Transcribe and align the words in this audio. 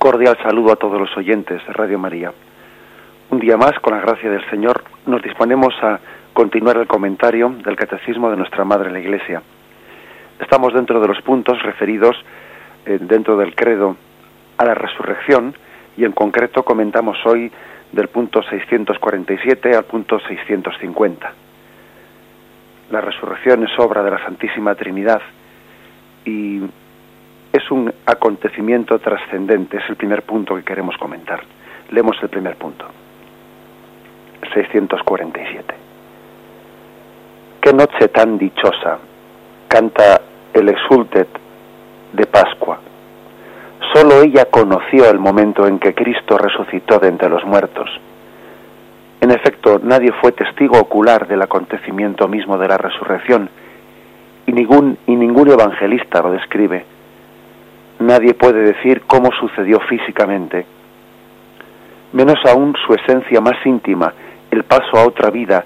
cordial 0.00 0.38
saludo 0.42 0.72
a 0.72 0.76
todos 0.76 0.98
los 0.98 1.14
oyentes 1.14 1.60
de 1.66 1.72
Radio 1.74 1.98
María. 1.98 2.32
Un 3.28 3.38
día 3.38 3.58
más, 3.58 3.78
con 3.80 3.92
la 3.94 4.00
gracia 4.00 4.30
del 4.30 4.48
Señor, 4.48 4.82
nos 5.04 5.22
disponemos 5.22 5.74
a 5.82 6.00
continuar 6.32 6.78
el 6.78 6.86
comentario 6.86 7.50
del 7.50 7.76
Catecismo 7.76 8.30
de 8.30 8.38
nuestra 8.38 8.64
Madre 8.64 8.90
la 8.90 8.98
Iglesia. 8.98 9.42
Estamos 10.40 10.72
dentro 10.72 11.02
de 11.02 11.06
los 11.06 11.20
puntos 11.20 11.62
referidos 11.62 12.16
eh, 12.86 12.98
dentro 12.98 13.36
del 13.36 13.54
credo 13.54 13.94
a 14.56 14.64
la 14.64 14.72
resurrección 14.72 15.54
y 15.98 16.06
en 16.06 16.12
concreto 16.12 16.62
comentamos 16.64 17.18
hoy 17.26 17.52
del 17.92 18.08
punto 18.08 18.42
647 18.42 19.76
al 19.76 19.84
punto 19.84 20.18
650. 20.18 21.32
La 22.90 23.02
resurrección 23.02 23.64
es 23.64 23.78
obra 23.78 24.02
de 24.02 24.12
la 24.12 24.24
Santísima 24.24 24.74
Trinidad 24.74 25.20
y 26.24 26.62
es 27.52 27.70
un 27.70 27.92
acontecimiento 28.06 28.98
trascendente, 28.98 29.78
es 29.78 29.88
el 29.88 29.96
primer 29.96 30.22
punto 30.22 30.54
que 30.54 30.62
queremos 30.62 30.96
comentar. 30.98 31.40
Leemos 31.90 32.16
el 32.22 32.28
primer 32.28 32.56
punto. 32.56 32.86
647. 34.54 35.74
Qué 37.60 37.72
noche 37.72 38.08
tan 38.08 38.38
dichosa, 38.38 38.98
canta 39.68 40.20
el 40.54 40.68
exultet 40.68 41.28
de 42.12 42.26
Pascua. 42.26 42.78
Solo 43.92 44.22
ella 44.22 44.46
conoció 44.46 45.10
el 45.10 45.18
momento 45.18 45.66
en 45.66 45.78
que 45.78 45.94
Cristo 45.94 46.38
resucitó 46.38 46.98
de 46.98 47.08
entre 47.08 47.28
los 47.28 47.44
muertos. 47.44 47.90
En 49.20 49.30
efecto, 49.30 49.80
nadie 49.82 50.12
fue 50.20 50.32
testigo 50.32 50.78
ocular 50.78 51.26
del 51.26 51.42
acontecimiento 51.42 52.28
mismo 52.28 52.56
de 52.56 52.68
la 52.68 52.78
resurrección, 52.78 53.50
y 54.46 54.52
ningún, 54.52 54.96
y 55.06 55.16
ningún 55.16 55.50
evangelista 55.50 56.22
lo 56.22 56.32
describe 56.32 56.84
nadie 58.00 58.34
puede 58.34 58.62
decir 58.62 59.02
cómo 59.06 59.30
sucedió 59.32 59.78
físicamente, 59.80 60.66
menos 62.12 62.38
aún 62.46 62.74
su 62.86 62.94
esencia 62.94 63.40
más 63.40 63.64
íntima, 63.64 64.12
el 64.50 64.64
paso 64.64 64.96
a 64.96 65.06
otra 65.06 65.30
vida, 65.30 65.64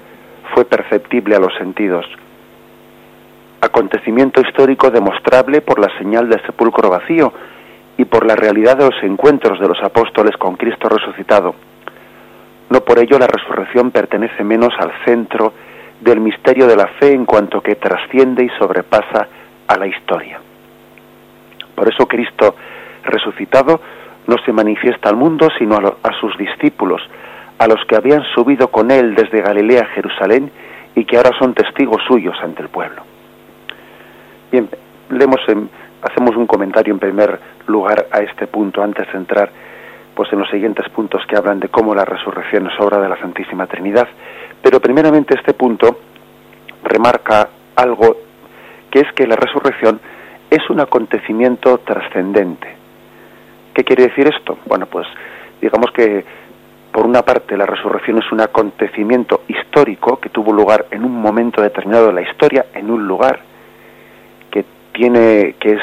fue 0.52 0.64
perceptible 0.64 1.36
a 1.36 1.40
los 1.40 1.54
sentidos. 1.54 2.04
Acontecimiento 3.60 4.42
histórico 4.42 4.90
demostrable 4.90 5.62
por 5.62 5.78
la 5.78 5.96
señal 5.96 6.28
del 6.28 6.42
sepulcro 6.42 6.90
vacío 6.90 7.32
y 7.96 8.04
por 8.04 8.26
la 8.26 8.36
realidad 8.36 8.76
de 8.76 8.90
los 8.90 9.02
encuentros 9.02 9.58
de 9.58 9.68
los 9.68 9.82
apóstoles 9.82 10.36
con 10.36 10.56
Cristo 10.56 10.88
resucitado. 10.88 11.54
No 12.68 12.80
por 12.80 12.98
ello 12.98 13.18
la 13.18 13.26
resurrección 13.26 13.90
pertenece 13.90 14.44
menos 14.44 14.74
al 14.78 14.92
centro 15.04 15.52
del 16.00 16.20
misterio 16.20 16.66
de 16.66 16.76
la 16.76 16.88
fe 16.98 17.12
en 17.12 17.24
cuanto 17.24 17.62
que 17.62 17.76
trasciende 17.76 18.44
y 18.44 18.48
sobrepasa 18.58 19.28
a 19.66 19.78
la 19.78 19.86
historia. 19.86 20.43
Por 21.74 21.88
eso 21.92 22.06
Cristo 22.06 22.54
resucitado 23.04 23.80
no 24.26 24.36
se 24.44 24.52
manifiesta 24.52 25.08
al 25.08 25.16
mundo, 25.16 25.48
sino 25.58 25.76
a, 25.76 26.12
sus 26.20 26.36
discípulos, 26.38 27.02
a 27.58 27.66
los 27.66 27.84
que 27.86 27.96
habían 27.96 28.22
subido 28.34 28.68
con 28.68 28.90
él 28.90 29.14
desde 29.14 29.42
Galilea 29.42 29.82
a 29.82 29.94
Jerusalén 29.94 30.50
y 30.94 31.04
que 31.04 31.16
ahora 31.16 31.30
son 31.38 31.54
testigos 31.54 32.02
suyos 32.06 32.36
ante 32.42 32.62
el 32.62 32.68
pueblo. 32.68 33.02
Bien, 34.50 34.68
leemos 35.10 35.40
hacemos 36.02 36.36
un 36.36 36.46
comentario 36.46 36.92
en 36.92 37.00
primer 37.00 37.40
lugar 37.66 38.06
a 38.10 38.20
este 38.20 38.46
punto 38.46 38.82
antes 38.82 39.10
de 39.10 39.18
entrar 39.18 39.50
pues 40.14 40.32
en 40.32 40.38
los 40.38 40.48
siguientes 40.48 40.88
puntos 40.90 41.22
que 41.26 41.36
hablan 41.36 41.58
de 41.58 41.68
cómo 41.68 41.94
la 41.94 42.04
resurrección 42.04 42.68
es 42.68 42.78
obra 42.78 43.00
de 43.00 43.08
la 43.08 43.18
Santísima 43.18 43.66
Trinidad, 43.66 44.06
pero 44.62 44.80
primeramente 44.80 45.34
este 45.34 45.54
punto 45.54 45.98
remarca 46.84 47.48
algo 47.74 48.16
que 48.90 49.00
es 49.00 49.12
que 49.12 49.26
la 49.26 49.34
resurrección 49.34 50.00
es 50.50 50.68
un 50.70 50.80
acontecimiento 50.80 51.78
trascendente. 51.78 52.68
¿Qué 53.74 53.82
quiere 53.84 54.04
decir 54.04 54.28
esto? 54.28 54.58
Bueno, 54.66 54.86
pues 54.86 55.06
digamos 55.60 55.90
que 55.92 56.24
por 56.92 57.06
una 57.06 57.22
parte 57.22 57.56
la 57.56 57.66
resurrección 57.66 58.18
es 58.18 58.30
un 58.30 58.40
acontecimiento 58.40 59.42
histórico 59.48 60.20
que 60.20 60.28
tuvo 60.28 60.52
lugar 60.52 60.86
en 60.92 61.04
un 61.04 61.20
momento 61.20 61.60
determinado 61.60 62.06
de 62.06 62.12
la 62.12 62.22
historia, 62.22 62.66
en 62.72 62.88
un 62.88 63.08
lugar 63.08 63.40
que 64.48 64.64
tiene 64.92 65.56
que 65.58 65.72
es, 65.72 65.80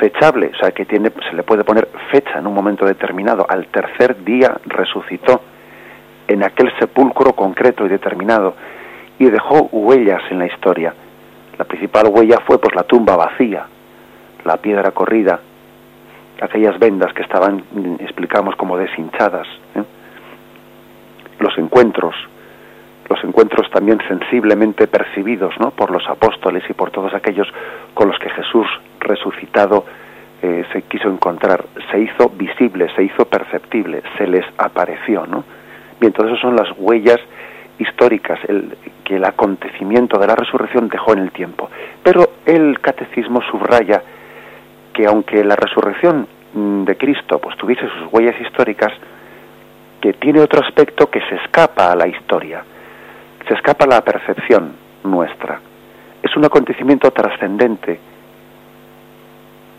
fechable, 0.00 0.50
o 0.52 0.56
sea, 0.58 0.72
que 0.72 0.84
tiene 0.84 1.10
se 1.30 1.34
le 1.34 1.44
puede 1.44 1.64
poner 1.64 1.88
fecha 2.10 2.38
en 2.38 2.46
un 2.46 2.52
momento 2.52 2.84
determinado, 2.84 3.46
al 3.48 3.68
tercer 3.68 4.22
día 4.22 4.54
resucitó 4.66 5.40
en 6.28 6.42
aquel 6.42 6.70
sepulcro 6.78 7.32
concreto 7.32 7.86
y 7.86 7.88
determinado 7.88 8.54
y 9.18 9.30
dejó 9.30 9.68
huellas 9.72 10.20
en 10.30 10.40
la 10.40 10.46
historia. 10.46 10.92
La 11.56 11.64
principal 11.64 12.08
huella 12.08 12.38
fue 12.44 12.58
pues 12.58 12.74
la 12.74 12.82
tumba 12.82 13.16
vacía, 13.16 13.64
la 14.44 14.56
piedra 14.56 14.90
corrida, 14.90 15.40
aquellas 16.40 16.78
vendas 16.78 17.12
que 17.12 17.22
estaban, 17.22 17.62
explicamos, 18.00 18.56
como 18.56 18.76
deshinchadas, 18.76 19.46
¿eh? 19.76 19.82
los 21.38 21.56
encuentros, 21.58 22.14
los 23.08 23.22
encuentros 23.24 23.70
también 23.70 24.00
sensiblemente 24.08 24.86
percibidos 24.86 25.54
¿no? 25.60 25.70
por 25.70 25.90
los 25.90 26.06
apóstoles 26.08 26.62
y 26.68 26.72
por 26.72 26.90
todos 26.90 27.12
aquellos 27.14 27.48
con 27.94 28.08
los 28.08 28.18
que 28.18 28.30
Jesús 28.30 28.66
resucitado 29.00 29.84
eh, 30.40 30.64
se 30.72 30.82
quiso 30.82 31.08
encontrar, 31.08 31.64
se 31.90 32.00
hizo 32.00 32.28
visible, 32.30 32.88
se 32.96 33.04
hizo 33.04 33.24
perceptible, 33.26 34.02
se 34.18 34.26
les 34.26 34.44
apareció. 34.58 35.26
¿no? 35.26 35.44
Bien, 36.00 36.12
todas 36.12 36.32
esas 36.32 36.42
son 36.42 36.56
las 36.56 36.68
huellas 36.76 37.20
históricas 37.78 38.38
el, 38.48 38.76
que 39.04 39.16
el 39.16 39.24
acontecimiento 39.24 40.18
de 40.18 40.26
la 40.26 40.34
resurrección 40.34 40.88
dejó 40.88 41.12
en 41.12 41.20
el 41.20 41.30
tiempo. 41.32 41.70
Pero 42.02 42.30
el 42.46 42.80
catecismo 42.80 43.40
subraya 43.42 44.02
que 44.92 45.06
aunque 45.06 45.44
la 45.44 45.56
resurrección 45.56 46.26
mm, 46.54 46.84
de 46.84 46.96
Cristo 46.96 47.38
pues 47.38 47.56
tuviese 47.56 47.82
sus 47.82 48.12
huellas 48.12 48.40
históricas, 48.40 48.92
que 50.00 50.12
tiene 50.14 50.40
otro 50.40 50.60
aspecto 50.64 51.08
que 51.08 51.20
se 51.28 51.36
escapa 51.36 51.92
a 51.92 51.96
la 51.96 52.08
historia, 52.08 52.64
se 53.46 53.54
escapa 53.54 53.84
a 53.84 53.88
la 53.88 54.00
percepción 54.02 54.72
nuestra. 55.04 55.60
Es 56.22 56.36
un 56.36 56.44
acontecimiento 56.44 57.10
trascendente. 57.10 57.98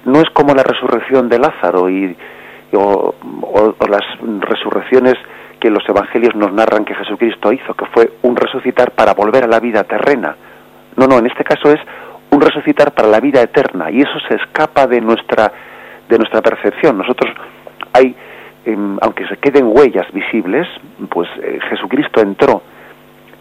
No 0.06 0.19
es 0.19 0.29
como 0.31 0.53
la 0.53 0.63
resurrección 0.63 1.30
de 1.30 1.40
Lázaro 1.40 1.90
y, 1.90 2.16
o, 2.74 3.13
las 3.90 4.03
resurrecciones 4.40 5.16
que 5.59 5.69
los 5.69 5.88
evangelios 5.88 6.35
nos 6.35 6.51
narran 6.51 6.84
que 6.84 6.95
Jesucristo 6.95 7.53
hizo, 7.53 7.74
que 7.74 7.85
fue 7.85 8.12
un 8.24 8.35
resucitar 8.35 8.91
para 8.91 9.13
volver 9.13 9.45
a 9.45 9.47
la 9.47 9.59
vida 9.59 9.84
terrena. 9.84 10.35
No, 10.97 11.07
no, 11.07 11.18
en 11.19 11.28
este 11.28 11.44
caso 11.44 11.72
es 11.72 11.80
un 12.33 12.41
resucitar 12.41 12.94
para 12.94 13.07
la 13.07 13.19
vida 13.19 13.41
eterna 13.41 13.91
y 13.91 14.01
eso 14.01 14.19
se 14.27 14.35
escapa 14.35 14.88
de 14.88 15.01
nuestra 15.01 15.51
de 16.09 16.17
nuestra 16.17 16.41
percepción. 16.41 16.97
Nosotros 16.97 17.33
hay 17.94 18.16
em, 18.66 18.97
aunque 19.01 19.27
se 19.27 19.38
queden 19.38 19.67
huellas 19.67 20.11
visibles, 20.11 20.67
pues 21.09 21.29
eh, 21.41 21.59
Jesucristo 21.69 22.21
entró 22.21 22.61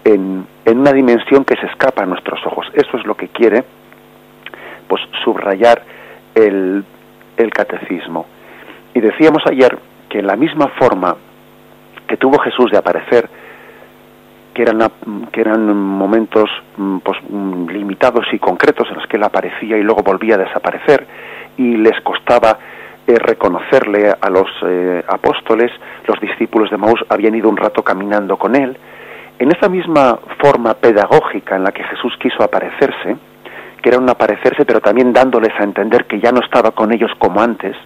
en, 0.05 0.47
en, 0.65 0.79
una 0.79 0.93
dimensión 0.93 1.45
que 1.45 1.57
se 1.57 1.67
escapa 1.67 2.03
a 2.03 2.07
nuestros 2.07 2.45
ojos. 2.47 2.67
Eso 2.75 2.97
es 2.97 3.07
lo 3.07 3.17
que 3.17 3.29
quiere 3.29 3.65
pues 4.89 5.03
subrayar 5.25 5.83
el, 6.35 6.85
el 7.37 7.51
catecismo. 7.51 8.27
Y 8.95 9.01
decíamos 9.01 9.43
ayer 9.47 9.79
que 10.09 10.19
en 10.19 10.27
la 10.27 10.37
misma 10.37 10.69
forma 10.79 11.17
que 12.07 12.17
tuvo 12.17 12.39
Jesús 12.41 12.71
de 12.71 12.79
aparecer 12.79 13.29
que 14.55 14.63
eran, 14.63 14.81
que 15.33 15.41
eran 15.41 15.77
momentos 15.77 16.49
mm, 16.77 16.99
pues, 16.99 17.19
mm, 17.29 17.69
limitados 17.69 18.27
y 18.33 18.39
concretos 18.39 18.89
en 18.89 18.97
los 18.97 19.07
que 19.07 19.17
él 19.17 19.23
aparecía 19.23 19.77
y 19.77 19.83
luego 19.83 20.03
volvía 20.03 20.35
a 20.35 20.39
desaparecer 20.39 21.07
y 21.57 21.77
les 21.77 22.01
costaba 22.03 22.59
eh, 23.07 23.17
reconocerle 23.19 24.13
a 24.21 24.31
los 24.31 24.49
eh, 24.65 25.03
apóstoles, 25.09 25.73
los 26.07 26.21
discípulos 26.21 26.71
de 26.71 26.77
Maús 26.77 27.05
habían 27.09 27.35
ido 27.35 27.49
un 27.49 27.57
rato 27.57 27.83
caminando 27.83 28.37
con 28.37 28.55
él. 28.55 28.77
En 29.39 29.51
esa 29.51 29.69
misma 29.69 30.19
forma 30.39 30.75
pedagógica 30.75 31.57
en 31.57 31.65
la 31.65 31.73
que 31.73 31.83
Jesús 31.83 32.15
quiso 32.21 32.45
aparecerse, 32.45 33.17
que 33.83 33.89
era 33.89 33.99
un 33.99 34.09
aparecerse 34.09 34.65
pero 34.65 34.81
también 34.81 35.13
dándoles 35.13 35.53
a 35.59 35.65
entender 35.65 36.05
que 36.05 36.21
ya 36.21 36.31
no 36.31 36.41
estaba 36.41 36.71
con 36.71 36.93
ellos 36.93 37.11
como 37.19 37.41
antes, 37.41 37.77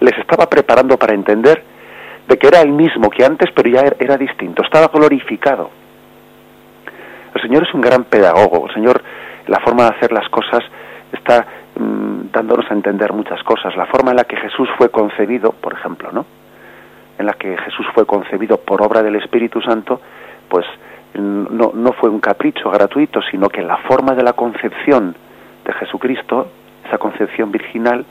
les 0.00 0.18
estaba 0.18 0.46
preparando 0.46 0.96
para 0.96 1.14
entender 1.14 1.62
de 2.28 2.36
que 2.36 2.46
era 2.46 2.60
el 2.60 2.72
mismo 2.72 3.08
que 3.08 3.24
antes, 3.24 3.50
pero 3.54 3.70
ya 3.70 3.80
era 3.98 4.16
distinto, 4.18 4.62
estaba 4.62 4.88
glorificado. 4.88 5.70
El 7.34 7.40
Señor 7.40 7.66
es 7.66 7.72
un 7.72 7.80
gran 7.80 8.04
pedagogo, 8.04 8.66
el 8.68 8.74
Señor, 8.74 9.02
la 9.46 9.60
forma 9.60 9.84
de 9.84 9.96
hacer 9.96 10.12
las 10.12 10.28
cosas 10.28 10.62
está 11.10 11.46
mm, 11.74 12.30
dándonos 12.30 12.70
a 12.70 12.74
entender 12.74 13.14
muchas 13.14 13.42
cosas. 13.42 13.74
La 13.76 13.86
forma 13.86 14.10
en 14.10 14.18
la 14.18 14.24
que 14.24 14.36
Jesús 14.36 14.68
fue 14.76 14.90
concebido, 14.90 15.52
por 15.52 15.72
ejemplo, 15.72 16.12
¿no? 16.12 16.26
En 17.18 17.24
la 17.24 17.32
que 17.32 17.56
Jesús 17.56 17.86
fue 17.94 18.04
concebido 18.04 18.58
por 18.58 18.82
obra 18.82 19.02
del 19.02 19.16
Espíritu 19.16 19.62
Santo, 19.62 20.00
pues 20.50 20.66
no, 21.14 21.72
no 21.74 21.92
fue 21.92 22.10
un 22.10 22.20
capricho 22.20 22.70
gratuito, 22.70 23.22
sino 23.30 23.48
que 23.48 23.62
la 23.62 23.78
forma 23.78 24.14
de 24.14 24.22
la 24.22 24.34
concepción 24.34 25.16
de 25.64 25.72
Jesucristo, 25.72 26.48
esa 26.86 26.98
concepción 26.98 27.50
virginal 27.50 28.04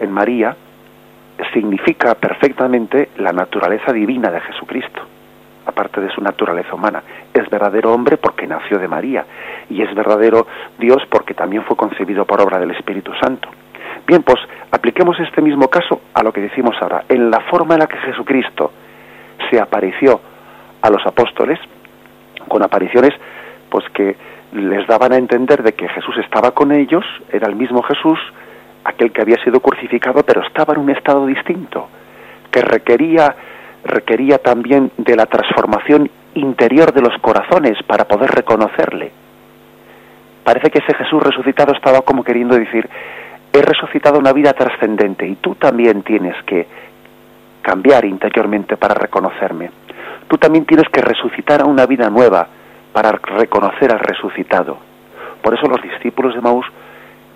en 0.00 0.10
María, 0.10 0.56
significa 1.52 2.14
perfectamente 2.14 3.10
la 3.16 3.32
naturaleza 3.32 3.92
divina 3.92 4.30
de 4.30 4.40
Jesucristo, 4.40 5.02
aparte 5.66 6.00
de 6.00 6.10
su 6.10 6.20
naturaleza 6.20 6.74
humana. 6.74 7.02
Es 7.32 7.48
verdadero 7.48 7.92
hombre 7.92 8.16
porque 8.16 8.46
nació 8.46 8.78
de 8.78 8.88
María 8.88 9.24
y 9.70 9.82
es 9.82 9.94
verdadero 9.94 10.46
Dios 10.78 11.02
porque 11.10 11.34
también 11.34 11.64
fue 11.64 11.76
concebido 11.76 12.24
por 12.24 12.40
obra 12.40 12.58
del 12.58 12.72
Espíritu 12.72 13.12
Santo. 13.20 13.48
Bien, 14.06 14.22
pues 14.22 14.38
apliquemos 14.70 15.18
este 15.20 15.40
mismo 15.40 15.68
caso 15.68 16.00
a 16.14 16.22
lo 16.22 16.32
que 16.32 16.40
decimos 16.40 16.76
ahora. 16.80 17.04
En 17.08 17.30
la 17.30 17.40
forma 17.40 17.74
en 17.74 17.80
la 17.80 17.86
que 17.86 17.98
Jesucristo 17.98 18.72
se 19.50 19.60
apareció 19.60 20.20
a 20.80 20.90
los 20.90 21.04
apóstoles, 21.06 21.58
con 22.48 22.62
apariciones 22.62 23.12
pues 23.70 23.84
que 23.94 24.16
les 24.52 24.86
daban 24.86 25.12
a 25.12 25.16
entender 25.16 25.62
de 25.62 25.72
que 25.72 25.88
Jesús 25.88 26.16
estaba 26.18 26.50
con 26.50 26.72
ellos, 26.72 27.04
era 27.30 27.48
el 27.48 27.56
mismo 27.56 27.82
Jesús, 27.82 28.18
aquel 28.84 29.12
que 29.12 29.22
había 29.22 29.42
sido 29.44 29.60
crucificado, 29.60 30.22
pero 30.22 30.42
estaba 30.42 30.74
en 30.74 30.80
un 30.80 30.90
estado 30.90 31.26
distinto, 31.26 31.88
que 32.50 32.62
requería 32.62 33.34
requería 33.84 34.38
también 34.38 34.92
de 34.96 35.16
la 35.16 35.26
transformación 35.26 36.10
interior 36.34 36.92
de 36.92 37.02
los 37.02 37.18
corazones 37.20 37.82
para 37.86 38.04
poder 38.04 38.30
reconocerle. 38.30 39.10
Parece 40.44 40.70
que 40.70 40.78
ese 40.78 40.94
Jesús 40.94 41.22
resucitado 41.22 41.72
estaba 41.72 42.02
como 42.02 42.24
queriendo 42.24 42.56
decir, 42.56 42.88
he 43.52 43.62
resucitado 43.62 44.18
una 44.18 44.32
vida 44.32 44.52
trascendente 44.52 45.26
y 45.26 45.36
tú 45.36 45.54
también 45.54 46.02
tienes 46.02 46.36
que 46.44 46.66
cambiar 47.60 48.04
interiormente 48.04 48.76
para 48.76 48.94
reconocerme. 48.94 49.70
Tú 50.28 50.38
también 50.38 50.64
tienes 50.64 50.88
que 50.88 51.00
resucitar 51.00 51.60
a 51.60 51.66
una 51.66 51.86
vida 51.86 52.08
nueva 52.08 52.48
para 52.92 53.12
reconocer 53.12 53.92
al 53.92 54.00
resucitado. 54.00 54.78
Por 55.42 55.54
eso 55.54 55.66
los 55.66 55.82
discípulos 55.82 56.34
de 56.34 56.40
Maús, 56.40 56.66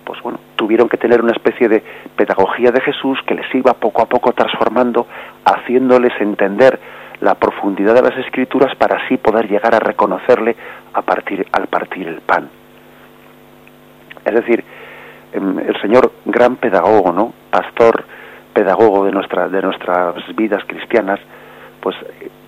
pues 0.07 0.21
bueno, 0.21 0.39
tuvieron 0.55 0.87
que 0.87 0.95
tener 0.95 1.21
una 1.21 1.33
especie 1.33 1.67
de 1.67 1.83
pedagogía 2.15 2.71
de 2.71 2.79
Jesús 2.79 3.19
que 3.27 3.35
les 3.35 3.53
iba 3.53 3.73
poco 3.73 4.01
a 4.01 4.05
poco 4.05 4.31
transformando, 4.31 5.05
haciéndoles 5.43 6.13
entender 6.21 6.79
la 7.19 7.35
profundidad 7.35 7.93
de 7.93 8.03
las 8.03 8.17
escrituras 8.17 8.73
para 8.77 9.03
así 9.03 9.17
poder 9.17 9.49
llegar 9.49 9.75
a 9.75 9.79
reconocerle 9.79 10.55
a 10.93 11.01
partir, 11.01 11.45
al 11.51 11.67
partir 11.67 12.07
el 12.07 12.21
pan. 12.21 12.47
Es 14.23 14.33
decir, 14.33 14.63
em, 15.33 15.59
el 15.59 15.81
Señor, 15.81 16.13
gran 16.23 16.55
pedagogo, 16.55 17.11
¿no? 17.11 17.33
Pastor, 17.51 18.05
pedagogo 18.53 19.03
de, 19.05 19.11
nuestra, 19.11 19.49
de 19.49 19.61
nuestras 19.61 20.15
vidas 20.37 20.63
cristianas, 20.65 21.19
pues 21.81 21.97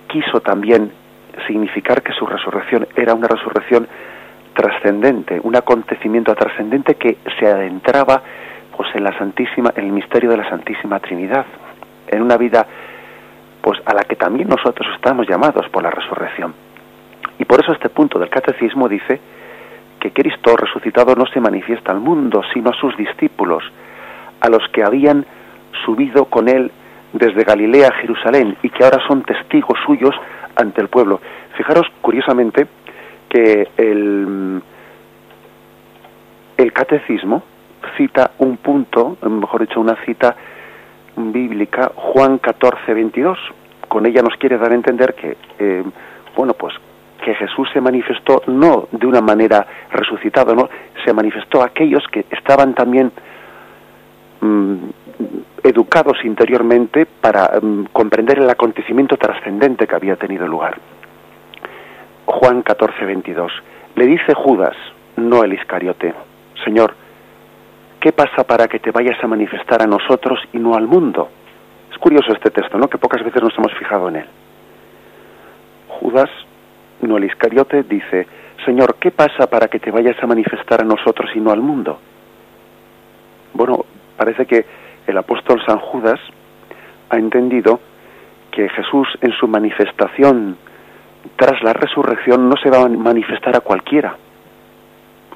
quiso 0.08 0.40
también 0.40 0.92
significar 1.46 2.02
que 2.02 2.12
su 2.12 2.24
resurrección 2.24 2.88
era 2.96 3.12
una 3.12 3.28
resurrección 3.28 3.86
trascendente, 4.54 5.40
un 5.42 5.56
acontecimiento 5.56 6.34
trascendente 6.34 6.94
que 6.94 7.18
se 7.38 7.46
adentraba 7.46 8.22
pues 8.76 8.94
en 8.94 9.04
la 9.04 9.16
santísima 9.18 9.72
en 9.76 9.84
el 9.84 9.92
misterio 9.92 10.30
de 10.30 10.38
la 10.38 10.48
Santísima 10.48 10.98
Trinidad, 11.00 11.44
en 12.08 12.22
una 12.22 12.36
vida 12.36 12.66
pues 13.60 13.78
a 13.84 13.94
la 13.94 14.04
que 14.04 14.16
también 14.16 14.48
nosotros 14.48 14.88
estamos 14.94 15.28
llamados 15.28 15.68
por 15.68 15.82
la 15.82 15.90
resurrección. 15.90 16.54
Y 17.38 17.44
por 17.44 17.60
eso 17.60 17.72
este 17.72 17.88
punto 17.88 18.18
del 18.18 18.30
catecismo 18.30 18.88
dice 18.88 19.20
que 19.98 20.12
Cristo 20.12 20.56
resucitado 20.56 21.14
no 21.14 21.26
se 21.26 21.40
manifiesta 21.40 21.92
al 21.92 22.00
mundo, 22.00 22.42
sino 22.54 22.70
a 22.70 22.74
sus 22.74 22.96
discípulos, 22.96 23.62
a 24.40 24.48
los 24.48 24.66
que 24.72 24.82
habían 24.82 25.26
subido 25.84 26.24
con 26.24 26.48
él 26.48 26.70
desde 27.12 27.44
Galilea 27.44 27.88
a 27.88 28.00
Jerusalén 28.00 28.56
y 28.62 28.70
que 28.70 28.84
ahora 28.84 28.98
son 29.06 29.22
testigos 29.22 29.78
suyos 29.84 30.14
ante 30.56 30.80
el 30.80 30.88
pueblo. 30.88 31.20
Fijaros 31.56 31.86
curiosamente 32.00 32.66
que 33.30 33.68
el, 33.78 34.60
el 36.58 36.72
catecismo 36.74 37.42
cita 37.96 38.32
un 38.38 38.58
punto, 38.58 39.16
mejor 39.22 39.62
dicho, 39.62 39.80
una 39.80 39.96
cita 40.04 40.36
bíblica, 41.16 41.92
Juan 41.94 42.38
14, 42.38 42.92
22. 42.92 43.38
Con 43.88 44.06
ella 44.06 44.22
nos 44.22 44.36
quiere 44.36 44.58
dar 44.58 44.72
a 44.72 44.74
entender 44.74 45.14
que, 45.14 45.36
eh, 45.58 45.82
bueno, 46.36 46.54
pues 46.54 46.74
que 47.24 47.34
Jesús 47.34 47.68
se 47.72 47.80
manifestó 47.80 48.42
no 48.46 48.88
de 48.90 49.06
una 49.06 49.20
manera 49.20 49.66
resucitado, 49.90 50.54
no, 50.54 50.68
se 51.04 51.12
manifestó 51.12 51.62
a 51.62 51.66
aquellos 51.66 52.02
que 52.10 52.24
estaban 52.30 52.74
también 52.74 53.12
mm, 54.40 54.76
educados 55.62 56.18
interiormente 56.24 57.06
para 57.06 57.60
mm, 57.60 57.86
comprender 57.92 58.38
el 58.38 58.48
acontecimiento 58.48 59.16
trascendente 59.16 59.86
que 59.86 59.94
había 59.94 60.16
tenido 60.16 60.46
lugar. 60.46 60.78
Juan 62.30 62.62
14, 62.62 63.04
22. 63.04 63.52
Le 63.96 64.06
dice 64.06 64.34
Judas, 64.34 64.76
no 65.16 65.42
el 65.42 65.52
Iscariote, 65.52 66.14
Señor, 66.64 66.94
¿qué 68.00 68.12
pasa 68.12 68.44
para 68.44 68.68
que 68.68 68.78
te 68.78 68.92
vayas 68.92 69.22
a 69.22 69.26
manifestar 69.26 69.82
a 69.82 69.86
nosotros 69.86 70.38
y 70.52 70.58
no 70.58 70.74
al 70.74 70.86
mundo? 70.86 71.28
Es 71.90 71.98
curioso 71.98 72.32
este 72.32 72.50
texto, 72.50 72.78
¿no? 72.78 72.88
Que 72.88 72.98
pocas 72.98 73.24
veces 73.24 73.42
nos 73.42 73.56
hemos 73.58 73.74
fijado 73.74 74.08
en 74.08 74.16
él. 74.16 74.26
Judas, 75.88 76.30
no 77.02 77.16
el 77.16 77.24
Iscariote, 77.24 77.82
dice, 77.82 78.26
Señor, 78.64 78.96
¿qué 79.00 79.10
pasa 79.10 79.48
para 79.48 79.66
que 79.66 79.80
te 79.80 79.90
vayas 79.90 80.16
a 80.22 80.26
manifestar 80.26 80.82
a 80.82 80.84
nosotros 80.84 81.30
y 81.34 81.40
no 81.40 81.50
al 81.50 81.60
mundo? 81.60 81.98
Bueno, 83.54 83.84
parece 84.16 84.46
que 84.46 84.64
el 85.06 85.18
apóstol 85.18 85.60
San 85.66 85.78
Judas 85.78 86.20
ha 87.08 87.16
entendido 87.16 87.80
que 88.52 88.68
Jesús 88.68 89.08
en 89.20 89.32
su 89.32 89.48
manifestación 89.48 90.56
tras 91.36 91.62
la 91.62 91.72
resurrección 91.72 92.48
no 92.48 92.56
se 92.56 92.70
va 92.70 92.82
a 92.82 92.88
manifestar 92.88 93.56
a 93.56 93.60
cualquiera, 93.60 94.16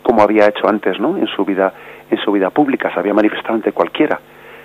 como 0.03 0.23
había 0.23 0.47
hecho 0.49 0.69
antes, 0.69 0.99
¿no? 1.01 1.17
En 1.17 1.27
su 1.29 1.45
vida, 1.45 1.73
en 2.11 2.19
su 2.19 2.33
vida 2.33 2.51
pública 2.51 2.93
se 2.93 3.01
había 3.01 3.15
manifestado 3.15 3.55
ante 3.55 3.73
cualquiera. 3.73 4.21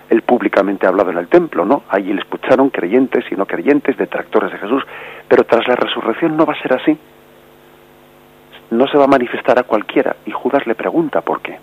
Él 0.09 0.21
públicamente 0.23 0.85
ha 0.85 0.89
hablado 0.89 1.11
en 1.11 1.17
el 1.17 1.27
templo, 1.27 1.65
¿no? 1.65 1.83
Allí 1.89 2.11
le 2.13 2.21
escucharon 2.21 2.69
creyentes 2.69 3.25
y 3.31 3.35
no 3.35 3.45
creyentes, 3.45 3.95
detractores 3.95 4.51
de 4.51 4.57
Jesús, 4.57 4.83
pero 5.27 5.43
tras 5.43 5.67
la 5.67 5.75
resurrección 5.75 6.35
no 6.35 6.45
va 6.45 6.53
a 6.53 6.61
ser 6.61 6.73
así. 6.73 6.97
No 8.71 8.87
se 8.87 8.97
va 8.97 9.05
a 9.05 9.07
manifestar 9.07 9.59
a 9.59 9.63
cualquiera. 9.63 10.15
Y 10.25 10.31
Judas 10.31 10.65
le 10.65 10.75
pregunta 10.75 11.21
por 11.21 11.41
qué. 11.41 11.57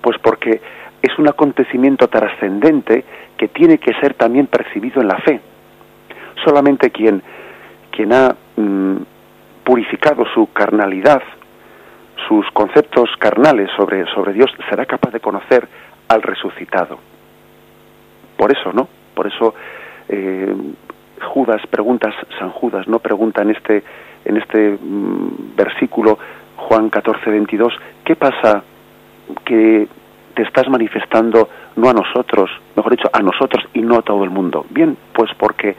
Pues 0.00 0.18
porque 0.18 0.60
es 1.02 1.18
un 1.18 1.28
acontecimiento 1.28 2.08
trascendente 2.08 3.04
que 3.36 3.48
tiene 3.48 3.78
que 3.78 3.94
ser 3.94 4.14
también 4.14 4.46
percibido 4.48 5.00
en 5.00 5.08
la 5.08 5.18
fe. 5.18 5.40
Solamente 6.44 6.90
quien, 6.90 7.22
quien 7.90 8.12
ha 8.12 8.34
mm, 8.56 8.96
purificado 9.64 10.24
su 10.34 10.52
carnalidad, 10.52 11.22
sus 12.28 12.46
conceptos 12.52 13.10
carnales 13.18 13.70
sobre, 13.76 14.06
sobre 14.14 14.32
Dios, 14.32 14.50
será 14.68 14.86
capaz 14.86 15.10
de 15.12 15.20
conocer 15.20 15.68
al 16.08 16.22
resucitado. 16.22 16.98
Por 18.36 18.52
eso, 18.52 18.72
¿no? 18.72 18.88
Por 19.14 19.26
eso 19.26 19.54
eh, 20.08 20.54
Judas 21.34 21.62
pregunta, 21.68 22.12
San 22.38 22.50
Judas, 22.50 22.86
¿no? 22.88 22.98
Pregunta 22.98 23.42
en 23.42 23.50
este, 23.50 23.82
en 24.24 24.36
este 24.36 24.78
mm, 24.80 25.56
versículo, 25.56 26.18
Juan 26.56 26.90
14, 26.90 27.30
22, 27.30 27.72
¿qué 28.04 28.16
pasa 28.16 28.62
que 29.44 29.88
te 30.34 30.42
estás 30.42 30.68
manifestando 30.68 31.48
no 31.76 31.88
a 31.88 31.94
nosotros, 31.94 32.50
mejor 32.76 32.92
dicho, 32.92 33.08
a 33.12 33.20
nosotros 33.20 33.64
y 33.72 33.80
no 33.80 33.96
a 33.96 34.02
todo 34.02 34.22
el 34.22 34.30
mundo. 34.30 34.66
Bien, 34.70 34.96
pues 35.12 35.30
porque 35.38 35.74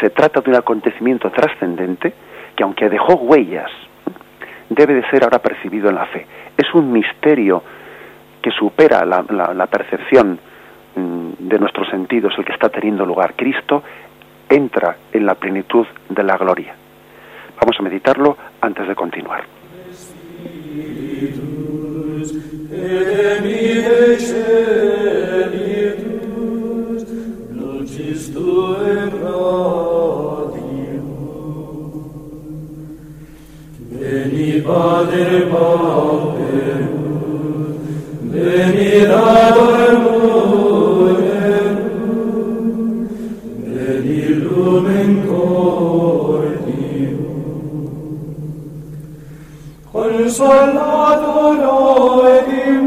se 0.00 0.10
trata 0.10 0.40
de 0.40 0.50
un 0.50 0.56
acontecimiento 0.56 1.30
trascendente 1.30 2.12
que 2.56 2.62
aunque 2.62 2.88
dejó 2.88 3.14
huellas, 3.14 3.70
debe 4.68 4.94
de 4.94 5.08
ser 5.10 5.24
ahora 5.24 5.40
percibido 5.40 5.88
en 5.88 5.96
la 5.96 6.06
fe. 6.06 6.26
Es 6.56 6.72
un 6.74 6.92
misterio 6.92 7.62
que 8.42 8.50
supera 8.50 9.04
la, 9.04 9.66
percepción 9.66 10.38
mm, 10.94 11.30
de 11.38 11.58
nuestros 11.58 11.88
sentidos, 11.88 12.34
el 12.36 12.44
que 12.44 12.52
está 12.52 12.68
teniendo 12.68 13.06
lugar. 13.06 13.34
Cristo 13.34 13.82
entra 14.48 14.96
en 15.12 15.26
la 15.26 15.34
plenitud 15.34 15.86
de 16.08 16.22
la 16.22 16.36
gloria. 16.36 16.74
Vamos 17.60 17.76
a 17.78 17.82
meditarlo 17.82 18.36
antes 18.60 18.86
de 18.86 18.94
continuar. 18.94 19.44
Veni 34.44 34.60
Pater 34.60 35.48
Pauperum, 35.50 36.92
Veni 38.30 39.06
Dator 39.08 39.94
Veni 43.64 44.22
Lumen 44.44 45.12
Cordium, 45.26 46.44
Consolator 49.90 51.60
Oedim, 51.80 52.84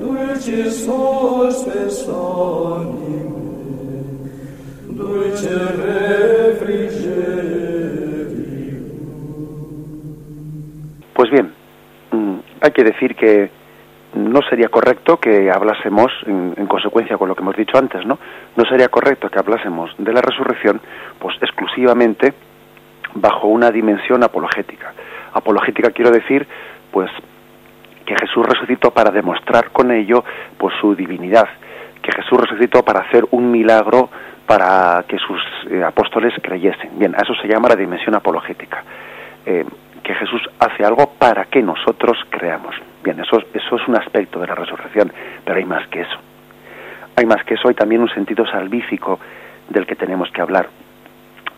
Dulcis 0.00 0.78
hospes 0.86 1.98
anime, 2.08 3.20
Dulce 4.96 6.01
hay 12.62 12.70
que 12.70 12.84
decir 12.84 13.14
que 13.14 13.50
no 14.14 14.40
sería 14.42 14.68
correcto 14.68 15.18
que 15.18 15.50
hablásemos, 15.50 16.12
en, 16.26 16.54
en, 16.56 16.66
consecuencia 16.66 17.16
con 17.16 17.28
lo 17.28 17.34
que 17.34 17.42
hemos 17.42 17.56
dicho 17.56 17.78
antes, 17.78 18.04
¿no? 18.04 18.18
No 18.56 18.64
sería 18.66 18.88
correcto 18.88 19.28
que 19.30 19.38
hablásemos 19.38 19.90
de 19.98 20.12
la 20.12 20.20
resurrección, 20.20 20.80
pues 21.18 21.36
exclusivamente 21.40 22.34
bajo 23.14 23.48
una 23.48 23.70
dimensión 23.70 24.22
apologética. 24.22 24.92
Apologética 25.32 25.90
quiero 25.90 26.10
decir, 26.10 26.46
pues, 26.90 27.10
que 28.04 28.14
Jesús 28.16 28.46
resucitó 28.46 28.90
para 28.90 29.10
demostrar 29.10 29.70
con 29.70 29.90
ello 29.90 30.24
pues 30.58 30.74
su 30.80 30.94
divinidad, 30.94 31.48
que 32.02 32.12
Jesús 32.12 32.40
resucitó 32.40 32.84
para 32.84 33.00
hacer 33.00 33.24
un 33.30 33.50
milagro 33.50 34.10
para 34.46 35.04
que 35.06 35.18
sus 35.18 35.40
eh, 35.70 35.82
apóstoles 35.82 36.34
creyesen. 36.42 36.98
Bien, 36.98 37.14
a 37.14 37.22
eso 37.22 37.34
se 37.40 37.48
llama 37.48 37.68
la 37.68 37.76
dimensión 37.76 38.14
apologética, 38.14 38.82
eh, 39.46 39.64
que 40.02 40.14
Jesús 40.14 40.42
hace 40.58 40.84
algo 40.84 41.12
para 41.18 41.44
que 41.44 41.62
nosotros 41.62 42.18
creamos. 42.30 42.74
Bien, 43.02 43.20
eso, 43.20 43.38
eso 43.52 43.76
es 43.76 43.88
un 43.88 43.96
aspecto 43.96 44.40
de 44.40 44.46
la 44.46 44.54
resurrección, 44.54 45.12
pero 45.44 45.58
hay 45.58 45.64
más 45.64 45.86
que 45.88 46.02
eso. 46.02 46.18
Hay 47.16 47.26
más 47.26 47.44
que 47.44 47.54
eso, 47.54 47.68
hay 47.68 47.74
también 47.74 48.02
un 48.02 48.08
sentido 48.10 48.46
salvífico 48.46 49.18
del 49.68 49.86
que 49.86 49.96
tenemos 49.96 50.30
que 50.30 50.40
hablar. 50.40 50.68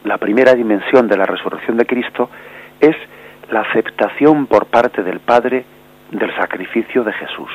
La 0.05 0.19
primera 0.19 0.55
dimensión 0.55 1.09
de 1.09 1.17
la 1.17 1.25
resurrección 1.25 1.77
de 1.77 1.87
Cristo 1.87 2.29
es 2.81 2.97
la 3.51 3.61
aceptación 3.61 4.47
por 4.47 4.67
parte 4.67 5.03
del 5.03 5.21
Padre 5.21 5.65
del 6.11 6.35
sacrificio 6.37 7.05
de 7.05 7.13
Jesús. 7.13 7.51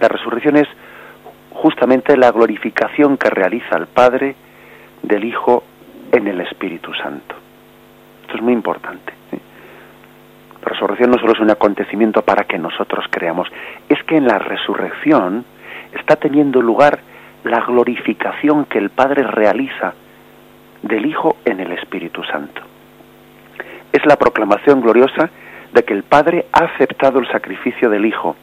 La 0.00 0.08
resurrección 0.08 0.56
es 0.56 0.68
justamente 1.50 2.16
la 2.16 2.30
glorificación 2.30 3.16
que 3.16 3.30
realiza 3.30 3.76
el 3.76 3.86
Padre 3.86 4.34
del 5.02 5.24
Hijo 5.24 5.64
en 6.10 6.26
el 6.26 6.40
Espíritu 6.40 6.92
Santo. 6.94 7.34
Esto 8.22 8.36
es 8.36 8.42
muy 8.42 8.52
importante. 8.52 9.21
La 10.62 10.68
resurrección 10.70 11.10
no 11.10 11.18
solo 11.18 11.32
es 11.32 11.40
un 11.40 11.50
acontecimiento 11.50 12.22
para 12.22 12.44
que 12.44 12.58
nosotros 12.58 13.04
creamos, 13.10 13.48
es 13.88 14.02
que 14.04 14.16
en 14.16 14.26
la 14.26 14.38
resurrección 14.38 15.44
está 15.92 16.16
teniendo 16.16 16.62
lugar 16.62 17.00
la 17.44 17.60
glorificación 17.60 18.66
que 18.66 18.78
el 18.78 18.90
Padre 18.90 19.24
realiza 19.24 19.94
del 20.82 21.06
Hijo 21.06 21.36
en 21.44 21.60
el 21.60 21.72
Espíritu 21.72 22.22
Santo. 22.24 22.62
Es 23.92 24.06
la 24.06 24.16
proclamación 24.16 24.80
gloriosa 24.80 25.30
de 25.72 25.82
que 25.84 25.94
el 25.94 26.04
Padre 26.04 26.46
ha 26.52 26.64
aceptado 26.64 27.18
el 27.18 27.28
sacrificio 27.28 27.90
del 27.90 28.06
Hijo, 28.06 28.36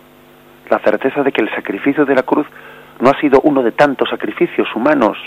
la 0.70 0.80
certeza 0.80 1.24
de 1.24 1.32
que 1.32 1.42
el 1.42 1.50
sacrificio 1.56 2.06
de 2.06 2.16
la 2.16 2.24
cruz 2.24 2.48
no 3.00 3.10
ha 3.10 3.20
sido 3.20 3.40
uno 3.44 3.64
de 3.64 3.72
tantos 3.72 4.10
sacrificios 4.10 4.68
humanos, 4.76 5.18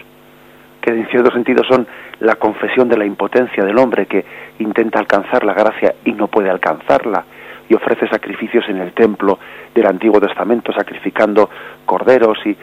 que 0.83 0.91
en 0.91 1.07
cierto 1.07 1.33
sentido 1.33 1.63
son 1.65 1.87
la 2.21 2.35
confesión 2.35 2.89
de 2.89 2.99
la 2.99 3.07
impotencia 3.07 3.65
del 3.65 3.79
hombre 3.79 4.07
que 4.07 4.25
intenta 4.59 4.99
alcanzar 4.99 5.45
la 5.45 5.55
gracia 5.55 5.95
y 6.05 6.13
no 6.13 6.27
puede 6.27 6.51
alcanzarla, 6.51 7.25
y 7.69 7.75
ofrece 7.75 8.09
sacrificios 8.09 8.69
en 8.69 8.79
el 8.79 8.93
templo 8.93 9.39
del 9.75 9.87
Antiguo 9.87 10.21
Testamento, 10.21 10.73
sacrificando 10.73 11.49
corderos 11.87 12.39
y, 12.45 12.57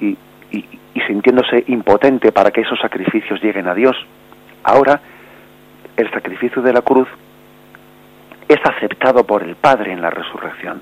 y, 0.00 0.16
y 0.50 1.00
sintiéndose 1.06 1.64
impotente 1.68 2.32
para 2.32 2.50
que 2.50 2.62
esos 2.62 2.80
sacrificios 2.80 3.40
lleguen 3.42 3.68
a 3.68 3.74
Dios. 3.74 3.94
Ahora, 4.64 5.00
el 5.96 6.10
sacrificio 6.10 6.62
de 6.62 6.72
la 6.72 6.80
cruz 6.80 7.08
es 8.48 8.58
aceptado 8.64 9.24
por 9.24 9.42
el 9.42 9.56
Padre 9.56 9.92
en 9.92 10.00
la 10.00 10.10
resurrección. 10.10 10.80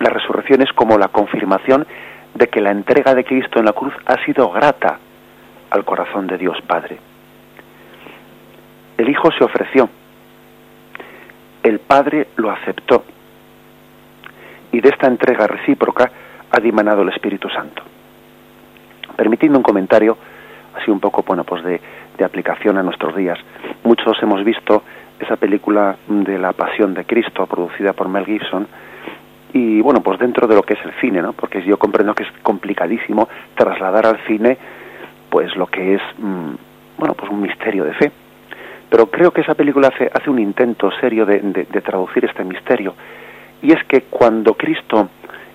La 0.00 0.10
resurrección 0.10 0.62
es 0.62 0.72
como 0.74 0.98
la 0.98 1.08
confirmación 1.08 1.86
de 2.34 2.48
que 2.48 2.60
la 2.60 2.70
entrega 2.70 3.14
de 3.14 3.24
Cristo 3.24 3.58
en 3.58 3.66
la 3.66 3.72
cruz 3.72 3.94
ha 4.06 4.22
sido 4.24 4.50
grata 4.50 4.98
al 5.70 5.84
corazón 5.84 6.26
de 6.26 6.38
Dios 6.38 6.60
Padre. 6.66 6.98
El 8.98 9.08
Hijo 9.08 9.30
se 9.32 9.44
ofreció, 9.44 9.88
el 11.62 11.80
Padre 11.80 12.28
lo 12.36 12.50
aceptó 12.50 13.04
y 14.72 14.80
de 14.80 14.88
esta 14.88 15.06
entrega 15.06 15.46
recíproca 15.46 16.10
ha 16.50 16.60
dimanado 16.60 17.02
el 17.02 17.08
Espíritu 17.08 17.48
Santo. 17.48 17.82
Permitiendo 19.16 19.58
un 19.58 19.62
comentario, 19.62 20.16
así 20.76 20.90
un 20.90 21.00
poco 21.00 21.22
bueno, 21.22 21.44
pues 21.44 21.62
de, 21.64 21.80
de 22.16 22.24
aplicación 22.24 22.78
a 22.78 22.82
nuestros 22.82 23.14
días. 23.16 23.38
Muchos 23.84 24.20
hemos 24.22 24.44
visto 24.44 24.82
esa 25.18 25.36
película 25.36 25.96
de 26.08 26.38
la 26.38 26.52
Pasión 26.52 26.94
de 26.94 27.04
Cristo 27.04 27.46
producida 27.46 27.92
por 27.92 28.08
Mel 28.08 28.26
Gibson 28.26 28.66
y 29.54 29.80
bueno, 29.80 30.00
pues 30.02 30.18
dentro 30.18 30.48
de 30.48 30.56
lo 30.56 30.62
que 30.62 30.74
es 30.74 30.84
el 30.84 30.92
cine, 31.00 31.22
¿no? 31.22 31.32
Porque 31.32 31.62
yo 31.62 31.78
comprendo 31.78 32.12
que 32.12 32.24
es 32.24 32.28
complicadísimo 32.42 33.28
trasladar 33.54 34.04
al 34.04 34.18
cine 34.26 34.58
pues 35.30 35.54
lo 35.56 35.68
que 35.68 35.94
es 35.94 36.02
mm, 36.18 36.54
bueno, 36.98 37.14
pues 37.14 37.30
un 37.30 37.40
misterio 37.40 37.84
de 37.84 37.94
fe. 37.94 38.12
Pero 38.90 39.06
creo 39.06 39.30
que 39.30 39.42
esa 39.42 39.54
película 39.54 39.88
hace, 39.88 40.10
hace 40.12 40.28
un 40.28 40.40
intento 40.40 40.90
serio 41.00 41.24
de, 41.24 41.40
de 41.40 41.80
traducir 41.80 42.24
este 42.24 42.44
misterio 42.44 42.94
y 43.62 43.72
es 43.72 43.82
que 43.84 44.02
cuando 44.02 44.54
Cristo 44.54 45.08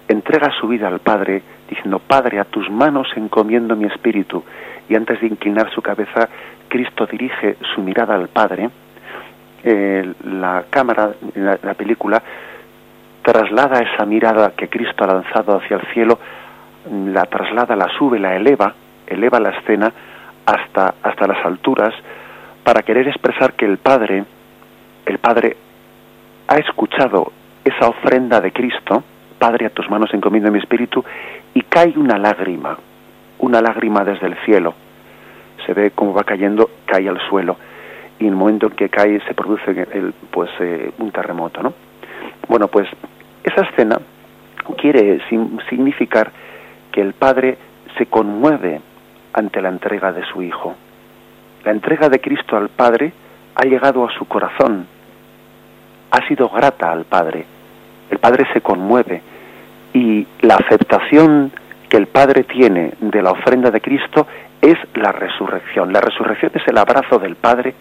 entrega 0.08 0.50
su 0.60 0.68
vida 0.70 0.88
al 0.88 1.00
Padre, 1.00 1.44
diciendo, 1.70 2.00
Padre, 2.00 2.40
a 2.40 2.46
tus 2.46 2.70
manos 2.72 3.08
encomiendo 3.16 3.76
mi 3.76 3.86
espíritu, 3.86 4.44
y 4.88 4.96
antes 4.96 5.22
de 5.22 5.28
inclinar 5.28 5.70
su 5.72 5.82
cabeza, 5.82 6.28
Cristo 6.68 7.06
dirige 7.06 7.58
su 7.76 7.82
mirada 7.82 8.16
al 8.16 8.30
Padre, 8.30 8.70
eh, 9.64 10.14
la 10.24 10.66
cámara, 10.70 11.12
la 11.36 11.74
película, 11.76 12.24
traslada 13.32 13.80
esa 13.82 14.06
mirada 14.08 14.54
que 14.58 14.70
Cristo 14.70 15.04
ha 15.04 15.08
lanzado 15.08 15.58
hacia 15.58 15.78
el 15.78 15.86
cielo, 15.94 16.18
la 16.90 17.26
traslada, 17.26 17.76
la 17.76 17.88
sube, 17.96 18.18
la 18.18 18.36
eleva, 18.36 18.74
eleva 19.06 19.40
la 19.40 19.52
escena 19.52 19.94
hasta, 20.48 20.96
hasta 21.04 21.28
las 21.28 21.46
alturas 21.46 21.94
para 22.64 22.82
querer 22.82 23.08
expresar 23.08 23.54
que 23.54 23.66
el 23.66 23.78
Padre, 23.78 24.24
el 25.06 25.20
Padre 25.20 25.58
ha 26.48 26.58
escuchado 26.58 27.32
esa 27.64 27.90
ofrenda 27.90 28.42
de 28.42 28.52
Cristo, 28.52 29.04
Padre, 29.38 29.68
a 29.68 29.70
tus 29.70 29.88
manos 29.92 30.12
encomiendo 30.12 30.52
mi 30.52 30.58
espíritu, 30.58 31.06
y 31.54 31.62
cae 31.62 31.94
una 31.98 32.18
lágrima, 32.18 32.80
una 33.38 33.62
lágrima 33.62 34.04
desde 34.04 34.26
el 34.26 34.38
cielo. 34.44 34.74
Se 35.68 35.74
ve 35.76 35.92
cómo 35.92 36.16
va 36.16 36.24
cayendo, 36.24 36.68
cae 36.88 37.08
al 37.08 37.20
suelo 37.30 37.58
y 38.18 38.24
en 38.24 38.32
el 38.32 38.36
momento 38.36 38.68
en 38.68 38.74
que 38.74 38.90
cae 38.90 39.22
se 39.22 39.34
produce 39.36 39.86
pues 40.32 40.50
eh, 40.60 40.92
un 40.98 41.12
terremoto, 41.12 41.62
¿no? 41.64 41.74
Bueno, 42.50 42.68
pues 42.68 42.88
esa 43.44 43.62
escena 43.62 44.00
quiere 44.78 45.20
significar 45.70 46.32
que 46.92 47.02
el 47.02 47.14
padre 47.14 47.58
se 47.98 48.06
conmueve 48.06 48.82
ante 49.34 49.62
la 49.62 49.70
entrega 49.70 50.12
de 50.12 50.24
su 50.26 50.42
hijo. 50.42 50.76
La 51.64 51.72
entrega 51.72 52.10
de 52.10 52.20
Cristo 52.20 52.56
al 52.56 52.70
Padre 52.70 53.12
ha 53.56 53.66
llegado 53.66 54.08
a 54.08 54.12
su 54.14 54.26
corazón, 54.26 54.88
ha 56.12 56.28
sido 56.28 56.50
grata 56.50 56.92
al 56.92 57.06
Padre. 57.06 57.46
El 58.10 58.18
Padre 58.20 58.48
se 58.54 58.62
conmueve 58.62 59.22
y 59.94 60.26
la 60.42 60.56
aceptación 60.56 61.52
que 61.90 61.98
el 61.98 62.08
Padre 62.08 62.44
tiene 62.44 62.94
de 63.00 63.22
la 63.22 63.32
ofrenda 63.32 63.72
de 63.72 63.82
Cristo 63.82 64.26
es 64.62 64.78
la 64.96 65.12
resurrección. 65.12 65.92
La 65.92 66.02
resurrección 66.02 66.52
es 66.54 66.68
el 66.68 66.78
abrazo 66.78 67.20
del 67.20 67.36
Padre 67.36 67.74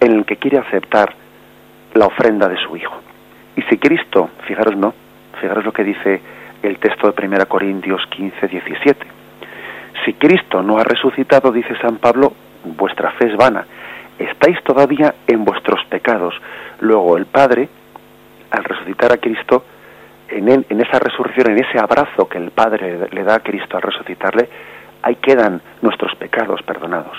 en 0.00 0.12
el 0.12 0.24
que 0.26 0.36
quiere 0.36 0.58
aceptar 0.58 1.14
la 1.94 2.06
ofrenda 2.06 2.48
de 2.48 2.56
su 2.58 2.76
Hijo. 2.76 3.00
Y 3.56 3.62
si 3.62 3.78
Cristo, 3.78 4.30
fijaros 4.46 4.76
no, 4.76 4.94
fijaros 5.40 5.64
lo 5.64 5.72
que 5.72 5.82
dice 5.82 6.20
el 6.62 6.78
texto 6.78 7.10
de 7.10 7.26
1 7.26 7.46
Corintios 7.46 8.06
15, 8.10 8.46
17. 8.46 9.06
Si 10.04 10.12
Cristo 10.14 10.62
no 10.62 10.78
ha 10.78 10.84
resucitado, 10.84 11.50
dice 11.50 11.74
San 11.80 11.96
Pablo, 11.96 12.32
vuestra 12.64 13.12
fe 13.12 13.28
es 13.28 13.36
vana. 13.36 13.66
Estáis 14.18 14.62
todavía 14.62 15.14
en 15.26 15.44
vuestros 15.44 15.84
pecados. 15.86 16.34
Luego 16.80 17.16
el 17.16 17.26
Padre, 17.26 17.68
al 18.50 18.64
resucitar 18.64 19.12
a 19.12 19.18
Cristo, 19.18 19.64
en, 20.28 20.48
en 20.48 20.80
esa 20.80 20.98
resurrección, 20.98 21.52
en 21.52 21.64
ese 21.64 21.78
abrazo 21.78 22.28
que 22.28 22.38
el 22.38 22.50
Padre 22.50 23.08
le 23.10 23.22
da 23.22 23.36
a 23.36 23.40
Cristo 23.40 23.76
al 23.76 23.82
resucitarle, 23.82 24.48
ahí 25.02 25.16
quedan 25.16 25.60
nuestros 25.82 26.14
pecados 26.16 26.62
perdonados. 26.62 27.16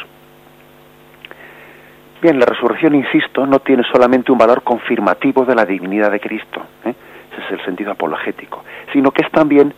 Bien, 2.21 2.39
la 2.39 2.45
resurrección, 2.47 2.95
insisto, 2.95 3.45
no 3.45 3.59
tiene 3.59 3.83
solamente 3.91 4.31
un 4.31 4.39
valor 4.39 4.63
confirmativo 4.63 5.45
de 5.45 5.53
la 5.53 5.65
divinidad 5.65 6.11
de 6.11 6.19
Cristo, 6.19 6.61
¿eh? 6.83 6.93
ese 7.31 7.45
es 7.45 7.59
el 7.59 7.65
sentido 7.65 7.91
apologético, 7.91 8.63
sino 8.91 9.11
que 9.11 9.23
es 9.23 9.31
también 9.31 9.71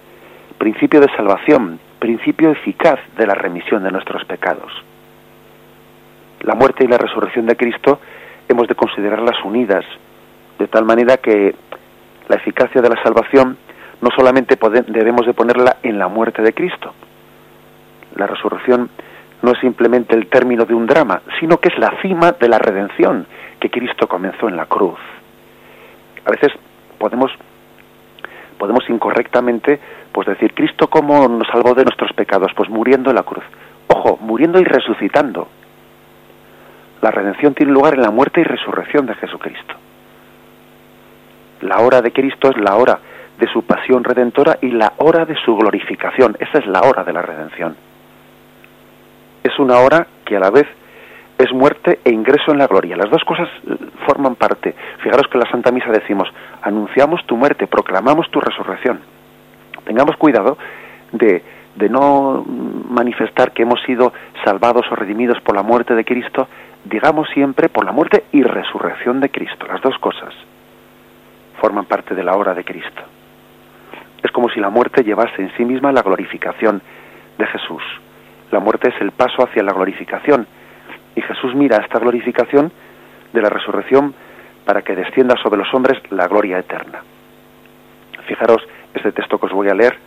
principio 0.58 1.02
de 1.02 1.10
salvación, 1.18 1.80
principio 2.00 2.52
eficaz 2.52 3.00
de 3.18 3.28
la 3.28 3.36
remisión 3.36 3.84
de 3.84 3.92
nuestros 3.92 4.24
pecados. 4.24 4.72
La 6.42 6.56
muerte 6.56 6.86
y 6.86 6.88
la 6.88 6.98
resurrección 6.98 7.46
de 7.46 7.58
Cristo 7.58 8.00
hemos 8.48 8.68
de 8.70 8.76
considerarlas 8.76 9.44
unidas, 9.44 9.84
de 10.58 10.68
tal 10.68 10.86
manera 10.86 11.18
que 11.18 11.54
la 12.30 12.36
eficacia 12.38 12.82
de 12.82 12.90
la 12.90 13.04
salvación 13.04 13.58
no 14.02 14.10
solamente 14.16 14.58
debemos 14.88 15.26
de 15.26 15.34
ponerla 15.34 15.78
en 15.84 16.00
la 16.00 16.08
muerte 16.08 16.42
de 16.42 16.54
Cristo. 16.54 16.94
La 18.16 18.28
resurrección 18.28 18.90
no 19.42 19.52
es 19.52 19.60
simplemente 19.60 20.16
el 20.16 20.28
término 20.28 20.66
de 20.66 20.74
un 20.74 20.86
drama, 20.86 21.22
sino 21.40 21.58
que 21.58 21.70
es 21.70 21.78
la 21.78 21.94
cima 22.02 22.34
de 22.34 22.50
la 22.50 22.60
redención 22.60 23.26
que 23.60 23.70
Cristo 23.70 24.08
comenzó 24.08 24.50
en 24.50 24.58
la 24.58 24.66
cruz. 24.66 25.00
A 26.26 26.32
veces 26.32 26.52
podemos 26.98 27.32
podemos 28.58 28.84
incorrectamente 28.90 29.80
pues 30.12 30.28
decir 30.28 30.54
Cristo 30.54 30.90
cómo 30.90 31.28
nos 31.30 31.48
salvó 31.48 31.74
de 31.74 31.86
nuestros 31.86 32.12
pecados, 32.12 32.52
pues 32.56 32.70
muriendo 32.70 33.10
en 33.10 33.16
la 33.16 33.24
cruz. 33.24 33.44
Ojo, 33.88 34.18
muriendo 34.22 34.60
y 34.60 34.66
resucitando. 34.66 35.48
La 37.02 37.12
redención 37.12 37.54
tiene 37.54 37.72
lugar 37.72 37.94
en 37.94 38.02
la 38.02 38.12
muerte 38.12 38.42
y 38.42 38.44
resurrección 38.44 39.06
de 39.06 39.16
Jesucristo. 39.16 39.76
La 41.62 41.80
hora 41.80 42.02
de 42.02 42.12
Cristo 42.12 42.50
es 42.50 42.58
la 42.58 42.76
hora 42.76 43.00
de 43.38 43.48
su 43.48 43.64
pasión 43.64 44.04
redentora 44.04 44.58
y 44.62 44.72
la 44.72 44.92
hora 44.98 45.24
de 45.24 45.36
su 45.46 45.56
glorificación. 45.56 46.36
Esa 46.40 46.58
es 46.58 46.68
la 46.68 46.82
hora 46.82 47.06
de 47.06 47.14
la 47.14 47.22
redención 47.22 47.89
es 49.44 49.58
una 49.60 49.80
hora 49.80 50.08
que 50.26 50.36
a 50.36 50.40
la 50.40 50.50
vez 50.50 50.68
es 51.38 51.54
muerte 51.54 52.00
e 52.04 52.12
ingreso 52.12 52.52
en 52.52 52.58
la 52.58 52.68
gloria. 52.68 52.98
Las 52.98 53.10
dos 53.10 53.24
cosas 53.24 53.48
eh, 53.66 53.76
forman 54.06 54.36
parte. 54.36 54.76
Fijaros 55.02 55.28
que 55.28 55.38
en 55.38 55.44
la 55.44 55.50
Santa 55.50 55.72
Misa 55.72 55.90
decimos, 55.90 56.28
anunciamos 56.62 57.26
tu 57.26 57.38
muerte, 57.38 57.66
proclamamos 57.66 58.30
tu 58.30 58.42
resurrección. 58.42 59.00
Tengamos 59.86 60.18
cuidado 60.18 60.58
de, 61.14 61.42
de 61.76 61.90
no 61.90 62.44
manifestar 62.46 63.52
que 63.54 63.64
hemos 63.64 63.82
sido 63.84 64.12
salvados 64.44 64.86
o 64.92 64.96
redimidos 64.96 65.40
por 65.42 65.56
la 65.56 65.64
muerte 65.64 65.96
de 65.96 66.04
Cristo, 66.04 66.50
digamos 66.84 67.30
siempre 67.30 67.70
por 67.70 67.86
la 67.86 67.94
muerte 67.94 68.26
y 68.34 68.44
resurrección 68.44 69.22
de 69.22 69.30
Cristo. 69.30 69.66
Las 69.66 69.82
dos 69.82 69.98
cosas 70.00 70.34
forman 71.62 71.86
parte 71.86 72.16
de 72.16 72.24
la 72.24 72.36
obra 72.36 72.54
de 72.54 72.66
Cristo. 72.66 73.02
Es 74.22 74.32
como 74.32 74.50
si 74.50 74.60
la 74.60 74.70
muerte 74.70 75.04
llevase 75.04 75.42
en 75.42 75.56
sí 75.56 75.64
misma 75.64 75.94
la 75.94 76.02
glorificación 76.02 76.82
de 77.38 77.48
Jesús. 77.48 77.82
La 78.52 78.60
muerte 78.60 78.90
es 78.90 79.02
el 79.02 79.12
paso 79.12 79.44
hacia 79.44 79.64
la 79.64 79.74
glorificación 79.74 80.48
y 81.16 81.22
Jesús 81.22 81.54
mira 81.56 81.78
esta 81.78 82.00
glorificación 82.00 82.72
de 83.34 83.42
la 83.42 83.50
resurrección 83.50 84.14
para 84.66 84.82
que 84.82 84.96
descienda 84.96 85.36
sobre 85.42 85.58
los 85.58 85.74
hombres 85.74 86.00
la 86.12 86.28
gloria 86.28 86.60
eterna. 86.60 87.04
Fijaros 88.28 88.62
este 88.94 89.12
texto 89.12 89.40
que 89.40 89.48
os 89.48 89.52
voy 89.52 89.70
a 89.70 89.74
leer, 89.74 89.98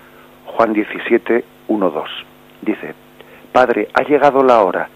Juan 0.47 0.73
17, 0.73 1.45
1, 1.69 1.91
2. 1.91 2.11
Dice, 2.63 2.95
Padre, 3.53 3.89
ha 3.95 4.03
llegado 4.03 4.43
la 4.43 4.63
hora, 4.63 4.89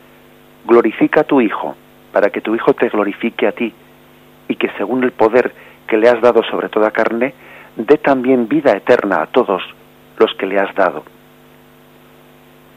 glorifica 0.64 1.20
a 1.20 1.24
tu 1.24 1.40
Hijo, 1.40 1.76
para 2.12 2.30
que 2.30 2.40
tu 2.40 2.54
Hijo 2.54 2.74
te 2.74 2.88
glorifique 2.88 3.46
a 3.46 3.52
ti, 3.52 3.72
y 4.48 4.54
que 4.56 4.70
según 4.78 5.04
el 5.04 5.12
poder 5.12 5.52
que 5.86 5.96
le 5.96 6.08
has 6.08 6.20
dado 6.20 6.42
sobre 6.44 6.68
toda 6.68 6.90
carne, 6.90 7.34
dé 7.76 7.98
también 7.98 8.48
vida 8.48 8.72
eterna 8.72 9.22
a 9.22 9.26
todos 9.26 9.62
los 10.18 10.32
que 10.34 10.46
le 10.46 10.58
has 10.58 10.74
dado. 10.74 11.04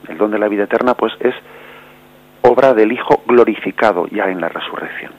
El 0.10 0.18
don 0.18 0.32
de 0.32 0.40
la 0.40 0.48
vida 0.48 0.64
eterna, 0.64 0.96
pues, 0.96 1.14
es 1.20 1.36
obra 2.42 2.74
del 2.74 2.92
Hijo 2.92 3.22
glorificado 3.26 4.08
ya 4.08 4.26
en 4.26 4.42
la 4.42 4.50
resurrección. 4.50 5.12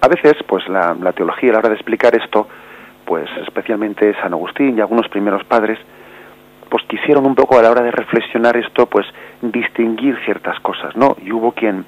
A 0.00 0.08
veces, 0.08 0.34
pues, 0.46 0.66
la, 0.68 0.94
teología 1.14 1.50
a 1.50 1.52
la 1.52 1.58
hora 1.60 1.68
de 1.68 1.76
explicar 1.76 2.16
esto, 2.16 2.48
pues, 3.04 3.28
especialmente 3.42 4.14
San 4.20 4.32
Agustín 4.32 4.76
y 4.76 4.80
algunos 4.80 5.08
primeros 5.08 5.44
padres, 5.44 5.78
pues 6.68 6.84
quisieron 6.86 7.26
un 7.26 7.34
poco 7.34 7.58
a 7.58 7.62
la 7.62 7.70
hora 7.70 7.82
de 7.82 7.90
reflexionar 7.90 8.56
esto, 8.56 8.86
pues, 8.86 9.06
distinguir 9.42 10.18
ciertas 10.24 10.58
cosas, 10.60 10.96
¿no? 10.96 11.16
Y 11.22 11.30
hubo 11.30 11.52
quien, 11.52 11.84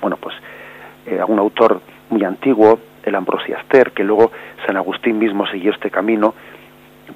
bueno, 0.00 0.16
pues, 0.16 0.34
eh, 1.06 1.22
un 1.26 1.38
autor 1.38 1.80
muy 2.10 2.24
antiguo, 2.24 2.80
el 3.04 3.14
Ambrosiaster, 3.14 3.92
que 3.92 4.02
luego 4.02 4.32
San 4.66 4.76
Agustín 4.76 5.18
mismo 5.18 5.46
siguió 5.46 5.72
este 5.72 5.90
camino, 5.90 6.34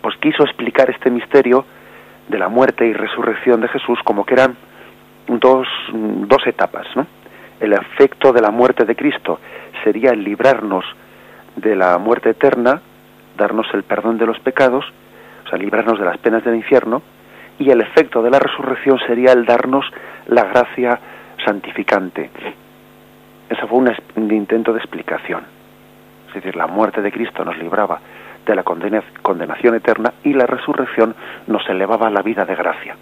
pues 0.00 0.16
quiso 0.16 0.44
explicar 0.44 0.88
este 0.88 1.10
misterio 1.10 1.64
de 2.32 2.38
la 2.38 2.48
muerte 2.48 2.86
y 2.86 2.92
resurrección 2.92 3.60
de 3.60 3.68
Jesús 3.68 4.00
como 4.02 4.24
que 4.24 4.34
eran 4.34 4.56
dos, 5.28 5.68
dos 5.92 6.44
etapas. 6.46 6.86
¿no? 6.96 7.06
El 7.60 7.74
efecto 7.74 8.32
de 8.32 8.40
la 8.40 8.50
muerte 8.50 8.84
de 8.84 8.96
Cristo 8.96 9.38
sería 9.84 10.10
el 10.10 10.24
librarnos 10.24 10.84
de 11.54 11.76
la 11.76 11.98
muerte 11.98 12.30
eterna, 12.30 12.80
darnos 13.36 13.66
el 13.74 13.84
perdón 13.84 14.18
de 14.18 14.26
los 14.26 14.40
pecados, 14.40 14.84
o 15.44 15.48
sea, 15.48 15.58
librarnos 15.58 15.98
de 15.98 16.04
las 16.06 16.18
penas 16.18 16.42
del 16.42 16.56
infierno, 16.56 17.02
y 17.58 17.70
el 17.70 17.82
efecto 17.82 18.22
de 18.22 18.30
la 18.30 18.38
resurrección 18.38 18.98
sería 19.06 19.32
el 19.32 19.44
darnos 19.44 19.84
la 20.26 20.44
gracia 20.44 20.98
santificante. 21.44 22.30
Ese 23.48 23.66
fue 23.66 23.78
un 23.78 24.32
intento 24.32 24.72
de 24.72 24.78
explicación. 24.78 25.44
Es 26.28 26.34
decir, 26.34 26.56
la 26.56 26.66
muerte 26.66 27.02
de 27.02 27.12
Cristo 27.12 27.44
nos 27.44 27.58
libraba 27.58 28.00
de 28.46 28.54
la 28.54 28.62
condenación 28.64 29.74
eterna 29.74 30.12
y 30.24 30.32
la 30.32 30.46
resurrección 30.46 31.14
nos 31.46 31.68
elevaba 31.68 32.08
a 32.08 32.10
la 32.10 32.22
vida 32.22 32.44
de 32.44 32.54
gracia. 32.54 32.96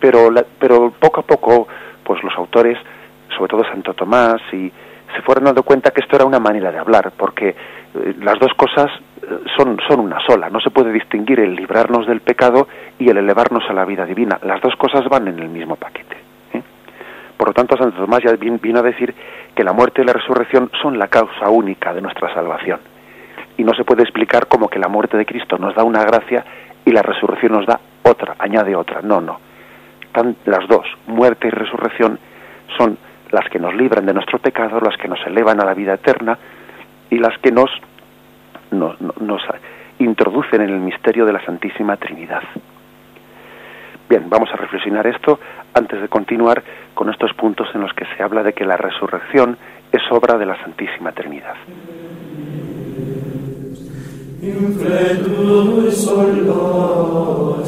Pero, 0.00 0.30
pero 0.58 0.90
poco 0.90 1.20
a 1.20 1.22
poco, 1.22 1.68
pues 2.02 2.22
los 2.22 2.34
autores, 2.36 2.78
sobre 3.36 3.50
todo 3.50 3.64
Santo 3.64 3.94
Tomás, 3.94 4.40
y 4.52 4.72
se 5.14 5.22
fueron 5.22 5.44
dando 5.44 5.62
cuenta 5.62 5.90
que 5.90 6.00
esto 6.00 6.16
era 6.16 6.24
una 6.24 6.40
manera 6.40 6.72
de 6.72 6.78
hablar, 6.78 7.12
porque 7.16 7.48
eh, 7.50 8.14
las 8.20 8.38
dos 8.38 8.52
cosas 8.54 8.90
eh, 9.22 9.26
son, 9.56 9.78
son 9.86 10.00
una 10.00 10.18
sola. 10.26 10.48
No 10.48 10.60
se 10.60 10.70
puede 10.70 10.92
distinguir 10.92 11.40
el 11.40 11.54
librarnos 11.54 12.06
del 12.06 12.20
pecado 12.20 12.66
y 12.98 13.10
el 13.10 13.18
elevarnos 13.18 13.64
a 13.68 13.74
la 13.74 13.84
vida 13.84 14.06
divina. 14.06 14.38
Las 14.42 14.60
dos 14.60 14.74
cosas 14.76 15.04
van 15.08 15.28
en 15.28 15.38
el 15.38 15.48
mismo 15.48 15.76
paquete. 15.76 16.16
¿eh? 16.54 16.62
Por 17.36 17.48
lo 17.48 17.54
tanto, 17.54 17.76
Santo 17.76 18.00
Tomás 18.00 18.22
ya 18.24 18.32
vino 18.32 18.78
a 18.78 18.82
decir 18.82 19.14
que 19.54 19.64
la 19.64 19.72
muerte 19.72 20.02
y 20.02 20.04
la 20.06 20.14
resurrección 20.14 20.70
son 20.80 20.98
la 20.98 21.08
causa 21.08 21.50
única 21.50 21.92
de 21.92 22.00
nuestra 22.00 22.32
salvación 22.32 22.91
y 23.56 23.64
no 23.64 23.74
se 23.74 23.84
puede 23.84 24.02
explicar 24.02 24.46
como 24.46 24.68
que 24.68 24.78
la 24.78 24.88
muerte 24.88 25.16
de 25.16 25.26
Cristo 25.26 25.58
nos 25.58 25.74
da 25.74 25.84
una 25.84 26.02
gracia 26.02 26.44
y 26.84 26.90
la 26.90 27.02
resurrección 27.02 27.52
nos 27.52 27.66
da 27.66 27.78
otra, 28.02 28.34
añade 28.38 28.74
otra. 28.74 29.00
No, 29.02 29.20
no. 29.20 29.38
Tan, 30.12 30.36
las 30.44 30.66
dos, 30.68 30.86
muerte 31.06 31.48
y 31.48 31.50
resurrección, 31.50 32.18
son 32.76 32.98
las 33.30 33.48
que 33.48 33.58
nos 33.58 33.74
libran 33.74 34.06
de 34.06 34.14
nuestro 34.14 34.38
pecado, 34.38 34.80
las 34.80 34.96
que 34.96 35.08
nos 35.08 35.24
elevan 35.26 35.60
a 35.60 35.64
la 35.64 35.74
vida 35.74 35.94
eterna 35.94 36.38
y 37.10 37.18
las 37.18 37.38
que 37.38 37.50
nos, 37.50 37.70
nos, 38.70 39.00
nos 39.20 39.42
introducen 39.98 40.62
en 40.62 40.70
el 40.70 40.80
misterio 40.80 41.24
de 41.24 41.32
la 41.32 41.44
Santísima 41.44 41.96
Trinidad. 41.96 42.42
Bien, 44.08 44.28
vamos 44.28 44.50
a 44.52 44.56
reflexionar 44.56 45.06
esto 45.06 45.40
antes 45.72 46.00
de 46.00 46.08
continuar 46.08 46.62
con 46.92 47.08
estos 47.08 47.32
puntos 47.32 47.68
en 47.74 47.80
los 47.80 47.94
que 47.94 48.04
se 48.14 48.22
habla 48.22 48.42
de 48.42 48.52
que 48.52 48.66
la 48.66 48.76
resurrección 48.76 49.56
es 49.90 50.02
obra 50.10 50.36
de 50.36 50.46
la 50.46 50.60
Santísima 50.62 51.12
Trinidad. 51.12 51.54
in 54.42 54.74
fredus 54.76 56.06
orlasium. 56.08 57.62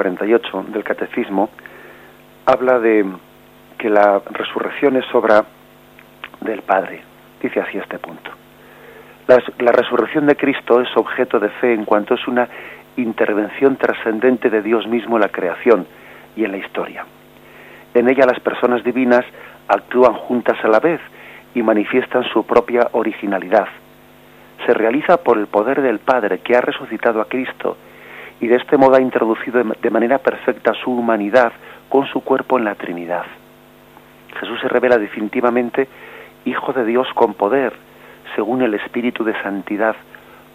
648 0.04 0.72
del 0.72 0.84
Catecismo 0.84 1.50
habla 2.46 2.80
de 2.80 3.06
que 3.78 3.90
la 3.90 4.22
resurrección 4.32 4.98
es 4.98 5.06
obra 5.14 5.46
del 6.42 6.62
Padre. 6.62 7.02
Dice 7.42 7.60
así 7.60 7.78
este 7.78 8.00
punto. 8.00 8.32
La, 9.28 9.42
la, 9.60 9.72
resurrección 9.72 10.26
de 10.26 10.36
Cristo 10.36 10.82
es 10.82 10.90
objeto 10.96 11.40
de 11.40 11.50
fe 11.50 11.74
en 11.74 11.86
cuanto 11.86 12.16
es 12.16 12.28
una 12.28 12.48
intervención 12.98 13.78
trascendente 13.78 14.50
de 14.50 14.62
Dios 14.62 14.88
mismo 14.88 15.16
en 15.18 15.22
la 15.22 15.30
creación 15.30 15.86
y 16.36 16.44
en 16.44 16.52
la 16.52 16.58
historia. 16.58 17.06
En 17.94 18.10
ella 18.10 18.26
las 18.26 18.40
personas 18.40 18.84
divinas 18.84 19.26
actúan 19.68 20.14
juntas 20.14 20.58
a 20.64 20.68
la 20.68 20.80
vez 20.80 21.00
y 21.54 21.62
manifiestan 21.62 22.24
su 22.26 22.46
propia 22.46 22.90
originalidad. 22.94 23.68
Se 24.66 24.74
realiza 24.74 25.18
por 25.18 25.38
el 25.38 25.48
poder 25.48 25.82
del 25.82 26.00
Padre 26.00 26.40
que 26.40 26.56
ha 26.56 26.62
resucitado 26.62 27.22
a 27.22 27.26
Cristo 27.26 27.78
y 28.42 28.48
de 28.48 28.56
este 28.56 28.76
modo 28.76 28.96
ha 28.96 29.02
introducido 29.02 29.64
de 29.64 29.90
manera 29.92 30.18
perfecta 30.18 30.74
su 30.74 30.92
humanidad 30.92 31.54
con 31.88 32.08
su 32.08 32.22
cuerpo 32.22 32.58
en 32.58 32.66
la 32.66 32.76
Trinidad. 32.76 33.26
Jesús 34.40 34.60
se 34.60 34.68
revela 34.68 34.98
definitivamente 34.98 35.88
Hijo 36.44 36.74
de 36.74 36.84
Dios 36.84 37.08
con 37.14 37.36
poder, 37.36 37.74
según 38.36 38.64
el 38.64 38.74
Espíritu 38.74 39.24
de 39.24 39.40
Santidad, 39.44 39.96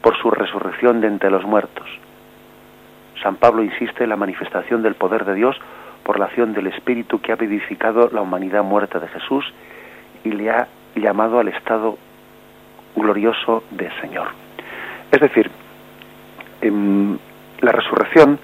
por 0.03 0.17
su 0.17 0.33
resurrección 0.33 1.01
de 1.01 1.07
entre 1.07 1.31
los 1.31 1.45
muertos. 1.45 1.87
San 3.23 3.37
Pablo 3.37 3.63
insiste 3.63 4.03
en 4.03 4.11
la 4.11 4.17
manifestación 4.17 4.83
del 4.83 4.97
poder 4.97 5.25
de 5.25 5.35
Dios 5.35 5.57
por 6.03 6.19
la 6.19 6.27
acción 6.27 6.55
del 6.55 6.67
Espíritu 6.67 7.21
que 7.21 7.31
ha 7.31 7.37
vivificado 7.37 8.11
la 8.13 8.21
humanidad 8.21 8.65
muerta 8.65 8.99
de 8.99 9.07
Jesús 9.09 9.45
y 10.25 10.31
le 10.31 10.51
ha 10.51 10.67
llamado 10.97 11.39
al 11.39 11.49
estado 11.49 11.99
glorioso 12.97 13.63
del 13.71 13.93
Señor. 14.01 14.29
Es 15.13 15.21
decir, 15.21 15.51
en 16.61 17.19
la 17.61 17.73
resurrección 17.73 18.39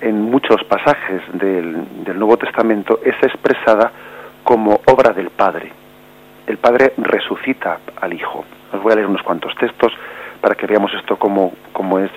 en 0.00 0.22
muchos 0.22 0.62
pasajes 0.64 1.22
del, 1.32 1.84
Nuevo 2.18 2.36
Testamento 2.36 3.00
es 3.04 3.14
expresada 3.22 3.90
como 4.42 4.80
obra 4.86 5.12
del 5.12 5.30
Padre. 5.30 5.72
El 6.46 6.58
Padre 6.58 6.92
resucita 6.96 7.78
al 8.00 8.12
Hijo. 8.12 8.44
Os 8.72 8.82
voy 8.82 8.92
a 8.92 8.96
leer 8.96 9.08
unos 9.08 9.22
cuantos 9.22 9.54
textos 9.56 9.92
para 10.40 10.54
que 10.54 10.66
veamos 10.66 10.92
esto 10.94 11.16
como, 11.16 11.52
como 11.72 11.98
es 11.98 12.10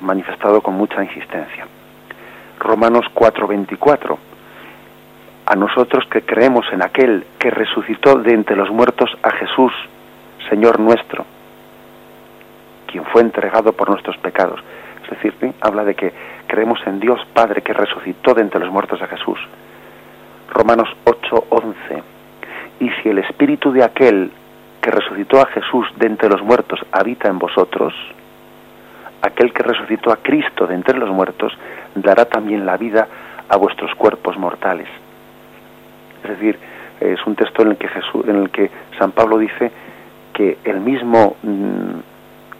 manifestado 0.00 0.60
con 0.60 0.74
mucha 0.74 1.02
insistencia. 1.02 1.66
Romanos 2.58 3.06
4:24. 3.14 4.16
A 5.46 5.56
nosotros 5.56 6.04
que 6.10 6.22
creemos 6.22 6.64
en 6.72 6.82
aquel 6.82 7.26
que 7.38 7.50
resucitó 7.50 8.16
de 8.18 8.32
entre 8.32 8.54
los 8.54 8.70
muertos 8.70 9.10
a 9.22 9.30
Jesús, 9.30 9.72
Señor 10.48 10.78
nuestro, 10.78 11.24
quien 12.92 13.04
fue 13.06 13.22
entregado 13.22 13.72
por 13.72 13.88
nuestros 13.88 14.16
pecados. 14.18 14.60
Es 15.02 15.10
decir, 15.10 15.34
habla 15.60 15.84
de 15.84 15.94
que 15.94 16.12
creemos 16.46 16.78
en 16.86 17.00
Dios 17.00 17.20
Padre 17.32 17.62
que 17.62 17.72
resucitó 17.72 18.34
de 18.34 18.42
entre 18.42 18.60
los 18.60 18.70
muertos 18.70 19.00
a 19.00 19.08
Jesús. 19.08 19.38
Romanos 20.50 20.88
8:11. 21.04 22.02
Y 22.80 22.90
si 22.90 23.08
el 23.08 23.18
espíritu 23.18 23.72
de 23.72 23.82
aquel 23.82 24.30
que 24.80 24.90
resucitó 24.90 25.40
a 25.40 25.46
Jesús 25.46 25.86
de 25.96 26.06
entre 26.06 26.28
los 26.28 26.42
muertos 26.42 26.80
habita 26.92 27.28
en 27.28 27.38
vosotros, 27.38 27.94
aquel 29.22 29.52
que 29.52 29.62
resucitó 29.62 30.12
a 30.12 30.16
Cristo 30.16 30.66
de 30.66 30.74
entre 30.74 30.98
los 30.98 31.08
muertos 31.08 31.56
dará 31.94 32.26
también 32.26 32.66
la 32.66 32.76
vida 32.76 33.08
a 33.48 33.56
vuestros 33.56 33.94
cuerpos 33.94 34.36
mortales. 34.36 34.88
Es 36.24 36.30
decir, 36.30 36.58
es 37.00 37.24
un 37.26 37.34
texto 37.34 37.62
en 37.62 37.68
el 37.68 37.76
que 37.76 37.88
Jesús, 37.88 38.26
en 38.28 38.36
el 38.36 38.50
que 38.50 38.70
San 38.98 39.12
Pablo 39.12 39.38
dice 39.38 39.70
que 40.32 40.58
el 40.64 40.80
mismo 40.80 41.36
mm, 41.42 42.11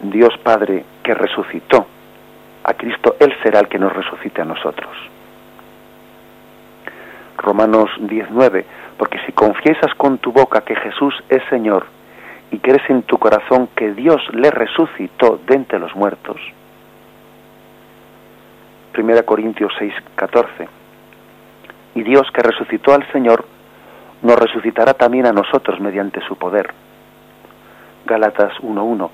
Dios 0.03 0.37
Padre 0.43 0.85
que 1.03 1.15
resucitó 1.15 1.87
a 2.65 2.75
Cristo, 2.75 3.17
él 3.21 3.35
será 3.43 3.61
el 3.61 3.69
que 3.69 3.79
nos 3.79 3.93
resucite 3.93 4.43
a 4.43 4.45
nosotros. 4.45 4.91
Romanos 7.39 7.91
19, 7.99 8.65
porque 8.97 9.19
si 9.27 9.33
confiesas 9.33 9.95
con 9.97 10.19
tu 10.19 10.33
boca 10.33 10.63
que 10.63 10.77
Jesús 10.77 11.15
es 11.29 11.43
Señor 11.49 11.87
y 12.51 12.59
crees 12.59 12.89
en 12.91 13.03
tu 13.03 13.19
corazón 13.19 13.69
que 13.75 13.93
Dios 13.95 14.21
le 14.33 14.51
resucitó 14.51 15.41
de 15.47 15.55
entre 15.55 15.79
los 15.79 15.95
muertos. 15.97 16.37
1 18.97 19.25
Corintios 19.25 19.73
6, 19.79 19.95
14. 20.17 20.69
Y 21.95 22.03
Dios 22.03 22.31
que 22.33 22.43
resucitó 22.43 22.95
al 22.95 23.11
Señor, 23.11 23.45
nos 24.23 24.39
resucitará 24.39 24.95
también 24.95 25.27
a 25.27 25.33
nosotros 25.33 25.81
mediante 25.81 26.21
su 26.27 26.37
poder. 26.37 26.73
Gálatas 28.05 28.53
1.1. 28.61 29.11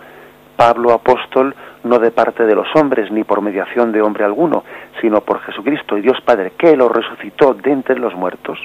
Pablo 0.58 0.92
apóstol 0.92 1.54
no 1.84 2.00
de 2.00 2.10
parte 2.10 2.44
de 2.44 2.56
los 2.56 2.66
hombres 2.74 3.12
ni 3.12 3.22
por 3.22 3.40
mediación 3.40 3.92
de 3.92 4.02
hombre 4.02 4.24
alguno, 4.24 4.64
sino 5.00 5.20
por 5.20 5.38
Jesucristo 5.42 5.96
y 5.96 6.00
Dios 6.00 6.20
Padre, 6.24 6.54
que 6.58 6.76
lo 6.76 6.88
resucitó 6.88 7.54
de 7.54 7.70
entre 7.70 7.96
los 7.96 8.12
muertos. 8.16 8.58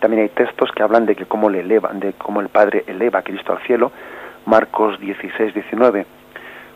También 0.00 0.22
hay 0.22 0.30
textos 0.30 0.70
que 0.72 0.82
hablan 0.82 1.04
de 1.04 1.14
que 1.14 1.26
cómo 1.26 1.50
le 1.50 1.60
elevan, 1.60 2.00
de 2.00 2.14
cómo 2.14 2.40
el 2.40 2.48
Padre 2.48 2.82
eleva 2.86 3.18
a 3.18 3.22
Cristo 3.22 3.52
al 3.52 3.58
cielo. 3.66 3.92
Marcos 4.46 4.98
16, 4.98 5.52
19. 5.52 6.06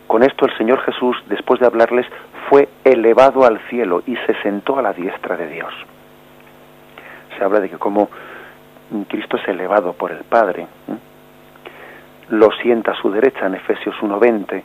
Con 0.05 0.21
esto 0.21 0.45
el 0.45 0.55
Señor 0.55 0.81
Jesús, 0.81 1.17
después 1.27 1.59
de 1.59 1.65
hablarles, 1.65 2.05
fue 2.47 2.69
elevado 2.83 3.43
al 3.43 3.57
cielo 3.71 4.03
y 4.05 4.17
se 4.17 4.39
sentó 4.43 4.77
a 4.77 4.83
la 4.83 4.93
diestra 4.93 5.35
de 5.35 5.47
Dios. 5.47 5.73
Se 7.39 7.43
habla 7.43 7.59
de 7.59 7.71
que 7.71 7.79
como 7.79 8.07
Cristo 9.07 9.37
es 9.37 9.47
elevado 9.47 9.93
por 9.93 10.11
el 10.11 10.23
Padre, 10.25 10.67
lo 12.31 12.51
sienta 12.61 12.91
a 12.91 13.01
su 13.01 13.11
derecha 13.11 13.45
en 13.45 13.55
Efesios 13.55 13.95
1.20, 14.01 14.63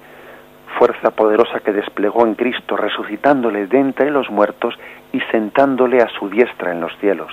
fuerza 0.79 1.11
poderosa 1.11 1.61
que 1.61 1.73
desplegó 1.73 2.27
en 2.27 2.35
Cristo, 2.35 2.77
resucitándole 2.77 3.67
de 3.67 3.79
entre 3.79 4.11
los 4.11 4.31
muertos 4.31 4.75
y 5.13 5.21
sentándole 5.31 5.99
a 5.99 6.09
su 6.09 6.31
diestra 6.31 6.73
en 6.73 6.81
los 6.81 6.97
cielos 6.99 7.31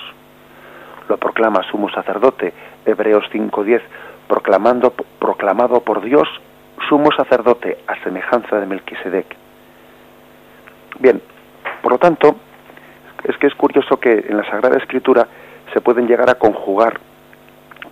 lo 1.07 1.17
proclama 1.17 1.63
sumo 1.63 1.89
sacerdote, 1.89 2.53
Hebreos 2.85 3.25
5.10, 3.31 3.81
proclamando, 4.27 4.93
proclamado 5.19 5.81
por 5.81 6.01
Dios 6.01 6.27
sumo 6.89 7.11
sacerdote 7.15 7.77
a 7.87 8.01
semejanza 8.03 8.59
de 8.59 8.65
Melquisedec. 8.65 9.25
Bien, 10.99 11.21
por 11.81 11.93
lo 11.93 11.97
tanto, 11.97 12.35
es 13.23 13.37
que 13.37 13.47
es 13.47 13.55
curioso 13.55 13.99
que 13.99 14.25
en 14.27 14.37
la 14.37 14.43
Sagrada 14.49 14.77
Escritura 14.77 15.27
se 15.73 15.81
pueden 15.81 16.07
llegar 16.07 16.29
a 16.29 16.35
conjugar 16.35 16.99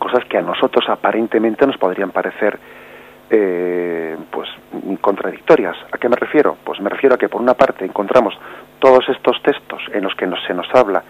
cosas 0.02 0.26
que 0.26 0.40
a 0.40 0.42
nosotros 0.42 0.84
aparentemente 0.90 1.68
nos 1.68 1.78
podrían 1.78 2.10
parecer 2.10 2.58
eh, 3.30 4.18
pues 4.32 4.50
contradictorias. 5.00 5.78
¿A 5.92 5.98
qué 6.00 6.10
me 6.10 6.16
refiero? 6.16 6.58
Pues 6.64 6.82
me 6.82 6.90
refiero 6.90 7.14
a 7.16 7.18
que 7.20 7.30
por 7.30 7.40
una 7.40 7.54
parte 7.54 7.86
encontramos 7.86 8.34
todos 8.80 9.08
estos 9.10 9.40
textos 9.44 9.80
en 9.94 10.04
los 10.04 10.16
que 10.16 10.28
se 10.48 10.56
nos 10.56 10.68
habla 10.74 11.04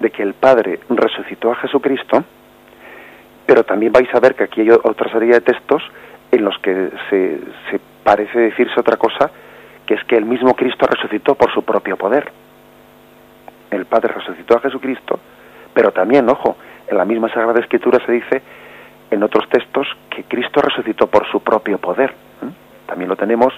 de 0.00 0.10
que 0.10 0.24
el 0.24 0.34
Padre 0.34 0.80
resucitó 0.90 1.52
a 1.52 1.54
Jesucristo, 1.56 2.24
pero 3.46 3.62
también 3.62 3.92
vais 3.92 4.12
a 4.12 4.18
ver 4.18 4.34
que 4.34 4.44
aquí 4.44 4.62
hay 4.62 4.70
otra 4.70 5.08
serie 5.12 5.34
de 5.34 5.40
textos 5.40 5.82
en 6.32 6.44
los 6.44 6.58
que 6.58 6.90
se, 7.08 7.38
se 7.70 7.80
parece 8.02 8.36
decirse 8.36 8.80
otra 8.80 8.96
cosa, 8.96 9.30
que 9.86 9.94
es 9.94 10.02
que 10.04 10.16
el 10.16 10.24
mismo 10.24 10.54
Cristo 10.54 10.86
resucitó 10.86 11.36
por 11.36 11.52
su 11.54 11.62
propio 11.62 11.96
poder. 11.96 12.32
El 13.70 13.86
Padre 13.86 14.12
resucitó 14.12 14.56
a 14.56 14.60
Jesucristo, 14.60 15.20
pero 15.72 15.92
también, 15.92 16.28
ojo, 16.28 16.56
en 16.94 16.98
la 16.98 17.04
misma 17.04 17.28
Sagrada 17.28 17.58
Escritura 17.58 17.98
se 18.06 18.12
dice 18.12 18.42
en 19.10 19.22
otros 19.24 19.48
textos 19.48 19.88
que 20.10 20.22
Cristo 20.24 20.60
resucitó 20.60 21.08
por 21.08 21.26
su 21.28 21.40
propio 21.40 21.78
poder. 21.78 22.14
También 22.86 23.08
lo 23.08 23.16
tenemos 23.16 23.52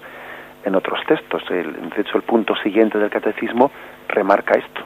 en 0.65 0.75
otros 0.75 1.01
textos. 1.07 1.43
El, 1.51 1.91
de 1.91 2.01
hecho, 2.01 2.17
el 2.17 2.23
punto 2.23 2.57
siguiente 2.57 2.99
del 2.99 3.11
catecismo 3.11 3.71
remarca 4.09 4.59
esto. 4.59 4.81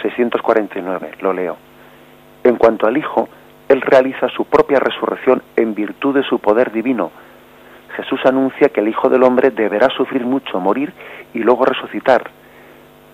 649, 0.00 1.12
lo 1.20 1.32
leo. 1.34 1.56
En 2.42 2.56
cuanto 2.56 2.86
al 2.86 2.96
Hijo, 2.96 3.28
Él 3.68 3.82
realiza 3.82 4.28
su 4.30 4.46
propia 4.46 4.78
resurrección 4.78 5.42
en 5.56 5.74
virtud 5.74 6.14
de 6.14 6.22
su 6.22 6.38
poder 6.38 6.72
divino. 6.72 7.10
Jesús 7.96 8.20
anuncia 8.24 8.70
que 8.70 8.80
el 8.80 8.88
Hijo 8.88 9.10
del 9.10 9.22
Hombre 9.22 9.50
deberá 9.50 9.88
sufrir 9.90 10.24
mucho, 10.24 10.58
morir 10.58 10.92
y 11.34 11.40
luego 11.40 11.66
resucitar. 11.66 12.30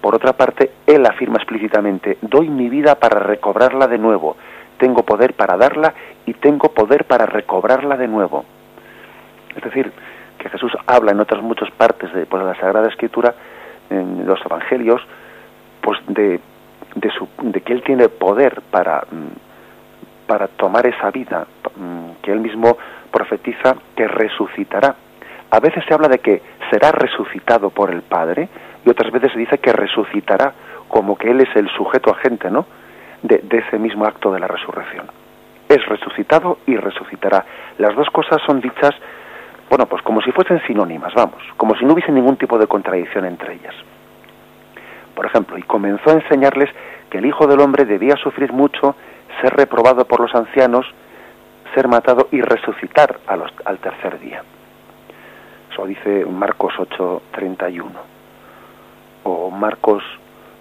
Por 0.01 0.15
otra 0.15 0.33
parte, 0.33 0.71
Él 0.87 1.05
afirma 1.07 1.37
explícitamente, 1.37 2.19
doy 2.23 2.49
mi 2.49 2.69
vida 2.69 2.95
para 2.95 3.21
recobrarla 3.21 3.87
de 3.87 3.99
nuevo, 3.99 4.37
tengo 4.81 5.05
poder 5.05 5.35
para 5.35 5.57
darla 5.57 5.95
y 6.27 6.35
tengo 6.35 6.73
poder 6.73 7.05
para 7.05 7.27
recobrarla 7.27 7.97
de 7.97 8.09
nuevo. 8.09 8.45
Es 9.55 9.63
decir, 9.63 9.93
que 10.39 10.49
Jesús 10.49 10.73
habla 10.87 11.13
en 11.13 11.21
otras 11.21 11.43
muchas 11.43 11.71
partes 11.71 12.13
de, 12.13 12.27
pues, 12.27 12.43
la 12.43 12.55
Sagrada 12.57 12.89
Escritura, 12.89 13.35
en 13.91 14.27
los 14.27 14.41
Evangelios, 14.45 15.03
pues 15.83 15.99
de 16.09 16.41
de 16.95 17.61
que 17.61 17.73
él 17.73 17.83
tiene 17.83 18.09
poder 18.09 18.63
para, 18.71 19.05
mm, 19.11 20.27
para 20.27 20.49
tomar 20.49 20.87
esa 20.87 21.11
vida, 21.11 21.47
mm, 21.77 22.23
que 22.23 22.33
él 22.33 22.41
mismo 22.41 22.77
profetiza 23.11 23.77
que 23.97 24.07
resucitará. 24.09 24.95
A 25.51 25.61
veces 25.61 25.85
se 25.87 25.95
habla 25.95 26.09
de 26.09 26.19
que 26.19 26.43
será 26.71 26.93
resucitado 26.93 27.71
por 27.71 27.91
el 27.91 28.03
Padre 28.03 28.49
y 28.85 28.91
otras 28.91 29.13
veces 29.13 29.33
se 29.33 29.39
dice 29.39 29.59
que 29.59 29.73
resucitará, 29.73 30.53
como 30.89 31.17
que 31.17 31.31
él 31.31 31.41
es 31.41 31.55
el 31.57 31.69
sujeto 31.71 32.11
agente, 32.11 32.51
¿no? 32.51 32.67
De, 33.23 33.43
ese 33.51 33.79
mismo 33.79 34.07
acto 34.07 34.33
de 34.33 34.41
la 34.41 34.49
resurrección. 34.49 35.07
Es 35.69 35.85
resucitado 35.87 36.59
y 36.67 36.77
resucitará. 36.77 37.45
Las 37.79 37.95
dos 37.95 38.09
cosas 38.11 38.41
son 38.47 38.61
dichas, 38.61 38.93
bueno, 39.69 39.87
pues 39.87 40.03
como 40.03 40.21
si 40.23 40.33
fuesen 40.33 40.61
sinónimas, 40.67 41.15
vamos, 41.15 41.43
como 41.57 41.77
si 41.77 41.85
no 41.85 41.93
hubiese 41.93 42.13
ningún 42.13 42.37
tipo 42.37 42.59
de 42.59 42.67
contradicción 42.67 43.25
entre 43.27 43.55
ellas 43.55 43.75
por 45.21 45.27
ejemplo, 45.27 45.59
y 45.59 45.63
comenzó 45.65 46.09
a 46.09 46.15
enseñarles 46.15 46.71
que 47.11 47.19
el 47.19 47.27
Hijo 47.27 47.47
del 47.47 47.61
Hombre 47.61 47.85
debía 47.85 48.17
sufrir 48.17 48.55
mucho, 48.55 48.95
ser 49.43 49.55
reprobado 49.55 50.07
por 50.07 50.19
los 50.19 50.35
ancianos, 50.35 50.87
ser 51.75 51.89
matado 51.89 52.29
y 52.33 52.41
resucitar 52.41 53.21
al 53.27 53.79
tercer 53.81 54.19
día. 54.19 54.43
Eso 55.71 55.85
dice 55.85 56.25
Marcos 56.25 56.73
8:31. 56.79 57.91
O 59.25 59.51
Marcos 59.51 60.03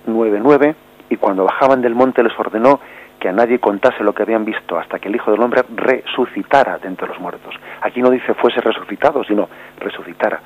9:9, 0.05 0.75
y 1.09 1.17
cuando 1.17 1.43
bajaban 1.43 1.81
del 1.81 1.95
monte 1.95 2.23
les 2.23 2.37
ordenó 2.39 2.79
que 3.19 3.29
a 3.29 3.33
nadie 3.33 3.59
contase 3.59 4.03
lo 4.03 4.13
que 4.13 4.23
habían 4.23 4.45
visto 4.45 4.77
hasta 4.77 4.99
que 4.99 5.09
el 5.09 5.15
Hijo 5.15 5.31
del 5.31 5.41
Hombre 5.41 5.63
resucitara 5.75 6.77
de 6.77 6.87
entre 6.87 7.07
los 7.07 7.19
muertos. 7.19 7.53
Aquí 7.81 8.01
no 8.01 8.09
dice 8.09 8.33
fuese 8.33 8.61
resucitado, 8.61 9.23
sino 9.23 9.49
resucitara, 9.79 10.39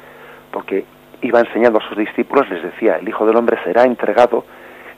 porque 0.51 0.85
iba 1.21 1.39
enseñando 1.39 1.79
a 1.79 1.87
sus 1.87 1.97
discípulos, 1.97 2.49
les 2.49 2.63
decía, 2.63 2.97
el 2.97 3.07
Hijo 3.07 3.25
del 3.25 3.35
Hombre 3.35 3.57
será 3.63 3.83
entregado 3.83 4.45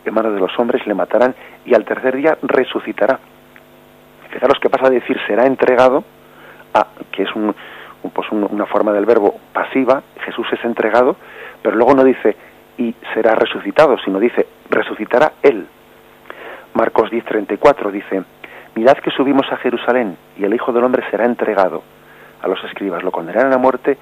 en 0.05 0.13
manos 0.13 0.33
de 0.33 0.39
los 0.39 0.57
hombres, 0.57 0.85
le 0.87 0.93
matarán 0.93 1.35
y 1.65 1.73
al 1.73 1.83
tercer 1.83 2.15
día 2.15 2.37
resucitará. 2.41 3.19
Fijaros 4.29 4.59
que 4.59 4.69
pasa 4.69 4.87
a 4.87 4.91
decir 4.91 5.17
será 5.27 5.45
entregado 5.45 6.03
a, 6.73 6.87
que 7.11 7.23
es 7.23 7.35
un, 7.35 7.55
pues 8.13 8.31
una 8.31 8.65
forma 8.65 8.93
del 8.93 9.05
verbo 9.05 9.35
pasiva, 9.51 10.03
Jesús 10.23 10.47
es 10.51 10.63
entregado, 10.63 11.15
pero 11.61 11.75
luego 11.75 11.93
no 11.93 12.03
dice 12.03 12.35
y 12.77 12.93
será 13.13 13.35
resucitado, 13.35 13.97
sino 14.03 14.19
dice 14.19 14.45
resucitará 14.75 15.33
él. 15.41 15.65
Marcos 16.73 17.09
10:34 17.09 17.91
dice, 17.91 18.23
mirad 18.75 18.97
que 18.97 19.11
subimos 19.11 19.51
a 19.51 19.57
Jerusalén 19.57 20.17
y 20.37 20.43
el 20.43 20.53
Hijo 20.53 20.71
del 20.71 20.83
Hombre 20.83 21.03
será 21.09 21.25
entregado 21.25 21.83
a 22.41 22.47
los 22.47 22.63
escribas, 22.65 23.03
lo 23.03 23.11
condenarán 23.11 23.53
a 23.53 23.57
muerte, 23.57 23.97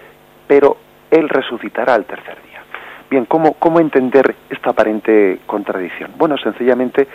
pero 0.47 0.77
él 1.09 1.29
resucitará 1.29 1.93
al 1.93 2.05
tercer 2.05 2.35
día. 2.41 2.61
Bien, 3.09 3.25
¿cómo, 3.25 3.53
cómo 3.53 3.79
entender 3.79 4.35
esta 4.49 4.71
aparente 4.71 5.39
contradicción? 5.45 6.11
Bueno, 6.17 6.37
sencillamente 6.37 7.07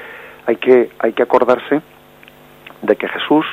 hay 0.46 0.56
que, 0.56 0.90
hay 0.98 1.12
que 1.12 1.22
acordarse 1.24 1.82
de 2.82 2.96
que 2.96 3.08
Jesús 3.08 3.44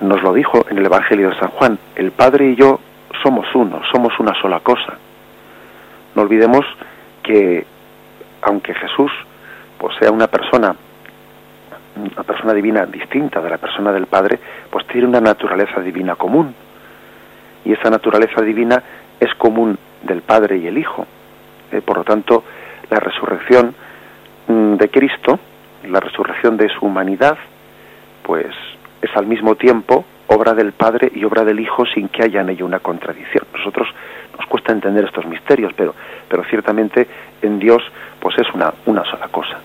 nos 0.00 0.22
lo 0.22 0.32
dijo 0.32 0.64
en 0.70 0.78
el 0.78 0.86
Evangelio 0.86 1.30
de 1.30 1.38
San 1.38 1.50
Juan, 1.50 1.78
el 1.96 2.12
Padre 2.12 2.50
y 2.50 2.54
yo 2.54 2.80
somos 3.22 3.46
uno, 3.54 3.82
somos 3.90 4.18
una 4.20 4.34
sola 4.40 4.60
cosa. 4.60 4.98
No 6.14 6.22
olvidemos 6.22 6.64
que 7.22 7.66
aunque 8.46 8.74
Jesús 8.74 9.12
pues 9.78 9.96
sea 9.98 10.10
una 10.10 10.28
persona 10.28 10.74
una 11.96 12.22
persona 12.24 12.52
divina 12.52 12.84
distinta 12.84 13.40
de 13.40 13.48
la 13.48 13.56
persona 13.56 13.90
del 13.90 14.06
Padre, 14.06 14.38
pues 14.70 14.86
tiene 14.86 15.06
una 15.06 15.20
naturaleza 15.20 15.80
divina 15.80 16.14
común. 16.14 16.54
Y 17.64 17.72
esa 17.72 17.88
naturaleza 17.88 18.42
divina 18.42 18.82
es 19.18 19.34
común 19.36 19.78
del 20.02 20.20
Padre 20.20 20.58
y 20.58 20.66
el 20.66 20.76
Hijo. 20.76 21.06
Eh, 21.72 21.80
por 21.80 21.96
lo 21.96 22.04
tanto, 22.04 22.44
la 22.90 23.00
resurrección 23.00 23.74
mm, 24.46 24.74
de 24.74 24.90
Cristo, 24.90 25.40
la 25.88 26.00
resurrección 26.00 26.58
de 26.58 26.68
su 26.68 26.84
humanidad, 26.84 27.38
pues 28.22 28.54
es 29.00 29.16
al 29.16 29.26
mismo 29.26 29.54
tiempo 29.54 30.04
obra 30.26 30.52
del 30.52 30.72
Padre 30.72 31.10
y 31.14 31.24
obra 31.24 31.44
del 31.44 31.60
Hijo 31.60 31.86
sin 31.86 32.08
que 32.08 32.24
haya 32.24 32.42
en 32.42 32.50
ello 32.50 32.66
una 32.66 32.80
contradicción. 32.80 33.46
Nosotros 33.56 33.88
nos 34.36 34.46
cuesta 34.46 34.72
entender 34.72 35.04
estos 35.04 35.26
misterios, 35.26 35.72
pero, 35.76 35.94
pero 36.28 36.44
ciertamente 36.44 37.06
en 37.42 37.58
Dios 37.58 37.82
pues 38.20 38.38
es 38.38 38.52
una, 38.54 38.72
una 38.86 39.04
sola 39.04 39.28
cosa. 39.28 39.58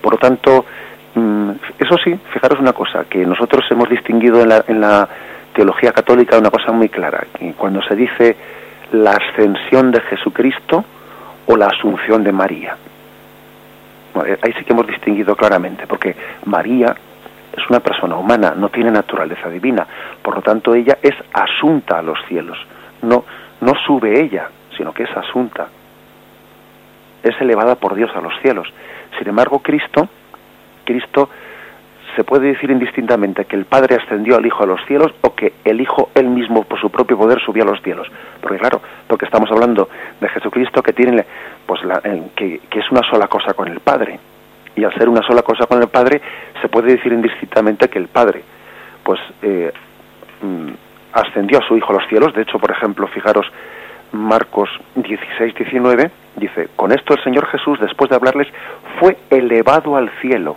Por 0.00 0.12
lo 0.12 0.18
tanto, 0.18 0.64
mm, 1.14 1.50
eso 1.78 1.96
sí, 2.02 2.18
fijaros 2.32 2.60
una 2.60 2.72
cosa, 2.72 3.04
que 3.04 3.24
nosotros 3.24 3.64
hemos 3.70 3.88
distinguido 3.88 4.42
en 4.42 4.48
la, 4.48 4.64
en 4.68 4.80
la 4.80 5.08
teología 5.54 5.92
católica 5.92 6.38
una 6.38 6.50
cosa 6.50 6.72
muy 6.72 6.88
clara, 6.88 7.26
que 7.38 7.52
cuando 7.54 7.82
se 7.82 7.96
dice 7.96 8.36
la 8.92 9.12
ascensión 9.12 9.90
de 9.90 10.00
Jesucristo 10.02 10.84
o 11.46 11.56
la 11.56 11.66
asunción 11.66 12.22
de 12.22 12.32
María. 12.32 12.76
ahí 14.14 14.52
sí 14.52 14.64
que 14.64 14.72
hemos 14.72 14.86
distinguido 14.86 15.34
claramente, 15.34 15.86
porque 15.86 16.14
María 16.44 16.94
es 17.56 17.70
una 17.70 17.80
persona 17.80 18.16
humana, 18.16 18.54
no 18.56 18.68
tiene 18.68 18.90
naturaleza 18.90 19.48
divina, 19.48 19.86
por 20.22 20.36
lo 20.36 20.42
tanto 20.42 20.74
ella 20.74 20.98
es 21.02 21.14
asunta 21.32 21.98
a 21.98 22.02
los 22.02 22.18
cielos, 22.28 22.58
no, 23.02 23.24
no 23.60 23.74
sube 23.86 24.20
ella, 24.20 24.48
sino 24.76 24.92
que 24.92 25.04
es 25.04 25.16
asunta, 25.16 25.68
es 27.22 27.40
elevada 27.40 27.76
por 27.76 27.94
Dios 27.94 28.10
a 28.14 28.20
los 28.20 28.32
cielos. 28.40 28.72
Sin 29.18 29.28
embargo, 29.28 29.60
Cristo, 29.60 30.08
Cristo 30.84 31.28
se 32.14 32.24
puede 32.24 32.48
decir 32.48 32.70
indistintamente 32.70 33.44
que 33.44 33.56
el 33.56 33.66
Padre 33.66 33.96
ascendió 33.96 34.36
al 34.36 34.46
Hijo 34.46 34.62
a 34.62 34.66
los 34.66 34.84
cielos 34.86 35.12
o 35.20 35.34
que 35.34 35.52
el 35.64 35.80
Hijo 35.80 36.10
él 36.14 36.28
mismo 36.28 36.64
por 36.64 36.80
su 36.80 36.90
propio 36.90 37.18
poder 37.18 37.40
subió 37.40 37.62
a 37.62 37.66
los 37.66 37.82
cielos. 37.82 38.08
Porque 38.40 38.58
claro, 38.58 38.80
porque 39.06 39.26
estamos 39.26 39.50
hablando 39.50 39.88
de 40.20 40.28
Jesucristo 40.28 40.82
que 40.82 40.92
tiene 40.92 41.24
pues 41.66 41.82
la, 41.84 42.00
que, 42.00 42.60
es 42.70 42.90
una 42.90 43.02
sola 43.10 43.28
cosa 43.28 43.54
con 43.54 43.68
el 43.68 43.80
Padre. 43.80 44.18
Y 44.74 44.84
al 44.84 44.94
ser 44.94 45.08
una 45.08 45.22
sola 45.22 45.42
cosa 45.42 45.66
con 45.66 45.80
el 45.80 45.88
Padre, 45.88 46.20
se 46.60 46.68
puede 46.68 46.92
decir 46.92 47.12
indistintamente 47.12 47.88
que 47.88 47.98
el 47.98 48.08
Padre 48.08 48.42
pues 49.02 49.20
eh, 49.42 49.72
mm, 50.42 50.85
ascendió 51.16 51.58
a 51.58 51.66
su 51.66 51.76
Hijo 51.76 51.92
a 51.92 51.96
los 51.96 52.08
cielos. 52.08 52.34
De 52.34 52.42
hecho, 52.42 52.58
por 52.58 52.70
ejemplo, 52.70 53.06
fijaros 53.08 53.46
Marcos 54.12 54.68
16, 54.94 55.54
19, 55.54 56.10
dice, 56.36 56.68
con 56.76 56.92
esto 56.92 57.14
el 57.14 57.24
Señor 57.24 57.46
Jesús, 57.46 57.80
después 57.80 58.10
de 58.10 58.16
hablarles, 58.16 58.48
fue 59.00 59.16
elevado 59.30 59.96
al 59.96 60.10
cielo. 60.20 60.56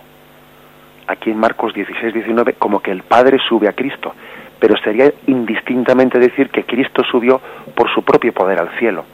Aquí 1.06 1.30
en 1.30 1.38
Marcos 1.38 1.74
16, 1.74 2.14
19, 2.14 2.54
como 2.54 2.80
que 2.80 2.90
el 2.90 3.02
Padre 3.02 3.38
sube 3.48 3.68
a 3.68 3.72
Cristo, 3.72 4.14
pero 4.58 4.76
sería 4.76 5.12
indistintamente 5.26 6.18
decir 6.18 6.50
que 6.50 6.64
Cristo 6.64 7.02
subió 7.10 7.40
por 7.74 7.92
su 7.92 8.04
propio 8.04 8.32
poder 8.32 8.60
al 8.60 8.68
cielo. 8.78 9.04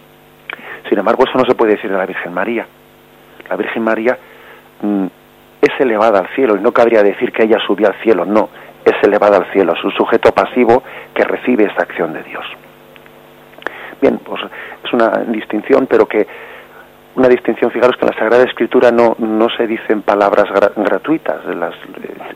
Sin 0.88 0.98
embargo, 0.98 1.24
eso 1.26 1.38
no 1.38 1.44
se 1.44 1.54
puede 1.54 1.72
decir 1.72 1.90
de 1.90 1.96
la 1.96 2.06
Virgen 2.06 2.35
María. 2.35 2.66
La 3.48 3.56
Virgen 3.56 3.82
María 3.82 4.18
mm, 4.82 5.06
es 5.62 5.80
elevada 5.80 6.18
al 6.18 6.28
cielo 6.35 6.56
y 6.56 6.61
no 6.61 6.72
cabría 6.72 7.02
decir 7.02 7.32
que 7.32 7.44
ella 7.44 7.59
subió 7.66 7.88
al 7.88 7.94
cielo, 8.02 8.24
no, 8.24 8.50
es 8.90 9.03
elevada 9.03 9.38
al 9.38 9.53
cielo, 9.53 9.75
es 9.75 9.85
un 9.85 9.92
sujeto 9.92 10.33
pasivo 10.33 10.83
que 11.14 11.25
recibe 11.25 11.64
esta 11.64 11.83
acción 11.83 12.12
de 12.12 12.22
Dios. 12.22 12.44
Bien, 14.01 14.18
pues 14.18 14.42
es 14.85 14.92
una 14.92 15.09
distinción, 15.29 15.87
pero 15.87 16.07
que 16.07 16.27
una 17.16 17.29
distinción, 17.29 17.70
fijaros 17.70 17.96
que 17.96 18.05
en 18.05 18.11
la 18.12 18.18
Sagrada 18.18 18.44
Escritura 18.44 18.90
no, 18.90 19.16
no 19.18 19.49
se 19.49 19.66
dicen 19.66 20.03
palabras 20.03 20.44
gratuitas, 20.77 21.44
las, 21.46 21.75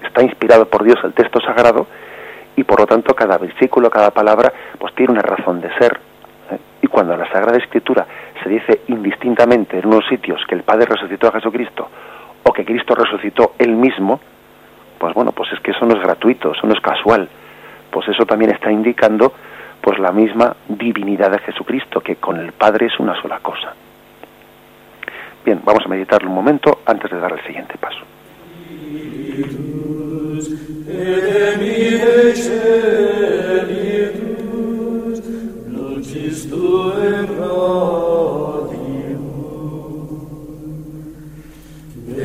está 0.03 0.23
inspirado 0.23 0.67
por 0.67 0.85
Dios 0.85 0.99
el 1.05 1.13
texto 1.13 1.39
sagrado 1.41 1.87
y 2.57 2.65
por 2.65 2.81
lo 2.81 2.87
tanto 2.87 3.15
cada 3.15 3.37
versículo, 3.37 3.91
cada 3.91 4.11
palabra, 4.11 4.53
pues 4.79 4.95
tiene 4.95 5.13
una 5.13 5.23
razón 5.23 5.61
de 5.61 5.69
ser. 5.79 6.01
¿eh? 6.51 6.59
Y 6.83 6.87
cuando 6.87 7.13
en 7.13 7.21
la 7.21 7.31
Sagrada 7.31 7.59
Escritura 7.59 8.07
se 8.43 8.49
dice 8.49 8.81
indistintamente 8.89 9.79
en 9.79 9.87
unos 9.87 10.07
sitios 10.09 10.41
que 10.49 10.55
el 10.55 10.63
Padre 10.63 10.87
resucitó 10.87 11.29
a 11.29 11.33
Jesucristo 11.33 11.89
o 12.43 12.53
que 12.53 12.65
Cristo 12.65 12.95
resucitó 12.95 13.53
él 13.59 13.77
mismo, 13.77 14.19
pues 15.01 15.15
bueno, 15.15 15.33
pues 15.33 15.51
es 15.55 15.61
que 15.61 15.71
eso 15.71 15.87
no 15.87 15.97
es 15.97 16.03
gratuito, 16.03 16.53
eso 16.53 16.67
no 16.67 16.75
es 16.75 16.81
casual. 16.81 17.27
Pues 17.91 18.07
eso 18.09 18.27
también 18.27 18.51
está 18.51 18.71
indicando 18.71 19.33
pues 19.81 19.99
la 19.99 20.13
misma 20.13 20.55
divinidad 20.69 21.31
de 21.31 21.39
Jesucristo, 21.39 22.03
que 22.03 22.17
con 22.17 22.37
el 22.37 22.53
Padre 22.53 22.87
es 22.87 23.01
una 23.01 23.19
sola 23.23 23.39
cosa. 23.39 23.73
Bien, 25.43 25.63
vamos 25.65 25.83
a 25.87 25.89
meditarlo 25.89 26.29
un 26.29 26.35
momento 26.35 26.81
antes 26.85 27.11
de 27.11 27.19
dar 27.19 27.33
el 27.33 27.43
siguiente 27.47 27.79
paso. 27.79 28.01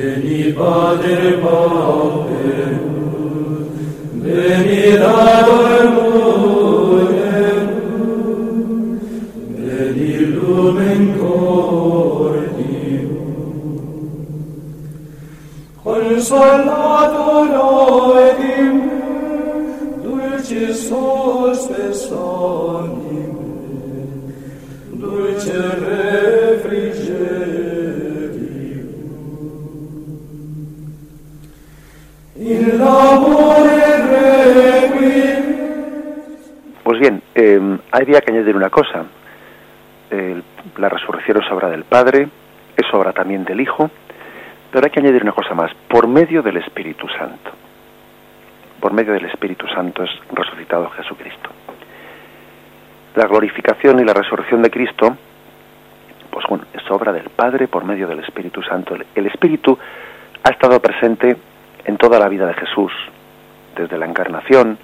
Veni 0.05 0.53
Pater 0.53 1.23
Pauperum, 1.41 2.77
veni 4.21 4.81
Dator 5.01 5.69
Murerum, 5.95 7.69
veni 9.57 10.13
Lumen 10.33 11.03
Cordium. 11.17 13.09
Consolator 15.83 17.49
Oedim, 17.65 18.75
dulcis 20.03 20.77
sospes 20.87 22.01
omni, 22.11 23.04
eh, 37.35 37.77
había 37.91 38.21
que 38.21 38.31
añadir 38.31 38.55
una 38.55 38.69
cosa. 38.69 39.05
la 40.77 40.89
resurrección 40.89 41.43
es 41.43 41.51
obra 41.51 41.69
del 41.69 41.83
Padre, 41.83 42.29
es 42.77 42.93
obra 42.93 43.11
también 43.11 43.43
del 43.43 43.59
Hijo, 43.59 43.89
pero 44.71 44.85
hay 44.85 44.91
que 44.91 44.99
añadir 44.99 45.23
una 45.23 45.33
cosa 45.33 45.53
más, 45.53 45.71
por 45.87 46.07
medio 46.07 46.41
del 46.41 46.57
Espíritu 46.57 47.07
Santo. 47.09 47.51
Por 48.79 48.93
medio 48.93 49.13
del 49.13 49.25
Espíritu 49.25 49.67
Santo 49.67 50.03
es 50.03 50.11
resucitado 50.31 50.89
Jesucristo. 50.89 51.49
La 53.15 53.27
glorificación 53.27 53.99
y 53.99 54.03
la 54.03 54.13
resurrección 54.13 54.61
de 54.61 54.69
Cristo, 54.69 55.15
pues 56.29 56.45
bueno, 56.49 56.65
es 56.73 56.83
obra 56.91 57.13
del 57.13 57.29
Padre 57.29 57.67
por 57.67 57.85
medio 57.85 58.07
del 58.07 58.19
Espíritu 58.19 58.61
Santo. 58.61 58.95
El 59.15 59.25
Espíritu 59.27 59.77
ha 60.43 60.49
estado 60.49 60.79
presente 60.81 61.37
en 61.85 61.97
toda 61.97 62.19
la 62.19 62.27
vida 62.27 62.45
de 62.45 62.53
Jesús, 62.53 62.91
desde 63.75 63.97
la 63.97 64.05
encarnación, 64.05 64.77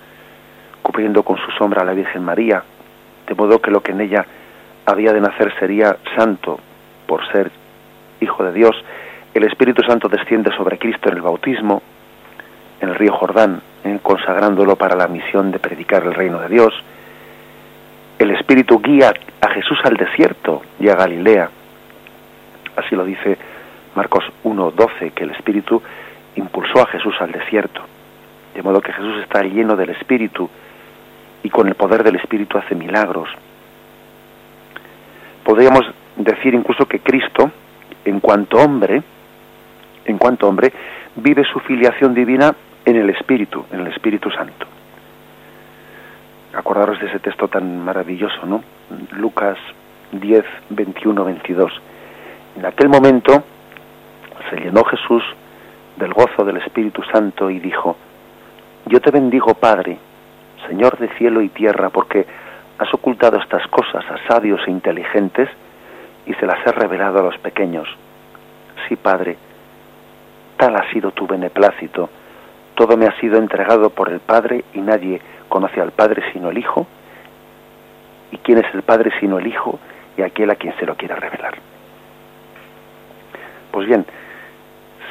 cubriendo 0.82 1.24
con 1.24 1.38
su 1.38 1.52
sombra 1.52 1.82
a 1.82 1.86
la 1.86 1.94
Virgen 1.94 2.24
María, 2.24 2.63
de 3.28 3.36
modo 3.36 3.62
que 3.62 3.72
lo 3.72 3.82
que 3.82 3.91
en 3.91 4.02
ella 4.02 4.26
había 4.86 5.13
de 5.13 5.22
nacer 5.22 5.54
sería 5.60 5.98
santo 6.15 6.60
por 7.06 7.26
ser 7.32 7.52
hijo 8.20 8.44
de 8.44 8.54
Dios, 8.54 8.76
el 9.34 9.44
Espíritu 9.44 9.82
Santo 9.84 10.10
desciende 10.10 10.52
sobre 10.56 10.78
Cristo 10.78 11.10
en 11.10 11.15
el 11.15 11.22
bautismo, 11.22 11.82
en 12.82 12.89
el 12.89 12.96
río 12.96 13.13
Jordán, 13.13 13.62
consagrándolo 14.02 14.76
para 14.76 14.96
la 14.96 15.08
misión 15.08 15.52
de 15.52 15.60
predicar 15.60 16.04
el 16.04 16.13
reino 16.13 16.39
de 16.39 16.50
Dios. 16.50 16.74
El 18.20 18.32
Espíritu 18.32 18.80
guía 18.80 19.13
a 19.39 19.50
Jesús 19.50 19.80
al 19.84 19.96
desierto 19.96 20.62
y 20.80 20.89
a 20.89 20.96
Galilea. 20.96 21.50
Así 22.76 22.96
lo 22.96 23.06
dice 23.06 23.38
Marcos 23.96 24.26
1.12, 24.44 25.13
que 25.13 25.24
el 25.24 25.32
Espíritu 25.32 25.82
impulsó 26.36 26.82
a 26.82 26.88
Jesús 26.88 27.15
al 27.20 27.32
desierto. 27.32 27.82
De 28.54 28.62
modo 28.62 28.82
que 28.82 28.94
Jesús 28.94 29.22
está 29.24 29.41
lleno 29.44 29.76
del 29.76 29.91
Espíritu 29.91 30.50
y 31.44 31.50
con 31.50 31.68
el 31.68 31.76
poder 31.76 32.04
del 32.04 32.16
Espíritu 32.16 32.58
hace 32.58 32.76
milagros. 32.76 33.30
Podríamos 35.44 35.86
decir 36.16 36.54
incluso 36.54 36.86
que 36.86 37.00
Cristo, 37.00 37.52
en 38.06 38.20
cuanto 38.20 38.58
hombre, 38.58 39.02
en 40.06 40.18
cuanto 40.18 40.48
hombre, 40.48 40.72
vive 41.16 41.44
su 41.46 41.60
filiación 41.60 42.14
divina 42.14 42.56
en 42.86 42.96
el 42.96 43.10
Espíritu, 43.10 43.66
en 43.72 43.82
el 43.82 43.88
Espíritu 43.88 44.30
Santo. 44.32 44.66
Acordaros 46.54 47.00
de 47.00 47.08
ese 47.08 47.20
texto 47.20 47.48
tan 47.48 47.84
maravilloso, 47.84 48.46
¿no? 48.46 48.64
Lucas 49.12 49.58
10, 50.12 50.44
21, 50.70 51.24
22. 51.24 51.72
En 52.58 52.66
aquel 52.66 52.90
momento 52.90 53.44
se 54.50 54.58
llenó 54.58 54.84
Jesús 54.84 55.24
del 55.98 56.14
gozo 56.14 56.44
del 56.44 56.58
Espíritu 56.58 57.02
Santo 57.04 57.50
y 57.50 57.60
dijo, 57.60 57.96
Yo 58.86 59.00
te 59.00 59.12
bendigo, 59.12 59.54
Padre, 59.54 59.98
Señor 60.67 60.97
de 60.97 61.10
cielo 61.17 61.41
y 61.41 61.50
tierra, 61.50 61.89
porque 61.89 62.26
has 62.78 62.93
ocultado 62.93 63.38
estas 63.38 63.67
cosas 63.67 64.04
a 64.10 64.28
sabios 64.28 64.62
e 64.67 64.71
inteligentes 64.71 65.50
y 66.26 66.34
se 66.34 66.45
las 66.45 66.65
has 66.65 66.76
revelado 66.76 67.19
a 67.19 67.24
los 67.24 67.38
pequeños. 67.38 67.88
Sí, 68.88 68.95
Padre, 68.95 69.38
tal 70.58 70.76
ha 70.76 70.91
sido 70.91 71.12
tu 71.12 71.28
beneplácito. 71.28 72.10
Todo 72.76 72.97
me 72.97 73.06
ha 73.06 73.19
sido 73.19 73.38
entregado 73.38 73.89
por 73.89 74.10
el 74.10 74.19
Padre 74.19 74.63
y 74.74 74.80
nadie 74.80 75.21
conoce 75.50 75.82
al 75.82 75.91
Padre 75.91 76.24
sino 76.34 76.50
el 76.50 76.58
Hijo. 76.58 76.88
¿Y 78.32 78.38
quién 78.38 78.60
es 78.60 78.74
el 78.74 78.82
Padre 78.82 79.12
sino 79.19 79.39
el 79.39 79.47
Hijo 79.47 79.80
y 80.17 80.21
aquel 80.21 80.50
a 80.50 80.56
quien 80.56 80.76
se 80.78 80.86
lo 80.86 80.95
quiera 80.95 81.15
revelar? 81.15 81.56
Pues 83.71 83.88
bien, 83.88 84.06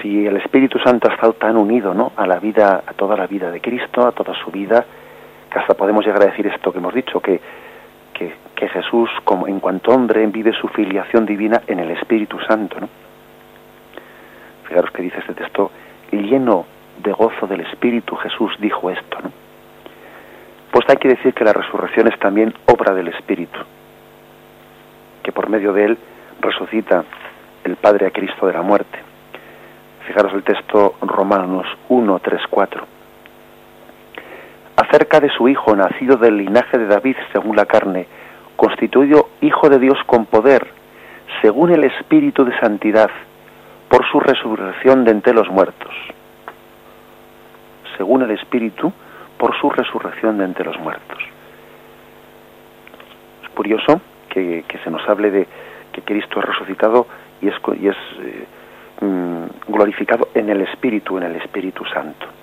si 0.00 0.26
el 0.26 0.36
Espíritu 0.36 0.78
Santo 0.78 1.08
ha 1.08 1.14
estado 1.14 1.34
tan 1.34 1.56
unido 1.56 1.94
¿no? 1.94 2.12
a 2.16 2.26
la 2.26 2.38
vida, 2.38 2.82
a 2.86 2.92
toda 2.94 3.16
la 3.16 3.26
vida 3.26 3.50
de 3.50 3.60
Cristo, 3.60 4.06
a 4.06 4.12
toda 4.12 4.34
su 4.42 4.50
vida, 4.50 4.84
que 5.50 5.58
hasta 5.58 5.74
podemos 5.74 6.04
llegar 6.04 6.22
a 6.22 6.26
decir 6.26 6.46
esto 6.46 6.72
que 6.72 6.78
hemos 6.78 6.94
dicho, 6.94 7.20
que, 7.20 7.40
que, 8.14 8.68
Jesús, 8.68 9.08
como 9.24 9.48
en 9.48 9.58
cuanto 9.58 9.90
hombre, 9.90 10.26
vive 10.26 10.52
su 10.52 10.68
filiación 10.68 11.24
divina 11.24 11.62
en 11.66 11.80
el 11.80 11.92
Espíritu 11.92 12.38
Santo. 12.40 12.78
¿no? 12.78 12.88
Fijaros 14.68 14.90
que 14.90 15.00
dice 15.02 15.18
este 15.18 15.32
texto, 15.32 15.70
lleno 16.12 16.66
de 17.02 17.10
gozo 17.12 17.46
del 17.46 17.62
Espíritu, 17.62 18.16
Jesús 18.16 18.52
dijo 18.60 18.90
esto. 18.90 19.18
¿no? 19.22 19.32
Pues 20.70 20.84
hay 20.90 20.98
que 20.98 21.08
decir 21.08 21.32
que 21.32 21.42
la 21.42 21.54
resurrección 21.54 22.08
es 22.08 22.18
también 22.18 22.52
obra 22.66 22.92
del 22.92 23.08
Espíritu, 23.08 23.58
que 25.22 25.32
por 25.32 25.48
medio 25.48 25.72
de 25.72 25.86
él 25.86 25.98
resucita 26.40 27.02
el 27.64 27.76
Padre 27.76 28.08
a 28.08 28.10
Cristo 28.10 28.46
de 28.46 28.52
la 28.52 28.62
muerte. 28.62 28.98
Fijaros 30.06 30.34
el 30.34 30.42
texto 30.42 30.96
Romanos 31.00 31.66
1, 31.88 32.18
3, 32.18 32.42
4. 32.50 32.99
Acerca 34.90 35.20
de 35.20 35.30
su 35.30 35.48
Hijo, 35.48 35.76
nacido 35.76 36.16
del 36.16 36.36
linaje 36.36 36.76
de 36.76 36.88
David 36.88 37.14
según 37.32 37.54
la 37.54 37.64
carne, 37.64 38.08
constituido 38.56 39.28
Hijo 39.40 39.68
de 39.68 39.78
Dios 39.78 39.96
con 40.04 40.26
poder, 40.26 40.66
según 41.40 41.70
el 41.70 41.84
Espíritu 41.84 42.44
de 42.44 42.58
Santidad, 42.58 43.08
por 43.88 44.04
su 44.10 44.18
resurrección 44.18 45.04
de 45.04 45.12
entre 45.12 45.32
los 45.32 45.48
muertos. 45.48 45.94
Según 47.96 48.22
el 48.22 48.32
Espíritu, 48.32 48.92
por 49.38 49.56
su 49.60 49.70
resurrección 49.70 50.38
de 50.38 50.44
entre 50.46 50.64
los 50.64 50.76
muertos. 50.80 51.22
Es 53.44 53.48
curioso 53.50 54.00
que, 54.28 54.64
se 54.82 54.90
nos 54.90 55.08
hable 55.08 55.30
de 55.30 55.46
que 55.92 56.02
Cristo 56.02 56.40
ha 56.40 56.42
resucitado 56.42 57.06
y 57.40 57.46
es, 57.46 57.54
y 57.80 57.86
es 57.86 57.96
eh, 58.22 58.46
mm, 59.02 59.72
glorificado 59.72 60.30
en 60.34 60.50
el 60.50 60.62
Espíritu, 60.62 61.16
en 61.16 61.22
el 61.22 61.36
Espíritu 61.36 61.84
Santo. 61.84 62.39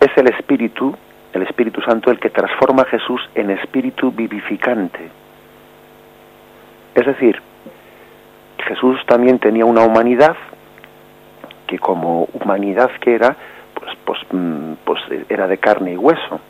Es 0.00 0.16
el 0.16 0.28
Espíritu, 0.28 0.96
el 1.32 1.42
Espíritu 1.42 1.80
Santo, 1.82 2.10
el 2.10 2.20
que 2.20 2.30
transforma 2.30 2.82
a 2.82 2.86
Jesús 2.86 3.20
en 3.34 3.50
espíritu 3.50 4.12
vivificante. 4.12 5.10
Es 6.94 7.06
decir, 7.06 7.40
Jesús 8.66 9.00
también 9.06 9.38
tenía 9.38 9.64
una 9.64 9.82
humanidad 9.82 10.36
que 11.66 11.78
como 11.78 12.28
humanidad 12.32 12.90
que 13.00 13.14
era, 13.14 13.36
pues, 13.74 13.96
pues, 14.04 14.18
mm, 14.30 14.72
pues 14.84 15.00
era 15.28 15.46
de 15.46 15.58
carne 15.58 15.92
y 15.92 15.96
hueso. 15.96 16.40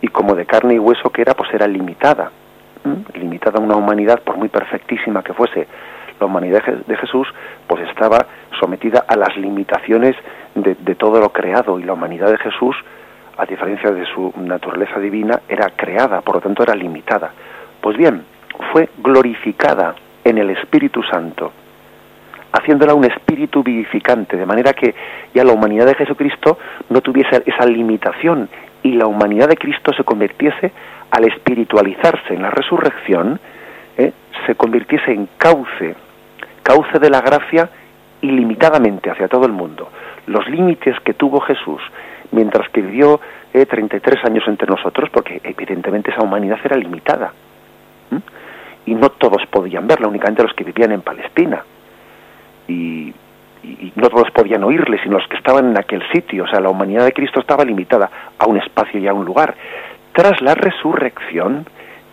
Y 0.00 0.08
como 0.08 0.34
de 0.34 0.46
carne 0.46 0.74
y 0.74 0.78
hueso 0.78 1.10
que 1.10 1.22
era, 1.22 1.34
pues 1.34 1.52
era 1.52 1.66
limitada. 1.66 2.30
Limitada 3.14 3.58
a 3.58 3.62
una 3.62 3.76
humanidad, 3.76 4.20
por 4.20 4.36
muy 4.36 4.48
perfectísima 4.48 5.22
que 5.22 5.32
fuese 5.32 5.66
la 6.20 6.26
humanidad 6.26 6.62
de 6.64 6.96
Jesús, 6.96 7.26
pues 7.66 7.88
estaba 7.88 8.26
sometida 8.58 9.04
a 9.06 9.16
las 9.16 9.36
limitaciones 9.36 10.16
de, 10.54 10.94
todo 10.94 11.20
lo 11.20 11.30
creado. 11.30 11.78
Y 11.78 11.84
la 11.84 11.92
humanidad 11.92 12.30
de 12.30 12.38
Jesús, 12.38 12.76
a 13.36 13.44
diferencia 13.44 13.90
de 13.90 14.04
su 14.06 14.32
naturaleza 14.36 14.98
divina, 14.98 15.40
era 15.48 15.70
creada, 15.70 16.20
por 16.20 16.36
lo 16.36 16.40
tanto 16.40 16.62
era 16.62 16.74
limitada. 16.74 17.32
Pues 17.80 17.96
bien, 17.96 18.24
fue 18.72 18.88
glorificada 18.98 19.94
en 20.24 20.38
el 20.38 20.50
Espíritu 20.50 21.02
Santo 21.02 21.52
haciéndola 22.52 22.94
un 22.94 23.04
espíritu 23.04 23.62
vivificante, 23.62 24.36
de 24.36 24.46
manera 24.46 24.72
que 24.72 24.94
ya 25.34 25.44
la 25.44 25.52
humanidad 25.52 25.86
de 25.86 25.94
Jesucristo 25.94 26.58
no 26.88 27.02
tuviese 27.02 27.42
esa 27.44 27.66
limitación 27.66 28.48
y 28.82 28.92
la 28.92 29.06
humanidad 29.06 29.48
de 29.48 29.56
Cristo 29.56 29.92
se 29.92 30.04
convirtiese, 30.04 30.72
al 31.10 31.24
espiritualizarse 31.24 32.34
en 32.34 32.42
la 32.42 32.50
resurrección, 32.50 33.38
¿eh? 33.96 34.12
se 34.46 34.54
convirtiese 34.54 35.12
en 35.12 35.28
cauce, 35.36 35.94
cauce 36.66 36.98
de 36.98 37.10
la 37.10 37.20
gracia 37.20 37.70
ilimitadamente 38.22 39.08
hacia 39.08 39.28
todo 39.28 39.46
el 39.46 39.52
mundo. 39.52 39.88
Los 40.26 40.48
límites 40.48 40.98
que 41.04 41.14
tuvo 41.14 41.40
Jesús 41.40 41.80
mientras 42.32 42.68
que 42.70 42.82
vivió 42.82 43.20
33 43.52 44.16
eh, 44.16 44.26
años 44.26 44.44
entre 44.48 44.66
nosotros, 44.66 45.08
porque 45.10 45.40
evidentemente 45.44 46.10
esa 46.10 46.24
humanidad 46.24 46.58
era 46.64 46.76
limitada. 46.76 47.32
Y 48.84 48.94
no 48.94 49.10
todos 49.10 49.46
podían 49.46 49.86
verla, 49.86 50.08
únicamente 50.08 50.42
los 50.42 50.54
que 50.54 50.64
vivían 50.64 50.92
en 50.92 51.02
Palestina 51.02 51.64
y, 52.68 53.14
no 53.96 54.08
todos 54.08 54.30
podían 54.30 54.62
oírle, 54.62 54.98
sino 55.02 55.18
los 55.18 55.26
que 55.28 55.36
estaban 55.36 55.70
en 55.70 55.78
aquel 55.78 56.00
sitio. 56.12 56.44
O 56.44 56.46
sea, 56.46 56.60
la 56.60 56.68
humanidad 56.68 57.04
de 57.04 57.12
Cristo 57.12 57.40
estaba 57.40 57.64
limitada 57.64 58.10
a 58.38 58.46
un 58.46 58.58
espacio 58.58 59.00
y 59.00 59.08
a 59.08 59.12
un 59.12 59.24
lugar. 59.24 59.56
Tras 60.12 60.40
la 60.40 60.54
resurrección, 60.54 61.66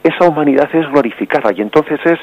esa 0.03 0.27
humanidad 0.27 0.69
es 0.73 0.89
glorificada 0.89 1.51
y 1.55 1.61
entonces 1.61 1.99
es, 2.05 2.19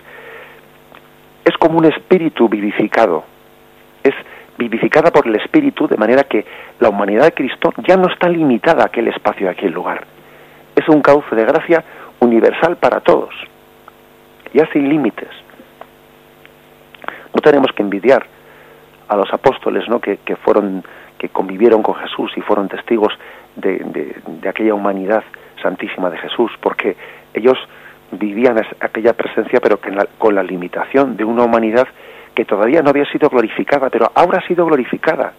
es 1.50 1.58
como 1.58 1.78
un 1.78 1.84
espíritu 1.84 2.48
vivificado. 2.48 3.24
Es 4.02 4.14
vivificada 4.56 5.10
por 5.10 5.26
el 5.26 5.36
espíritu 5.36 5.88
de 5.88 5.96
manera 5.96 6.24
que 6.24 6.44
la 6.78 6.88
humanidad 6.88 7.24
de 7.24 7.32
Cristo 7.32 7.72
ya 7.86 7.96
no 7.96 8.08
está 8.08 8.28
limitada 8.28 8.82
a 8.82 8.86
aquel 8.86 9.08
espacio 9.08 9.48
a 9.48 9.52
aquel 9.52 9.72
lugar. 9.72 10.06
Es 10.76 10.88
un 10.88 11.02
cauce 11.02 11.34
de 11.34 11.44
gracia 11.44 11.84
universal 12.20 12.76
para 12.76 13.00
todos, 13.00 13.34
ya 14.52 14.66
sin 14.72 14.88
límites. 14.88 15.28
No 17.34 17.40
tenemos 17.40 17.72
que 17.74 17.82
envidiar 17.82 18.24
a 19.08 19.16
los 19.16 19.32
apóstoles, 19.32 19.88
¿no? 19.88 20.00
Que, 20.00 20.18
fueron, 20.44 20.84
que 21.18 21.30
convivieron 21.30 21.82
con 21.82 21.96
Jesús 21.96 22.32
y 22.36 22.40
fueron 22.42 22.68
testigos 22.68 23.12
de, 23.56 24.14
aquella 24.48 24.74
humanidad 24.74 25.24
santísima 25.62 26.10
de 26.10 26.18
Jesús, 26.18 26.52
porque 26.60 26.96
ellos 27.34 27.58
vivían 28.12 28.60
aquella 28.80 29.12
presencia, 29.12 29.60
pero 29.60 29.78
con 30.18 30.34
la 30.34 30.42
limitación 30.42 31.16
de 31.16 31.24
una 31.24 31.44
humanidad 31.44 31.86
que 32.34 32.44
todavía 32.44 32.82
no 32.82 32.90
había 32.90 33.04
sido 33.06 33.28
glorificada, 33.28 33.90
pero 33.90 34.10
ahora 34.14 34.38
ha 34.38 34.46
sido 34.46 34.66
glorificada 34.66 35.32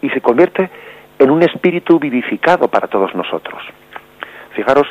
y 0.00 0.10
se 0.10 0.20
convierte 0.20 0.70
en 1.18 1.30
un 1.30 1.42
espíritu 1.42 1.98
vivificado 1.98 2.68
para 2.68 2.86
todos 2.86 3.14
nosotros. 3.14 3.62
Fijaros, 4.54 4.86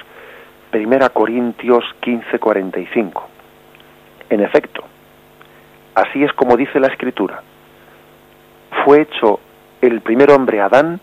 1 0.74 1.10
Corintios 1.14 1.84
15, 2.02 2.40
45. 2.40 3.30
En 4.30 4.42
efecto, 4.42 4.84
Así 5.98 6.24
es 6.24 6.32
como 6.34 6.56
dice 6.56 6.80
la 6.80 6.90
escritura. 6.90 7.42
Fue 8.86 9.02
hecho 9.02 9.40
el 9.82 10.02
primer 10.02 10.30
hombre 10.30 10.62
Adán, 10.62 11.00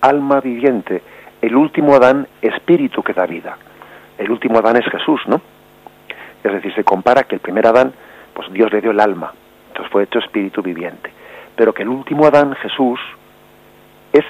alma 0.00 0.40
viviente, 0.40 1.02
el 1.42 1.54
último 1.54 1.94
Adán, 1.94 2.26
espíritu 2.40 3.02
que 3.02 3.12
da 3.12 3.26
vida. 3.26 3.58
El 4.22 4.30
último 4.30 4.58
Adán 4.58 4.76
es 4.76 4.86
Jesús, 4.86 5.20
¿no? 5.26 5.40
Es 6.44 6.52
decir, 6.52 6.72
se 6.74 6.84
compara 6.84 7.24
que 7.24 7.34
el 7.34 7.40
primer 7.40 7.66
Adán, 7.66 7.92
pues 8.32 8.52
Dios 8.52 8.72
le 8.72 8.80
dio 8.80 8.92
el 8.92 9.00
alma, 9.00 9.32
entonces 9.68 9.90
fue 9.90 10.04
hecho 10.04 10.20
espíritu 10.20 10.62
viviente. 10.62 11.10
Pero 11.56 11.72
que 11.72 11.82
el 11.82 11.88
último 11.88 12.26
Adán, 12.26 12.54
Jesús, 12.54 13.00
es, 14.12 14.24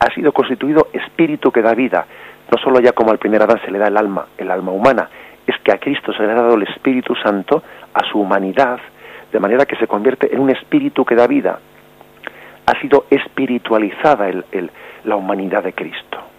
ha 0.00 0.12
sido 0.14 0.32
constituido 0.32 0.88
espíritu 0.94 1.52
que 1.52 1.60
da 1.60 1.74
vida. 1.74 2.06
No 2.50 2.56
solo 2.58 2.80
ya 2.80 2.92
como 2.92 3.10
al 3.10 3.18
primer 3.18 3.42
Adán 3.42 3.60
se 3.64 3.70
le 3.70 3.78
da 3.78 3.88
el 3.88 3.96
alma, 3.98 4.26
el 4.38 4.50
alma 4.50 4.72
humana, 4.72 5.10
es 5.46 5.56
que 5.58 5.72
a 5.72 5.78
Cristo 5.78 6.14
se 6.14 6.22
le 6.22 6.32
ha 6.32 6.36
dado 6.36 6.54
el 6.54 6.62
Espíritu 6.62 7.14
Santo 7.14 7.62
a 7.92 8.02
su 8.10 8.18
humanidad, 8.18 8.78
de 9.30 9.40
manera 9.40 9.66
que 9.66 9.76
se 9.76 9.86
convierte 9.86 10.34
en 10.34 10.40
un 10.40 10.48
espíritu 10.48 11.04
que 11.04 11.14
da 11.14 11.26
vida. 11.26 11.58
Ha 12.64 12.80
sido 12.80 13.04
espiritualizada 13.10 14.30
la 15.04 15.16
humanidad 15.16 15.62
de 15.64 15.74
Cristo. 15.74 16.33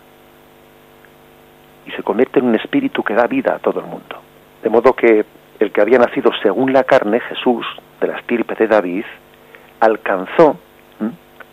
Y 1.85 1.91
se 1.91 2.03
convierte 2.03 2.39
en 2.39 2.47
un 2.47 2.55
espíritu 2.55 3.03
que 3.03 3.13
da 3.13 3.27
vida 3.27 3.55
a 3.55 3.59
todo 3.59 3.79
el 3.79 3.85
mundo. 3.85 4.21
De 4.63 4.69
modo 4.69 4.93
que 4.93 5.25
el 5.59 5.71
que 5.71 5.81
había 5.81 5.99
nacido 5.99 6.31
según 6.41 6.73
la 6.73 6.83
carne, 6.83 7.19
Jesús, 7.19 7.65
de 8.01 8.07
la 8.07 8.17
estirpe 8.17 8.55
de 8.55 8.67
David, 8.67 9.05
alcanzó, 9.79 10.57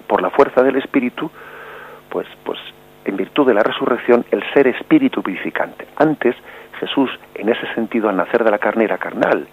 por 0.06 0.20
la 0.22 0.30
fuerza 0.30 0.62
del 0.62 0.76
espíritu, 0.76 1.30
pues, 2.08 2.26
pues 2.44 2.58
en 3.04 3.16
virtud 3.16 3.46
de 3.46 3.54
la 3.54 3.62
resurrección, 3.62 4.24
el 4.30 4.42
ser 4.52 4.66
espíritu 4.66 5.22
vivificante. 5.22 5.86
Antes, 5.96 6.36
Jesús, 6.78 7.10
en 7.34 7.48
ese 7.48 7.66
sentido, 7.74 8.08
al 8.08 8.16
nacer 8.16 8.44
de 8.44 8.50
la 8.50 8.58
carne, 8.58 8.84
era 8.84 8.98
carnal, 8.98 9.46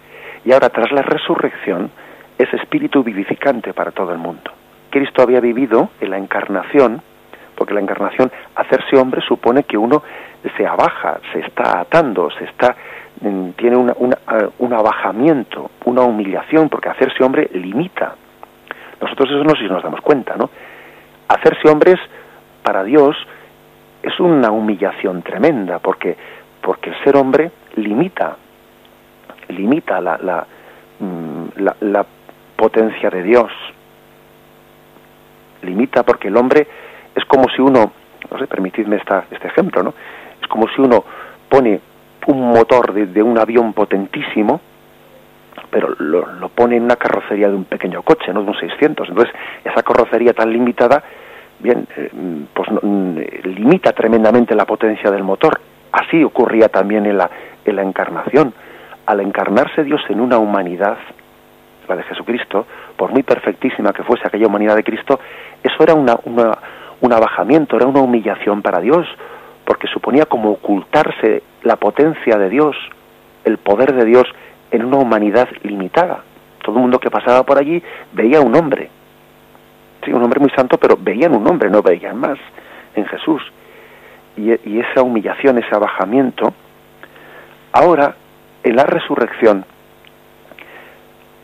y 0.44 0.52
ahora 0.52 0.68
tras 0.68 0.90
la 0.92 1.02
resurrección 1.02 1.90
es 2.38 2.52
espíritu 2.54 3.02
vivificante 3.02 3.72
para 3.72 3.90
todo 3.90 4.12
el 4.12 4.18
mundo. 4.18 4.50
Cristo 4.90 5.22
había 5.22 5.40
vivido 5.40 5.90
en 6.00 6.10
la 6.10 6.18
encarnación, 6.18 7.02
porque 7.54 7.74
la 7.74 7.80
encarnación, 7.80 8.30
hacerse 8.54 8.96
hombre, 8.96 9.20
supone 9.22 9.62
que 9.64 9.76
uno 9.76 10.02
se 10.56 10.66
abaja, 10.66 11.20
se 11.32 11.40
está 11.40 11.80
atando, 11.80 12.30
se 12.30 12.44
está 12.44 12.76
mm, 13.20 13.50
tiene 13.50 13.76
un 13.76 14.72
abajamiento, 14.72 15.70
una 15.84 16.02
humillación, 16.02 16.68
porque 16.68 16.88
hacerse 16.88 17.22
hombre 17.22 17.50
limita. 17.52 18.14
Nosotros 19.00 19.30
eso 19.30 19.44
no 19.44 19.50
sé 19.50 19.62
si 19.62 19.68
nos 19.68 19.82
damos 19.82 20.00
cuenta, 20.00 20.36
¿no? 20.36 20.50
Hacerse 21.28 21.68
hombres 21.68 21.96
para 22.62 22.84
Dios 22.84 23.16
es, 23.16 23.40
es 24.02 24.20
una 24.20 24.50
humillación 24.50 25.22
tremenda, 25.22 25.78
porque, 25.78 26.16
porque 26.62 26.90
el 26.90 27.04
ser 27.04 27.16
hombre 27.16 27.50
limita, 27.76 28.36
limita 29.48 30.00
la, 30.00 30.18
la, 30.18 30.46
mm, 30.98 31.62
la, 31.62 31.76
la 31.80 32.06
potencia 32.56 33.10
de 33.10 33.22
Dios. 33.22 33.50
Limita 35.62 36.02
porque 36.02 36.28
el 36.28 36.36
hombre 36.36 36.66
es 37.14 37.24
como 37.26 37.48
si 37.54 37.60
uno, 37.60 37.92
no 38.30 38.38
sé, 38.38 38.46
permitidme 38.46 38.96
esta, 38.96 39.24
este 39.30 39.48
ejemplo, 39.48 39.82
¿no? 39.82 39.94
Como 40.50 40.66
si 40.68 40.80
uno 40.80 41.04
pone 41.48 41.80
un 42.26 42.50
motor 42.50 42.92
de, 42.92 43.22
un 43.22 43.38
avión 43.38 43.72
potentísimo, 43.72 44.60
pero 45.70 45.94
lo, 45.98 46.26
lo, 46.26 46.48
pone 46.48 46.76
en 46.76 46.82
una 46.82 46.96
carrocería 46.96 47.48
de 47.48 47.54
un 47.54 47.64
pequeño 47.64 48.02
coche, 48.02 48.32
no 48.32 48.42
de 48.42 48.50
un 48.50 48.58
600. 48.58 49.08
Entonces, 49.08 49.32
esa 49.64 49.82
carrocería 49.82 50.32
tan 50.32 50.52
limitada, 50.52 51.02
bien, 51.60 51.86
eh, 51.96 52.10
pues 52.52 52.68
mm, 52.82 53.18
limita 53.44 53.92
tremendamente 53.92 54.54
la 54.56 54.66
potencia 54.66 55.10
del 55.10 55.22
motor. 55.22 55.60
Así 55.92 56.22
ocurría 56.24 56.68
también 56.68 57.06
en 57.06 57.18
la, 57.18 57.30
en 57.64 57.76
la 57.76 57.82
encarnación. 57.82 58.52
Al 59.06 59.20
encarnarse 59.20 59.84
Dios 59.84 60.02
en 60.08 60.20
una 60.20 60.38
humanidad, 60.38 60.98
la 61.88 61.96
de 61.96 62.02
Jesucristo, 62.04 62.66
por 62.96 63.10
muy 63.12 63.22
perfectísima 63.22 63.92
que 63.92 64.02
fuese 64.02 64.26
aquella 64.26 64.46
humanidad 64.46 64.76
de 64.76 64.84
Cristo, 64.84 65.20
eso 65.62 65.82
era 65.82 65.94
una, 65.94 66.16
una, 66.24 66.58
un 67.00 67.12
abajamiento, 67.12 67.76
era 67.76 67.86
una 67.86 68.00
humillación 68.00 68.62
para 68.62 68.80
Dios, 68.80 69.06
porque 69.70 69.86
suponía 69.86 70.26
como 70.26 70.50
ocultarse 70.50 71.44
la 71.62 71.76
potencia 71.76 72.36
de 72.36 72.48
Dios, 72.50 72.74
el 73.44 73.56
poder 73.58 73.94
de 73.94 74.04
Dios 74.04 74.24
en 74.72 74.84
una 74.84 74.96
humanidad 74.96 75.48
limitada. 75.62 76.24
Todo 76.60 76.74
el 76.74 76.82
mundo 76.82 76.98
que 76.98 77.08
pasaba 77.08 77.44
por 77.44 77.56
allí 77.56 77.80
veía 78.10 78.40
un 78.40 78.56
hombre, 78.56 78.90
sí, 80.04 80.12
un 80.12 80.24
hombre 80.24 80.40
muy 80.40 80.50
santo, 80.50 80.76
pero 80.76 80.96
veían 81.00 81.36
un 81.36 81.46
hombre, 81.46 81.70
no 81.70 81.82
veían 81.82 82.18
más 82.18 82.36
en 82.96 83.06
Jesús. 83.06 83.40
Y, 84.36 84.50
esa 84.80 85.04
humillación, 85.04 85.58
ese 85.58 85.72
abajamiento, 85.72 86.52
ahora 87.70 88.16
en 88.64 88.74
la 88.74 88.86
resurrección, 88.86 89.64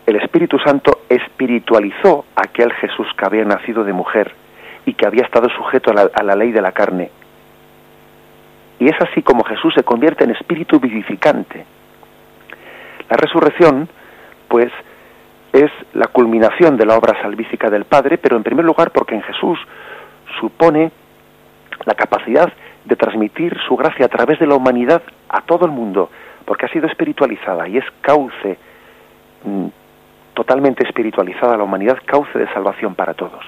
el 0.04 0.16
Espíritu 0.16 0.58
Santo 0.58 1.02
espiritualizó 1.08 2.24
aquel 2.34 2.72
Jesús 2.72 3.06
que 3.16 3.24
había 3.24 3.44
nacido 3.44 3.84
de 3.84 3.92
mujer 3.92 4.34
y 4.84 4.94
que 4.94 5.06
había 5.06 5.22
estado 5.22 5.48
sujeto 5.50 5.92
a 5.92 5.94
la, 5.94 6.10
a 6.12 6.24
la, 6.24 6.34
ley 6.34 6.50
de 6.50 6.60
la 6.60 6.72
carne. 6.72 7.12
Y 8.78 8.88
es 8.88 9.00
así 9.00 9.22
como 9.22 9.44
Jesús 9.44 9.74
se 9.74 9.84
convierte 9.84 10.24
en 10.24 10.30
espíritu 10.30 10.78
vivificante. 10.78 11.64
La 13.08 13.16
resurrección, 13.16 13.88
pues, 14.48 14.70
es 15.52 15.70
la 15.94 16.08
culminación 16.08 16.76
de 16.76 16.84
la 16.84 16.96
obra 16.96 17.20
salvífica 17.22 17.70
del 17.70 17.84
Padre, 17.84 18.18
pero 18.18 18.36
en 18.36 18.42
primer 18.42 18.64
lugar 18.64 18.90
porque 18.90 19.14
en 19.14 19.22
Jesús 19.22 19.58
supone 20.40 20.90
la 21.84 21.94
capacidad 21.94 22.52
de 22.84 22.96
transmitir 22.96 23.56
su 23.66 23.76
gracia 23.76 24.06
a 24.06 24.08
través 24.08 24.38
de 24.38 24.46
la 24.46 24.54
humanidad 24.54 25.02
a 25.28 25.40
todo 25.42 25.64
el 25.64 25.72
mundo, 25.72 26.10
porque 26.44 26.66
ha 26.66 26.68
sido 26.68 26.86
espiritualizada 26.86 27.68
y 27.68 27.78
es 27.78 27.84
cauce 28.02 28.58
mm, 29.44 29.66
totalmente 30.34 30.84
espiritualizada 30.84 31.56
la 31.56 31.64
humanidad, 31.64 31.98
cauce 32.04 32.38
de 32.38 32.52
salvación 32.52 32.94
para 32.94 33.14
todos. 33.14 33.44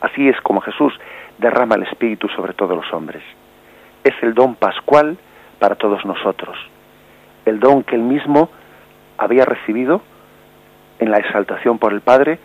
Así 0.00 0.28
es 0.28 0.38
como 0.42 0.60
Jesús 0.60 0.92
derrama 1.38 1.76
el 1.76 1.84
Espíritu 1.84 2.28
sobre 2.28 2.52
todos 2.52 2.76
los 2.76 2.92
hombres. 2.92 3.22
Es 4.04 4.14
el 4.22 4.34
don 4.34 4.54
pascual 4.54 5.16
para 5.58 5.74
todos 5.74 6.04
nosotros, 6.04 6.56
el 7.46 7.58
don 7.58 7.82
que 7.82 7.96
él 7.96 8.02
mismo 8.02 8.50
había 9.18 9.44
recibido 9.44 10.02
en 10.98 11.10
la 11.10 11.18
exaltación 11.18 11.78
por 11.78 11.92
el 11.92 12.00
Padre, 12.00 12.38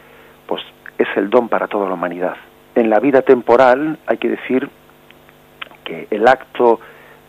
pues 0.47 0.61
es 0.97 1.07
el 1.15 1.29
don 1.29 1.49
para 1.49 1.67
toda 1.67 1.87
la 1.87 1.93
humanidad. 1.93 2.35
En 2.75 2.89
la 2.89 2.99
vida 2.99 3.21
temporal 3.21 3.97
hay 4.07 4.17
que 4.17 4.29
decir 4.29 4.69
que 5.83 6.07
el 6.11 6.27
acto 6.27 6.79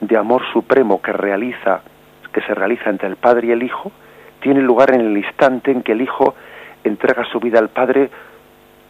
de 0.01 0.16
amor 0.16 0.43
supremo 0.53 1.03
que 1.03 1.12
realiza 1.12 1.83
que 2.33 2.41
se 2.43 2.55
realiza 2.55 2.91
entre 2.91 3.09
el 3.09 3.16
Padre 3.16 3.49
y 3.49 3.53
el 3.53 3.62
Hijo 3.62 3.91
tiene 4.41 4.61
lugar 4.61 4.95
en 4.95 5.01
el 5.01 5.16
instante 5.16 5.70
en 5.70 5.83
que 5.83 5.93
el 5.93 6.03
Hijo 6.03 6.35
entrega 6.85 7.24
su 7.24 7.41
vida 7.41 7.59
al 7.59 7.68
Padre 7.68 8.11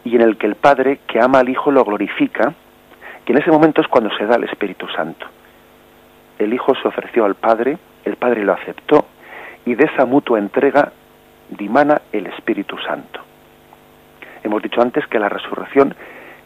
y 0.03 0.15
en 0.15 0.21
el 0.21 0.37
que 0.37 0.47
el 0.47 0.55
Padre 0.55 0.99
que 1.07 1.19
ama 1.19 1.39
al 1.39 1.49
Hijo 1.49 1.71
lo 1.71 1.83
glorifica, 1.83 2.53
que 3.31 3.37
en 3.37 3.41
ese 3.41 3.51
momento 3.51 3.79
es 3.79 3.87
cuando 3.87 4.13
se 4.17 4.25
da 4.25 4.35
el 4.35 4.43
Espíritu 4.43 4.89
Santo. 4.89 5.25
El 6.37 6.53
Hijo 6.53 6.75
se 6.75 6.85
ofreció 6.85 7.23
al 7.23 7.35
Padre, 7.35 7.77
el 8.03 8.17
Padre 8.17 8.43
lo 8.43 8.51
aceptó 8.51 9.05
y 9.65 9.75
de 9.75 9.85
esa 9.85 10.05
mutua 10.05 10.37
entrega 10.37 10.91
dimana 11.49 12.01
el 12.11 12.27
Espíritu 12.27 12.77
Santo. 12.79 13.21
Hemos 14.43 14.61
dicho 14.61 14.81
antes 14.81 15.07
que 15.07 15.17
la 15.17 15.29
resurrección 15.29 15.95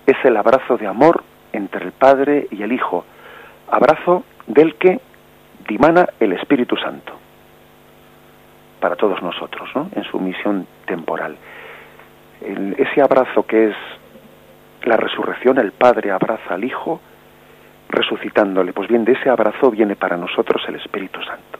es 0.05 0.15
el 0.25 0.37
abrazo 0.37 0.77
de 0.77 0.85
amor 0.85 1.23
entre 1.53 1.85
el 1.85 1.91
Padre 1.91 2.47
y 2.51 2.61
el 2.61 2.71
Hijo, 2.71 3.03
abrazo 3.71 4.23
del 4.45 4.75
que 4.75 4.99
dimana 5.67 6.07
el 6.19 6.33
Espíritu 6.33 6.77
Santo 6.77 7.13
para 8.79 8.95
todos 8.95 9.23
nosotros, 9.23 9.69
¿no? 9.73 9.89
en 9.95 10.03
su 10.03 10.19
misión 10.19 10.67
temporal. 10.85 11.35
Ese 12.77 13.01
abrazo 13.01 13.43
que 13.47 13.69
es 13.69 13.75
la 14.85 14.97
resurrección, 14.97 15.57
el 15.57 15.71
Padre 15.71 16.11
abraza 16.11 16.53
al 16.53 16.63
Hijo 16.63 17.01
resucitándole. 17.89 18.73
Pues 18.73 18.87
bien, 18.87 19.05
de 19.05 19.13
ese 19.13 19.29
abrazo 19.29 19.71
viene 19.71 19.95
para 19.95 20.17
nosotros 20.17 20.63
el 20.67 20.75
Espíritu 20.75 21.21
Santo. 21.21 21.59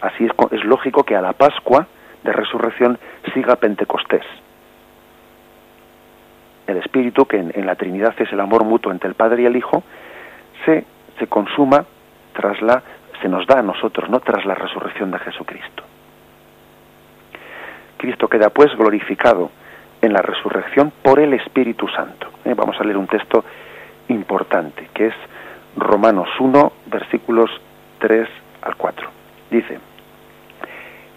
Así 0.00 0.26
es, 0.50 0.64
lógico 0.64 1.04
que 1.04 1.14
a 1.14 1.20
la 1.20 1.32
Pascua 1.32 1.86
de 2.24 2.32
resurrección 2.32 2.98
siga 3.32 3.56
Pentecostés. 3.56 4.24
El 6.66 6.78
Espíritu, 6.78 7.26
que 7.26 7.38
en, 7.38 7.52
en, 7.54 7.66
la 7.66 7.76
Trinidad 7.76 8.14
es 8.18 8.32
el 8.32 8.40
amor 8.40 8.64
mutuo 8.64 8.92
entre 8.92 9.08
el 9.08 9.14
Padre 9.14 9.42
y 9.42 9.46
el 9.46 9.56
Hijo, 9.56 9.82
se, 10.64 10.84
se 11.18 11.26
consuma 11.26 11.84
tras 12.32 12.60
la, 12.62 12.82
se 13.20 13.28
nos 13.28 13.46
da 13.46 13.60
a 13.60 13.62
nosotros, 13.62 14.08
¿no? 14.10 14.20
Tras 14.20 14.44
la 14.44 14.54
resurrección 14.54 15.10
de 15.10 15.18
Jesucristo. 15.18 15.84
Cristo 17.98 18.28
queda 18.28 18.50
pues 18.50 18.74
glorificado 18.76 19.50
en 20.02 20.12
la 20.12 20.20
resurrección 20.20 20.92
por 21.02 21.20
el 21.20 21.32
Espíritu 21.32 21.88
Santo. 21.88 22.28
¿Eh? 22.44 22.54
Vamos 22.54 22.78
a 22.78 22.84
leer 22.84 22.98
un 22.98 23.06
texto 23.06 23.44
importante, 24.08 24.88
que 24.92 25.06
es 25.06 25.14
Romanos 25.76 26.28
1, 26.38 26.72
versículos 26.86 27.50
3 28.00 28.28
al 28.62 28.76
4. 28.76 29.08
Dice, 29.50 29.78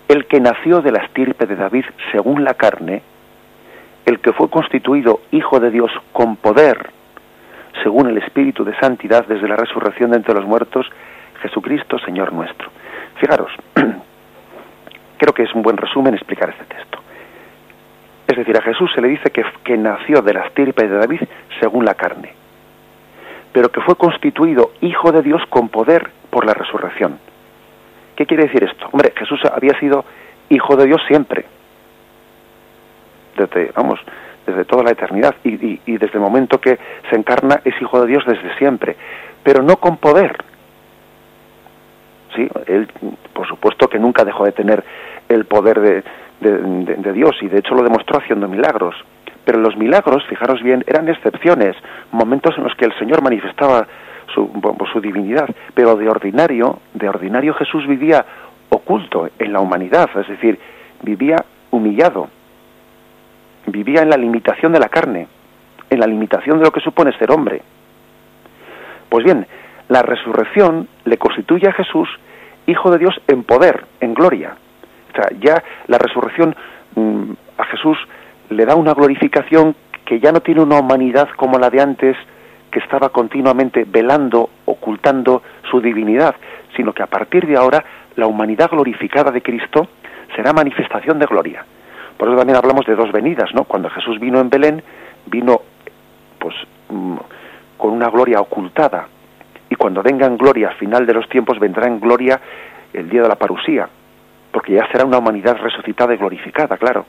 el 0.08 0.28
que 0.28 0.40
nació 0.40 0.82
de 0.82 0.92
la 0.92 1.00
estirpe 1.00 1.46
de 1.48 1.56
David 1.56 1.86
según 2.12 2.44
la 2.44 2.54
carne, 2.54 3.02
el 4.06 4.20
que 4.20 4.34
fue 4.34 4.50
constituido 4.50 5.22
Hijo 5.32 5.60
de 5.60 5.72
Dios 5.72 5.92
con 6.14 6.36
poder, 6.36 6.92
según 7.82 8.08
el 8.08 8.18
Espíritu 8.20 8.64
de 8.64 8.78
Santidad 8.80 9.26
desde 9.26 9.48
la 9.48 9.56
resurrección 9.56 10.12
de 10.12 10.18
entre 10.18 10.36
los 10.36 10.46
muertos, 10.46 10.86
Jesucristo, 11.42 11.98
Señor 12.00 12.32
nuestro. 12.34 12.70
Fijaros, 13.20 13.52
creo 15.18 15.34
que 15.34 15.44
es 15.44 15.54
un 15.56 15.64
buen 15.64 15.78
resumen 15.78 16.14
explicar 16.14 16.50
este 16.50 16.66
texto. 16.66 17.00
Es 18.36 18.40
decir, 18.40 18.58
a 18.58 18.62
Jesús 18.62 18.92
se 18.94 19.00
le 19.00 19.08
dice 19.08 19.32
que, 19.32 19.46
que 19.64 19.78
nació 19.78 20.22
de 20.22 20.34
la 20.34 20.42
estirpe 20.42 20.86
de 20.86 20.98
David 20.98 21.22
según 21.62 21.86
la 21.86 21.94
carne, 21.94 22.34
pero 23.54 23.70
que 23.70 23.80
fue 23.80 23.96
constituido 23.96 24.72
Hijo 24.82 25.14
de 25.14 25.22
Dios 25.22 25.42
con 25.50 25.70
poder 25.70 26.10
por 26.30 26.46
la 26.46 26.54
resurrección. 26.54 27.18
¿Qué 28.18 28.26
quiere 28.26 28.44
decir 28.44 28.66
esto? 28.66 28.90
Hombre, 28.92 29.14
Jesús 29.16 29.40
había 29.46 29.80
sido 29.80 30.04
Hijo 30.50 30.76
de 30.76 30.86
Dios 30.86 31.02
siempre, 31.08 31.46
desde, 33.38 33.72
vamos, 33.74 34.02
desde 34.46 34.66
toda 34.66 34.84
la 34.84 34.92
eternidad 34.92 35.36
y, 35.46 35.80
y, 35.86 35.98
desde 35.98 36.16
el 36.16 36.20
momento 36.20 36.60
que 36.60 36.78
se 37.10 37.16
encarna 37.16 37.62
es 37.64 37.74
hijo 37.82 38.02
de 38.02 38.08
Dios 38.08 38.26
desde 38.28 38.54
siempre, 38.58 38.98
pero 39.44 39.64
no 39.64 39.78
con 39.78 39.96
poder. 39.96 40.44
Sí, 42.36 42.50
él, 42.68 42.90
por 43.32 43.48
supuesto 43.48 43.88
que 43.88 43.98
nunca 43.98 44.26
dejó 44.26 44.44
de 44.44 44.52
tener 44.52 44.84
el 45.30 45.46
poder 45.46 45.80
de, 45.80 46.04
de, 46.40 47.14
Dios 47.14 47.36
y 47.42 47.48
de 47.48 47.60
hecho 47.60 47.76
lo 47.76 47.84
demostró 47.84 48.20
haciendo 48.20 48.48
milagros. 48.48 48.96
Pero 49.46 49.60
los 49.60 49.78
milagros, 49.78 50.24
fijaros 50.28 50.62
bien, 50.64 50.84
eran 50.88 51.08
excepciones, 51.08 51.76
momentos 52.12 52.58
en 52.58 52.64
los 52.64 52.76
que 52.76 52.86
el 52.86 52.98
Señor 52.98 53.22
manifestaba 53.22 53.88
su, 54.34 54.50
su 54.92 55.02
divinidad, 55.02 55.48
pero 55.74 55.96
de 55.96 56.10
ordinario, 56.10 56.80
de 56.94 57.10
ordinario 57.10 57.54
Jesús 57.54 57.86
vivía 57.88 58.26
oculto 58.70 59.30
en 59.38 59.54
la 59.54 59.60
humanidad, 59.60 60.10
es 60.20 60.28
decir, 60.28 60.60
vivía 61.04 61.38
humillado, 61.70 62.28
vivía 63.68 64.02
en 64.02 64.10
la 64.10 64.18
limitación 64.18 64.72
de 64.72 64.80
la 64.80 64.90
carne, 64.90 65.28
en 65.90 66.00
la 66.00 66.08
limitación 66.08 66.58
de 66.58 66.66
lo 66.66 66.72
que 66.72 66.82
supone 66.82 67.18
ser 67.18 67.32
hombre. 67.32 67.62
Pues 69.10 69.24
bien, 69.24 69.46
la 69.90 70.02
resurrección 70.02 70.88
le 71.06 71.18
constituye 71.18 71.68
a 71.70 71.74
Jesús 71.74 72.10
Hijo 72.68 72.90
de 72.90 72.98
Dios 72.98 73.14
en 73.28 73.44
poder, 73.44 73.86
en 74.00 74.14
gloria. 74.16 74.56
Sea, 75.16 75.30
ya 75.40 75.64
la 75.88 75.98
resurrección 75.98 76.56
mmm, 76.96 77.32
a 77.58 77.64
Jesús 77.66 77.98
le 78.50 78.66
da 78.66 78.76
una 78.76 78.94
glorificación 78.94 79.76
que 80.06 80.20
ya 80.20 80.32
no 80.32 80.42
tiene 80.42 80.62
una 80.62 80.80
humanidad 80.80 81.30
como 81.36 81.58
la 81.58 81.70
de 81.70 81.82
antes, 81.82 82.16
que 82.72 82.80
estaba 82.80 83.10
continuamente 83.10 83.86
velando, 83.88 84.50
ocultando 84.66 85.42
su 85.70 85.82
divinidad, 85.82 86.36
sino 86.76 86.94
que 86.94 87.04
a 87.04 87.08
partir 87.08 87.48
de 87.48 87.58
ahora 87.58 87.84
la 88.16 88.28
humanidad 88.28 88.70
glorificada 88.70 89.32
de 89.32 89.42
Cristo 89.42 89.88
será 90.36 90.54
manifestación 90.54 91.18
de 91.18 91.26
gloria. 91.26 91.66
Por 92.18 92.28
eso 92.28 92.38
también 92.38 92.58
hablamos 92.58 92.86
de 92.86 92.96
dos 92.96 93.12
venidas, 93.12 93.54
¿no? 93.54 93.64
Cuando 93.64 93.90
Jesús 93.90 94.20
vino 94.20 94.40
en 94.40 94.50
Belén, 94.50 94.84
vino 95.26 95.62
pues 96.40 96.56
con 96.88 97.92
una 97.92 98.10
gloria 98.10 98.40
ocultada. 98.40 99.08
Y 99.70 99.76
cuando 99.76 100.04
venga 100.04 100.26
en 100.26 100.38
gloria 100.38 100.70
al 100.70 100.76
final 100.76 101.06
de 101.06 101.14
los 101.14 101.28
tiempos, 101.28 101.60
vendrá 101.60 101.88
en 101.88 102.00
gloria 102.00 102.40
el 102.94 103.10
día 103.10 103.24
de 103.24 103.28
la 103.28 103.36
parusía, 103.36 103.90
porque 104.56 104.72
ya 104.72 104.88
será 104.90 105.04
una 105.04 105.18
humanidad 105.18 105.58
resucitada 105.58 106.14
y 106.14 106.18
glorificada, 106.18 106.78
claro. 106.78 107.06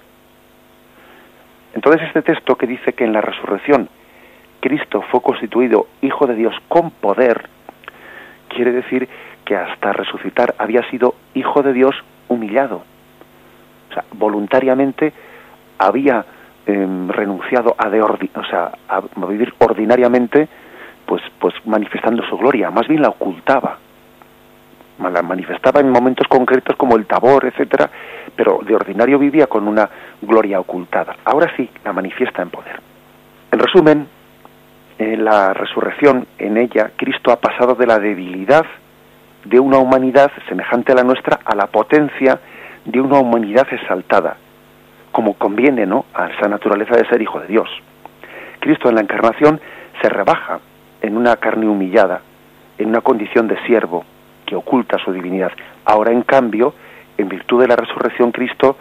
Entonces 1.74 2.02
este 2.08 2.22
texto 2.22 2.56
que 2.56 2.66
dice 2.66 2.92
que 2.92 3.04
en 3.04 3.12
la 3.12 3.20
resurrección 3.20 3.88
Cristo 4.58 5.04
fue 5.12 5.22
constituido 5.22 5.86
Hijo 6.02 6.26
de 6.26 6.34
Dios 6.34 6.56
con 6.66 6.90
poder, 6.90 7.48
quiere 8.48 8.72
decir 8.72 9.08
que 9.44 9.54
hasta 9.54 9.92
resucitar 9.92 10.56
había 10.58 10.90
sido 10.90 11.14
Hijo 11.34 11.62
de 11.62 11.72
Dios 11.72 11.94
humillado. 12.26 12.82
O 13.90 13.94
sea, 13.94 14.04
voluntariamente 14.10 15.12
había 15.78 16.26
em, 16.66 17.08
renunciado 17.08 17.76
a, 17.78 18.72
a 18.88 19.26
vivir 19.28 19.54
ordinariamente, 19.58 20.48
pues, 21.06 21.22
pues 21.38 21.54
manifestando 21.64 22.24
su 22.24 22.36
gloria, 22.38 22.72
más 22.72 22.88
bien 22.88 23.02
la 23.02 23.10
ocultaba. 23.10 23.78
La 24.98 25.22
manifestaba 25.22 25.80
en 25.80 25.90
momentos 25.90 26.26
concretos 26.28 26.74
como 26.76 26.96
el 26.96 27.06
tabor, 27.06 27.44
etcétera, 27.44 27.90
pero 28.34 28.60
de 28.62 28.74
ordinario 28.74 29.18
vivía 29.18 29.46
con 29.46 29.68
una 29.68 29.88
gloria 30.22 30.58
ocultada. 30.58 31.16
Ahora 31.24 31.52
sí, 31.56 31.68
la 31.84 31.92
manifiesta 31.92 32.42
en 32.42 32.50
poder. 32.50 32.80
En 33.52 33.58
resumen, 33.58 34.06
en 34.98 35.24
la 35.24 35.52
resurrección, 35.52 36.26
en 36.38 36.56
ella, 36.56 36.92
Cristo 36.96 37.30
ha 37.30 37.36
pasado 37.36 37.74
de 37.74 37.86
la 37.86 37.98
debilidad 37.98 38.64
de 39.44 39.60
una 39.60 39.78
humanidad 39.78 40.32
semejante 40.48 40.92
a 40.92 40.96
la 40.96 41.04
nuestra 41.04 41.38
a 41.44 41.54
la 41.54 41.66
potencia 41.66 42.40
de 42.84 43.00
una 43.00 43.18
humanidad 43.18 43.66
exaltada, 43.70 44.36
como 45.12 45.34
conviene 45.34 45.86
¿no? 45.86 46.06
a 46.14 46.28
esa 46.28 46.48
naturaleza 46.48 46.96
de 46.96 47.06
ser 47.08 47.20
hijo 47.20 47.38
de 47.40 47.46
Dios. 47.48 47.68
Cristo 48.60 48.88
en 48.88 48.96
la 48.96 49.02
encarnación 49.02 49.60
se 50.00 50.08
rebaja 50.08 50.60
en 51.02 51.16
una 51.16 51.36
carne 51.36 51.68
humillada, 51.68 52.22
en 52.78 52.88
una 52.88 53.02
condición 53.02 53.46
de 53.46 53.62
siervo 53.66 54.04
que 54.46 54.56
oculta 54.56 54.96
su 55.04 55.12
divinidad. 55.12 55.52
Ahora, 55.84 56.12
en 56.12 56.22
cambio, 56.22 56.74
en 57.18 57.28
virtud 57.28 57.60
de 57.60 57.68
la 57.68 57.76
resurrección, 57.76 58.30
Cristo 58.30 58.76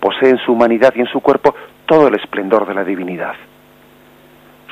posee 0.00 0.30
en 0.30 0.38
su 0.38 0.52
humanidad 0.52 0.94
y 0.94 1.00
en 1.00 1.06
su 1.06 1.20
cuerpo 1.20 1.54
todo 1.84 2.08
el 2.08 2.14
esplendor 2.14 2.66
de 2.66 2.74
la 2.74 2.84
divinidad. 2.84 3.34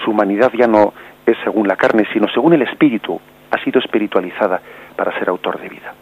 Su 0.05 0.13
humanidad 0.13 0.53
ya 0.57 0.67
no 0.67 0.95
es 1.27 1.37
según 1.43 1.67
la 1.67 1.77
carne, 1.77 2.07
sino 2.13 2.29
según 2.29 2.53
el 2.53 2.63
espíritu, 2.63 3.21
ha 3.51 3.63
sido 3.65 3.81
espiritualizada 3.81 4.61
para 4.95 5.19
ser 5.19 5.29
autor 5.29 5.61
de 5.61 5.69
vida. 5.69 5.95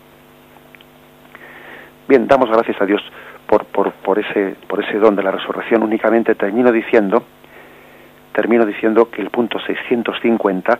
Bien, 2.07 2.27
damos 2.27 2.51
gracias 2.51 2.81
a 2.83 2.85
Dios 2.85 3.01
por, 3.47 3.65
por, 3.67 3.93
por, 3.93 4.19
ese, 4.19 4.57
por 4.69 4.85
ese 4.85 4.99
don 4.99 5.17
de 5.17 5.23
la 5.23 5.31
resurrección. 5.31 5.83
Únicamente 5.83 6.35
termino 6.35 6.71
diciendo, 6.71 7.25
termino 8.33 8.67
diciendo 8.67 9.11
que 9.11 9.23
el 9.23 9.31
punto 9.31 9.59
650, 9.59 10.79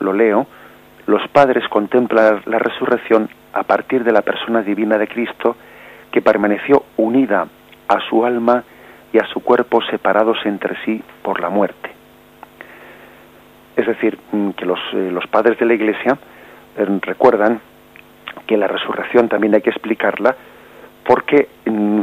lo 0.00 0.12
leo, 0.12 0.46
los 1.06 1.26
padres 1.28 1.68
contemplan 1.68 2.42
la 2.46 2.58
resurrección 2.58 3.28
a 3.52 3.64
partir 3.64 4.04
de 4.04 4.12
la 4.12 4.22
persona 4.22 4.62
divina 4.62 4.98
de 4.98 5.08
Cristo 5.08 5.56
que 6.10 6.22
permaneció 6.22 6.84
unida 6.96 7.46
a 7.88 8.00
su 8.08 8.24
alma 8.24 8.64
y 9.12 9.18
a 9.18 9.26
su 9.26 9.40
cuerpo 9.40 9.82
separados 9.90 10.38
entre 10.44 10.76
sí 10.84 11.02
por 11.22 11.40
la 11.40 11.50
muerte. 11.50 11.90
Es 13.76 13.86
decir, 13.86 14.18
mm, 14.32 14.50
que 14.50 14.64
los, 14.64 14.78
eh, 14.92 15.10
los 15.10 15.26
padres 15.26 15.58
de 15.58 15.66
la 15.66 15.74
Iglesia 15.74 16.18
eh, 16.76 16.86
recuerdan 17.02 17.60
que 18.46 18.56
la 18.56 18.66
resurrección 18.66 19.28
también 19.28 19.54
hay 19.54 19.62
que 19.62 19.70
explicarla 19.70 20.36
porque 21.04 21.48
mm, 21.66 22.02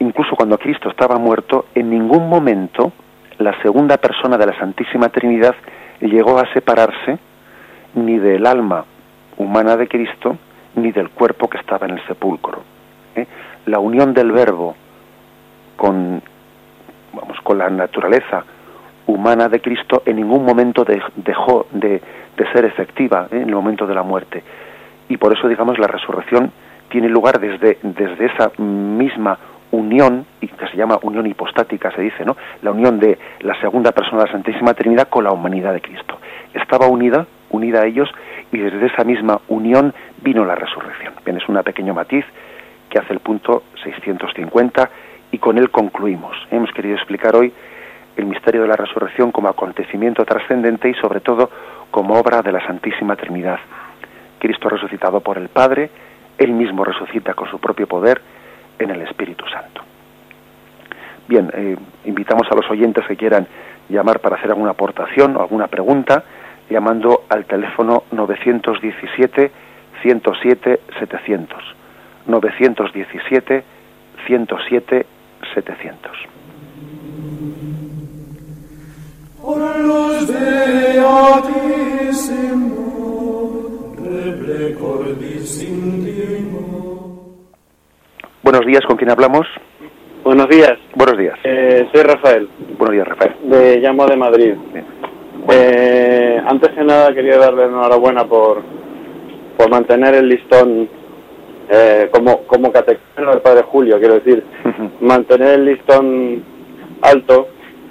incluso 0.00 0.34
cuando 0.36 0.58
Cristo 0.58 0.88
estaba 0.88 1.18
muerto, 1.18 1.66
en 1.74 1.90
ningún 1.90 2.28
momento 2.28 2.92
la 3.38 3.60
segunda 3.62 3.96
persona 3.98 4.36
de 4.38 4.46
la 4.46 4.58
Santísima 4.58 5.08
Trinidad 5.08 5.54
llegó 6.00 6.38
a 6.38 6.52
separarse 6.52 7.18
ni 7.94 8.18
del 8.18 8.46
alma 8.46 8.84
humana 9.36 9.76
de 9.76 9.88
Cristo 9.88 10.36
ni 10.76 10.92
del 10.92 11.10
cuerpo 11.10 11.48
que 11.48 11.58
estaba 11.58 11.86
en 11.86 11.98
el 11.98 12.06
sepulcro. 12.06 12.62
¿eh? 13.14 13.26
La 13.66 13.78
unión 13.78 14.14
del 14.14 14.32
Verbo 14.32 14.74
con, 15.76 16.22
vamos, 17.12 17.38
con 17.42 17.58
la 17.58 17.68
naturaleza 17.68 18.44
humana 19.06 19.48
de 19.48 19.60
Cristo 19.60 20.02
en 20.06 20.16
ningún 20.16 20.44
momento 20.44 20.84
dejó 21.16 21.66
de, 21.72 22.00
ser 22.52 22.64
efectiva 22.64 23.28
¿eh? 23.30 23.36
en 23.36 23.48
el 23.48 23.54
momento 23.54 23.86
de 23.86 23.94
la 23.94 24.02
muerte. 24.02 24.42
Y 25.08 25.16
por 25.16 25.32
eso, 25.36 25.48
digamos, 25.48 25.78
la 25.78 25.86
resurrección 25.86 26.50
tiene 26.88 27.08
lugar 27.08 27.38
desde, 27.38 27.78
desde 27.82 28.26
esa 28.26 28.50
misma 28.58 29.38
unión, 29.72 30.26
y 30.40 30.48
que 30.48 30.68
se 30.68 30.76
llama 30.76 30.98
unión 31.02 31.26
hipostática, 31.26 31.90
se 31.92 32.02
dice, 32.02 32.24
¿no? 32.24 32.36
La 32.60 32.70
unión 32.70 32.98
de 33.00 33.18
la 33.40 33.58
segunda 33.60 33.92
persona 33.92 34.18
de 34.18 34.26
la 34.26 34.32
Santísima 34.32 34.74
Trinidad 34.74 35.08
con 35.08 35.24
la 35.24 35.32
humanidad 35.32 35.72
de 35.72 35.80
Cristo. 35.80 36.18
Estaba 36.52 36.86
unida, 36.86 37.26
unida 37.52 37.82
a 37.82 37.86
ellos, 37.86 38.10
y 38.50 38.58
desde 38.58 38.86
esa 38.86 39.04
misma 39.04 39.40
unión 39.48 39.94
vino 40.22 40.44
la 40.44 40.54
resurrección. 40.54 41.14
Bien, 41.24 41.36
es 41.36 41.48
un 41.48 41.62
pequeño 41.62 41.94
matiz 41.94 42.24
que 42.90 42.98
hace 42.98 43.12
el 43.12 43.20
punto 43.20 43.62
650 43.82 44.90
y 45.30 45.38
con 45.38 45.56
él 45.56 45.70
concluimos. 45.70 46.36
Hemos 46.50 46.70
querido 46.72 46.96
explicar 46.96 47.34
hoy 47.36 47.52
el 48.16 48.26
misterio 48.26 48.62
de 48.62 48.68
la 48.68 48.76
resurrección 48.76 49.32
como 49.32 49.48
acontecimiento 49.48 50.24
trascendente 50.24 50.90
y 50.90 50.94
sobre 50.94 51.20
todo 51.20 51.50
como 51.90 52.14
obra 52.14 52.42
de 52.42 52.52
la 52.52 52.64
Santísima 52.66 53.16
Trinidad. 53.16 53.58
Cristo 54.38 54.68
resucitado 54.68 55.20
por 55.20 55.38
el 55.38 55.48
Padre, 55.48 55.90
él 56.36 56.52
mismo 56.52 56.84
resucita 56.84 57.34
con 57.34 57.48
su 57.48 57.58
propio 57.58 57.86
poder 57.86 58.20
en 58.78 58.90
el 58.90 59.02
Espíritu 59.02 59.46
Santo. 59.46 59.82
Bien, 61.28 61.50
eh, 61.54 61.76
invitamos 62.04 62.46
a 62.50 62.54
los 62.54 62.68
oyentes 62.70 63.06
que 63.06 63.16
quieran 63.16 63.46
llamar 63.88 64.20
para 64.20 64.36
hacer 64.36 64.50
alguna 64.50 64.72
aportación 64.72 65.36
o 65.36 65.40
alguna 65.40 65.68
pregunta, 65.68 66.24
llamando 66.72 67.24
al 67.28 67.44
teléfono 67.44 68.04
917 68.10 69.50
107 70.02 70.80
700. 70.98 71.58
917 72.26 73.64
107 74.26 75.06
700. 75.54 76.12
Buenos 88.42 88.66
días, 88.66 88.82
¿con 88.86 88.96
quién 88.96 89.10
hablamos? 89.10 89.46
Buenos 90.24 90.48
días. 90.48 90.78
Buenos 90.94 91.18
días. 91.18 91.38
Eh, 91.42 91.88
soy 91.92 92.02
Rafael. 92.02 92.48
Buenos 92.78 92.94
días, 92.94 93.08
Rafael. 93.08 93.34
Le 93.48 93.80
llamo 93.80 94.06
de 94.06 94.16
Madrid. 94.16 94.54
Eh, 95.50 96.40
antes 96.46 96.70
que 96.70 96.84
nada 96.84 97.12
quería 97.14 97.36
darle 97.36 97.64
enhorabuena 97.64 98.24
por, 98.24 98.62
por 99.56 99.70
mantener 99.70 100.14
el 100.14 100.28
listón 100.28 100.88
eh, 101.68 102.08
como, 102.12 102.42
como 102.46 102.70
del 102.70 103.40
Padre 103.42 103.62
Julio, 103.62 103.98
quiero 103.98 104.14
decir, 104.14 104.44
mantener 105.00 105.54
el 105.54 105.64
listón 105.64 106.44
alto 107.02 107.48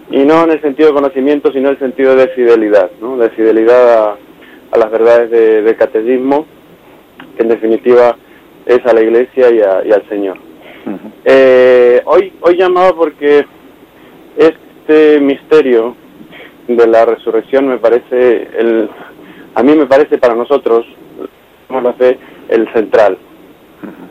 y 0.10 0.20
no 0.20 0.44
en 0.44 0.52
el 0.52 0.62
sentido 0.62 0.90
de 0.90 0.96
conocimiento, 0.96 1.52
sino 1.52 1.70
en 1.70 1.76
el 1.76 1.80
sentido 1.80 2.16
de 2.16 2.28
fidelidad, 2.30 2.92
¿no? 3.02 3.18
de 3.18 3.30
fidelidad 3.32 4.18
a, 4.72 4.78
las 4.78 4.90
verdades 4.90 5.30
del 5.32 5.76
catecismo, 5.76 6.46
que 7.36 7.44
en 7.44 7.50
definitiva 7.50 8.16
es 8.66 8.86
a 8.86 8.94
la 8.94 9.02
Iglesia 9.02 9.50
y, 9.52 9.92
al 9.92 10.08
Señor. 10.08 10.38
eh, 11.26 12.02
hoy, 12.06 12.32
hoy 12.40 12.58
llamaba 12.58 12.94
porque 12.96 13.46
este 14.38 15.20
misterio 15.20 15.96
de 16.76 16.88
la 16.88 17.06
resurrección 17.06 17.68
me 17.68 17.78
parece, 17.78 18.48
el, 18.58 18.90
a 19.56 19.64
mí 19.64 19.76
me 19.76 19.86
parece 19.86 20.18
para 20.18 20.36
nosotros, 20.36 20.86
lo 21.70 21.94
fe, 21.94 22.18
el 22.50 22.72
central, 22.74 23.18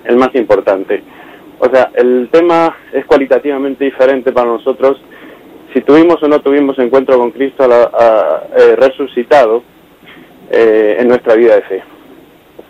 el 0.05 0.17
más 0.17 0.35
importante. 0.35 1.03
O 1.59 1.69
sea, 1.69 1.91
el 1.95 2.29
tema 2.33 2.75
es 2.93 3.05
cualitativamente 3.05 3.85
diferente 3.85 4.33
para 4.33 4.49
nosotros 4.49 5.01
si 5.73 5.81
tuvimos 5.83 6.23
o 6.23 6.29
no 6.29 6.41
tuvimos 6.41 6.79
encuentro 6.79 7.19
con 7.19 7.31
Cristo 7.31 7.69
eh, 7.69 8.77
resucitado 8.77 9.63
eh, 10.51 10.97
en 10.99 11.09
nuestra 11.09 11.35
vida 11.35 11.57
de 11.57 11.63
fe. 11.63 11.83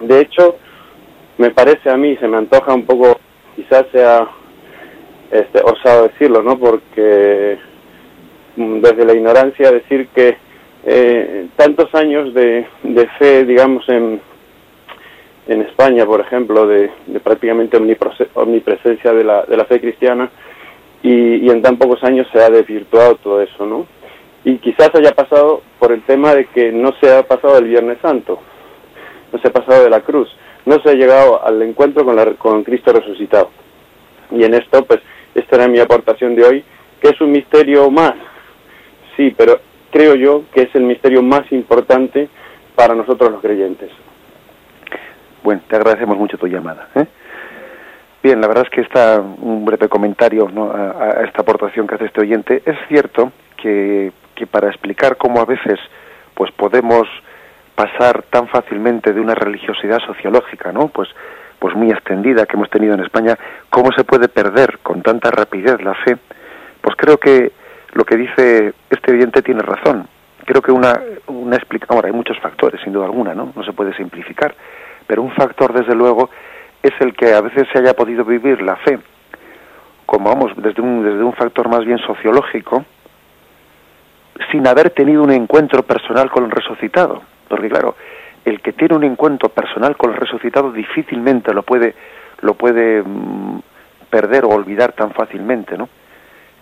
De 0.00 0.20
hecho, 0.20 0.56
me 1.38 1.50
parece 1.50 1.88
a 1.88 1.96
mí, 1.96 2.16
se 2.16 2.28
me 2.28 2.36
antoja 2.36 2.74
un 2.74 2.84
poco, 2.84 3.18
quizás 3.56 3.86
sea 3.92 4.28
este, 5.30 5.60
osado 5.62 6.08
decirlo, 6.08 6.42
¿no? 6.42 6.58
Porque 6.58 7.58
desde 8.80 9.04
la 9.04 9.14
ignorancia 9.14 9.70
decir 9.70 10.08
que 10.14 10.36
eh, 10.84 11.46
tantos 11.56 11.94
años 11.94 12.32
de, 12.34 12.66
fe, 13.18 13.44
digamos, 13.44 13.88
en, 13.88 14.20
en 15.48 15.62
España, 15.62 16.06
por 16.06 16.20
ejemplo, 16.20 16.66
de, 16.66 16.90
prácticamente 17.22 17.76
omnipresencia 18.34 19.12
de 19.12 19.24
la, 19.24 19.42
de 19.42 19.56
la 19.56 19.64
fe 19.64 19.80
cristiana, 19.80 20.30
y, 21.02 21.50
en 21.50 21.62
tan 21.62 21.76
pocos 21.76 22.02
años 22.04 22.26
se 22.32 22.42
ha 22.42 22.50
desvirtuado 22.50 23.16
todo 23.16 23.40
eso, 23.40 23.64
¿no? 23.64 23.86
Y 24.44 24.56
quizás 24.58 24.90
haya 24.94 25.12
pasado 25.12 25.62
por 25.78 25.92
el 25.92 26.02
tema 26.02 26.34
de 26.34 26.46
que 26.46 26.72
no 26.72 26.92
se 27.00 27.14
ha 27.14 27.22
pasado 27.26 27.58
el 27.58 27.66
Viernes 27.66 27.98
Santo, 28.00 28.38
no 29.32 29.38
se 29.38 29.48
ha 29.48 29.52
pasado 29.52 29.84
de 29.84 29.90
la 29.90 30.00
cruz, 30.00 30.28
no 30.64 30.80
se 30.82 30.90
ha 30.90 30.94
llegado 30.94 31.44
al 31.44 31.60
encuentro 31.62 32.04
con, 32.04 32.16
la, 32.16 32.26
con 32.34 32.62
Cristo 32.64 32.92
resucitado. 32.92 33.50
Y 34.30 34.44
en 34.44 34.54
esto, 34.54 34.84
pues, 34.84 35.00
esta 35.34 35.56
era 35.56 35.68
mi 35.68 35.78
aportación 35.78 36.34
de 36.34 36.44
hoy, 36.44 36.64
que 37.00 37.08
es 37.08 37.20
un 37.20 37.32
misterio 37.32 37.90
más, 37.90 38.14
sí, 39.20 39.34
pero 39.36 39.60
creo 39.90 40.14
yo 40.14 40.44
que 40.54 40.62
es 40.62 40.74
el 40.74 40.84
misterio 40.84 41.22
más 41.22 41.50
importante 41.52 42.28
para 42.74 42.94
nosotros 42.94 43.30
los 43.30 43.42
creyentes. 43.42 43.90
Bueno, 45.42 45.60
te 45.68 45.76
agradecemos 45.76 46.16
mucho 46.16 46.38
tu 46.38 46.46
llamada. 46.46 46.88
¿eh? 46.94 47.06
Bien, 48.22 48.40
la 48.40 48.48
verdad 48.48 48.64
es 48.64 48.70
que 48.70 48.80
está 48.80 49.20
un 49.20 49.64
breve 49.66 49.88
comentario 49.88 50.48
a, 50.48 51.22
esta 51.26 51.42
aportación 51.42 51.86
que 51.86 51.96
hace 51.96 52.06
este 52.06 52.22
oyente. 52.22 52.62
Es 52.64 52.76
cierto 52.88 53.32
que, 53.58 54.12
que 54.34 54.46
para 54.46 54.68
explicar 54.68 55.18
cómo 55.18 55.40
a 55.40 55.44
veces 55.44 55.78
pues 56.34 56.50
podemos 56.52 57.06
pasar 57.74 58.22
tan 58.30 58.48
fácilmente 58.48 59.12
de 59.12 59.20
una 59.20 59.34
religiosidad 59.34 59.98
sociológica, 60.06 60.72
¿no? 60.72 60.88
Pues 60.88 61.08
pues 61.58 61.76
muy 61.76 61.90
extendida 61.90 62.46
que 62.46 62.56
hemos 62.56 62.70
tenido 62.70 62.94
en 62.94 63.00
España, 63.00 63.38
cómo 63.68 63.92
se 63.92 64.02
puede 64.02 64.28
perder 64.28 64.78
con 64.82 65.02
tanta 65.02 65.30
rapidez 65.30 65.82
la 65.82 65.92
fe, 65.92 66.16
pues 66.80 66.96
creo 66.96 67.18
que 67.18 67.52
lo 67.92 68.04
que 68.04 68.16
dice 68.16 68.72
este 68.88 69.12
oyente 69.12 69.42
tiene 69.42 69.62
razón. 69.62 70.06
Creo 70.44 70.62
que 70.62 70.72
una, 70.72 71.00
una 71.26 71.56
explicación, 71.56 71.96
ahora 71.96 72.08
hay 72.08 72.14
muchos 72.14 72.38
factores, 72.38 72.80
sin 72.82 72.92
duda 72.92 73.06
alguna, 73.06 73.34
¿no? 73.34 73.52
No 73.54 73.64
se 73.64 73.72
puede 73.72 73.94
simplificar, 73.94 74.54
pero 75.06 75.22
un 75.22 75.32
factor, 75.32 75.72
desde 75.72 75.94
luego, 75.94 76.30
es 76.82 76.92
el 77.00 77.14
que 77.14 77.32
a 77.34 77.40
veces 77.40 77.68
se 77.72 77.78
haya 77.78 77.94
podido 77.94 78.24
vivir 78.24 78.62
la 78.62 78.76
fe, 78.76 78.98
como 80.06 80.28
vamos, 80.28 80.52
desde 80.56 80.82
un, 80.82 81.04
desde 81.04 81.22
un 81.22 81.34
factor 81.34 81.68
más 81.68 81.84
bien 81.84 81.98
sociológico, 81.98 82.84
sin 84.50 84.66
haber 84.66 84.90
tenido 84.90 85.22
un 85.22 85.30
encuentro 85.30 85.82
personal 85.82 86.30
con 86.30 86.44
el 86.44 86.50
resucitado. 86.50 87.22
Porque 87.48 87.68
claro, 87.68 87.96
el 88.44 88.60
que 88.60 88.72
tiene 88.72 88.96
un 88.96 89.04
encuentro 89.04 89.50
personal 89.50 89.96
con 89.96 90.12
el 90.12 90.16
resucitado 90.16 90.72
difícilmente 90.72 91.52
lo 91.52 91.62
puede, 91.62 91.94
lo 92.40 92.54
puede 92.54 93.02
mm, 93.02 93.60
perder 94.08 94.44
o 94.44 94.48
olvidar 94.48 94.92
tan 94.92 95.12
fácilmente, 95.12 95.76
¿no? 95.76 95.88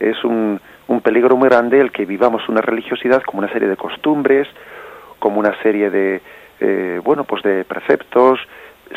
Es 0.01 0.23
un, 0.25 0.61
un 0.89 1.01
peligro 1.01 1.37
muy 1.37 1.49
grande 1.49 1.81
el 1.81 1.93
que 1.93 2.05
vivamos 2.05 2.49
una 2.49 2.61
religiosidad 2.61 3.23
como 3.23 3.39
una 3.41 3.53
serie 3.53 3.69
de 3.69 3.77
costumbres, 3.77 4.49
como 5.19 5.39
una 5.39 5.55
serie 5.63 5.91
de, 5.91 6.21
eh, 6.61 7.01
bueno, 7.05 7.25
pues 7.25 7.43
de 7.43 7.65
preceptos, 7.65 8.41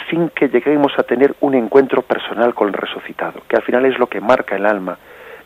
sin 0.09 0.29
que 0.29 0.47
lleguemos 0.47 0.93
a 0.97 1.03
tener 1.03 1.35
un 1.41 1.53
encuentro 1.53 2.01
personal 2.01 2.53
con 2.53 2.69
el 2.69 2.73
resucitado, 2.73 3.41
que 3.47 3.57
al 3.57 3.63
final 3.63 3.85
es 3.85 3.99
lo 3.99 4.07
que 4.07 4.21
marca 4.21 4.55
el 4.55 4.65
alma, 4.65 4.97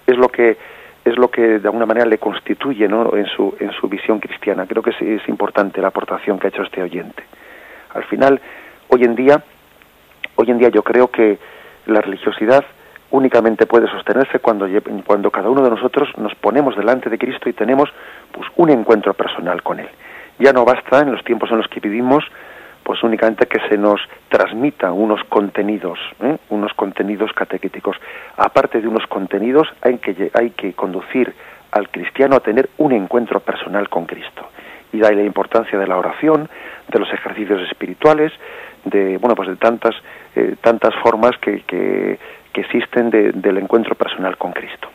es 0.06 0.18
lo 0.18 0.30
que 0.30 0.58
es 1.04 1.18
lo 1.20 1.30
que 1.30 1.60
de 1.60 1.68
alguna 1.68 1.86
manera 1.86 2.08
le 2.08 2.18
constituye 2.18 2.88
¿no? 2.88 3.16
en, 3.16 3.28
su, 3.28 3.56
en 3.60 3.72
su 3.74 3.88
visión 3.88 4.20
cristiana. 4.20 4.66
Creo 4.66 4.82
que 4.82 4.89
es, 4.89 5.00
es 5.00 5.30
importante 5.30 5.80
la 5.80 5.89
aportación 5.89 6.39
que 6.39 6.48
ha 6.48 6.50
hecho 6.50 6.64
este 6.64 6.82
oyente. 6.82 7.24
Al 7.93 8.06
final, 8.06 8.41
hoy 8.88 9.04
en 9.04 9.14
día, 9.14 9.43
hoy 10.36 10.50
en 10.50 10.58
día 10.58 10.70
yo 10.70 10.82
creo 10.82 11.10
que 11.10 11.38
la 11.86 12.02
religiosidad 12.02 12.66
únicamente 13.12 13.66
puede 13.66 13.88
sostenerse 13.88 14.39
cuando, 14.39 14.68
cuando 15.06 15.32
cada 15.32 15.49
uno 15.49 15.62
de 15.62 15.70
nosotros 15.70 16.10
nos 16.18 16.36
ponemos 16.36 16.76
delante 16.76 17.10
de 17.10 17.18
Cristo 17.18 17.49
y 17.49 17.53
tenemos 17.53 17.89
pues, 18.32 18.47
un 18.58 18.70
encuentro 18.70 19.14
personal 19.14 19.64
con 19.64 19.80
Él. 19.80 19.89
Ya 20.39 20.51
no 20.51 20.66
basta 20.66 20.99
en 20.99 21.12
los 21.12 21.24
tiempos 21.24 21.49
en 21.51 21.58
los 21.58 21.68
que 21.68 21.80
vivimos 21.80 22.24
pues 22.86 23.01
únicamente 23.01 23.47
que 23.47 23.60
se 23.68 23.80
nos 23.80 23.99
transmita 24.30 24.91
unos 24.91 25.24
contenidos, 25.24 25.97
¿eh? 26.22 26.38
unos 26.49 26.72
contenidos 26.76 27.34
catequéticos. 27.34 27.97
Aparte 28.38 28.80
de 28.80 28.88
unos 28.88 29.08
contenidos, 29.08 29.68
hay 29.82 29.97
que, 29.97 30.30
hay 30.36 30.51
que 30.51 30.74
conducir 30.74 31.34
al 31.72 31.89
cristiano 31.89 32.36
a 32.36 32.41
tener 32.41 32.70
un 32.78 32.91
encuentro 32.91 33.39
personal 33.39 33.89
con 33.89 34.06
Cristo. 34.06 34.49
Y 34.93 35.03
ahí 35.03 35.16
la 35.16 35.24
importancia 35.24 35.80
de 35.80 35.88
la 35.88 35.97
oración, 35.97 36.47
de 36.88 36.99
los 36.99 37.12
ejercicios 37.12 37.60
espirituales, 37.68 38.32
de 38.86 39.18
bueno 39.18 39.36
pues 39.36 39.49
de 39.49 39.56
tantas 39.56 39.95
eh, 40.36 40.56
tantas 40.62 40.93
formas 41.01 41.32
que, 41.41 41.64
que, 41.64 42.20
existen 42.62 43.10
del 43.10 43.58
encuentro 43.58 43.95
personal 43.95 44.38
con 44.38 44.51
Cristo. 44.51 44.89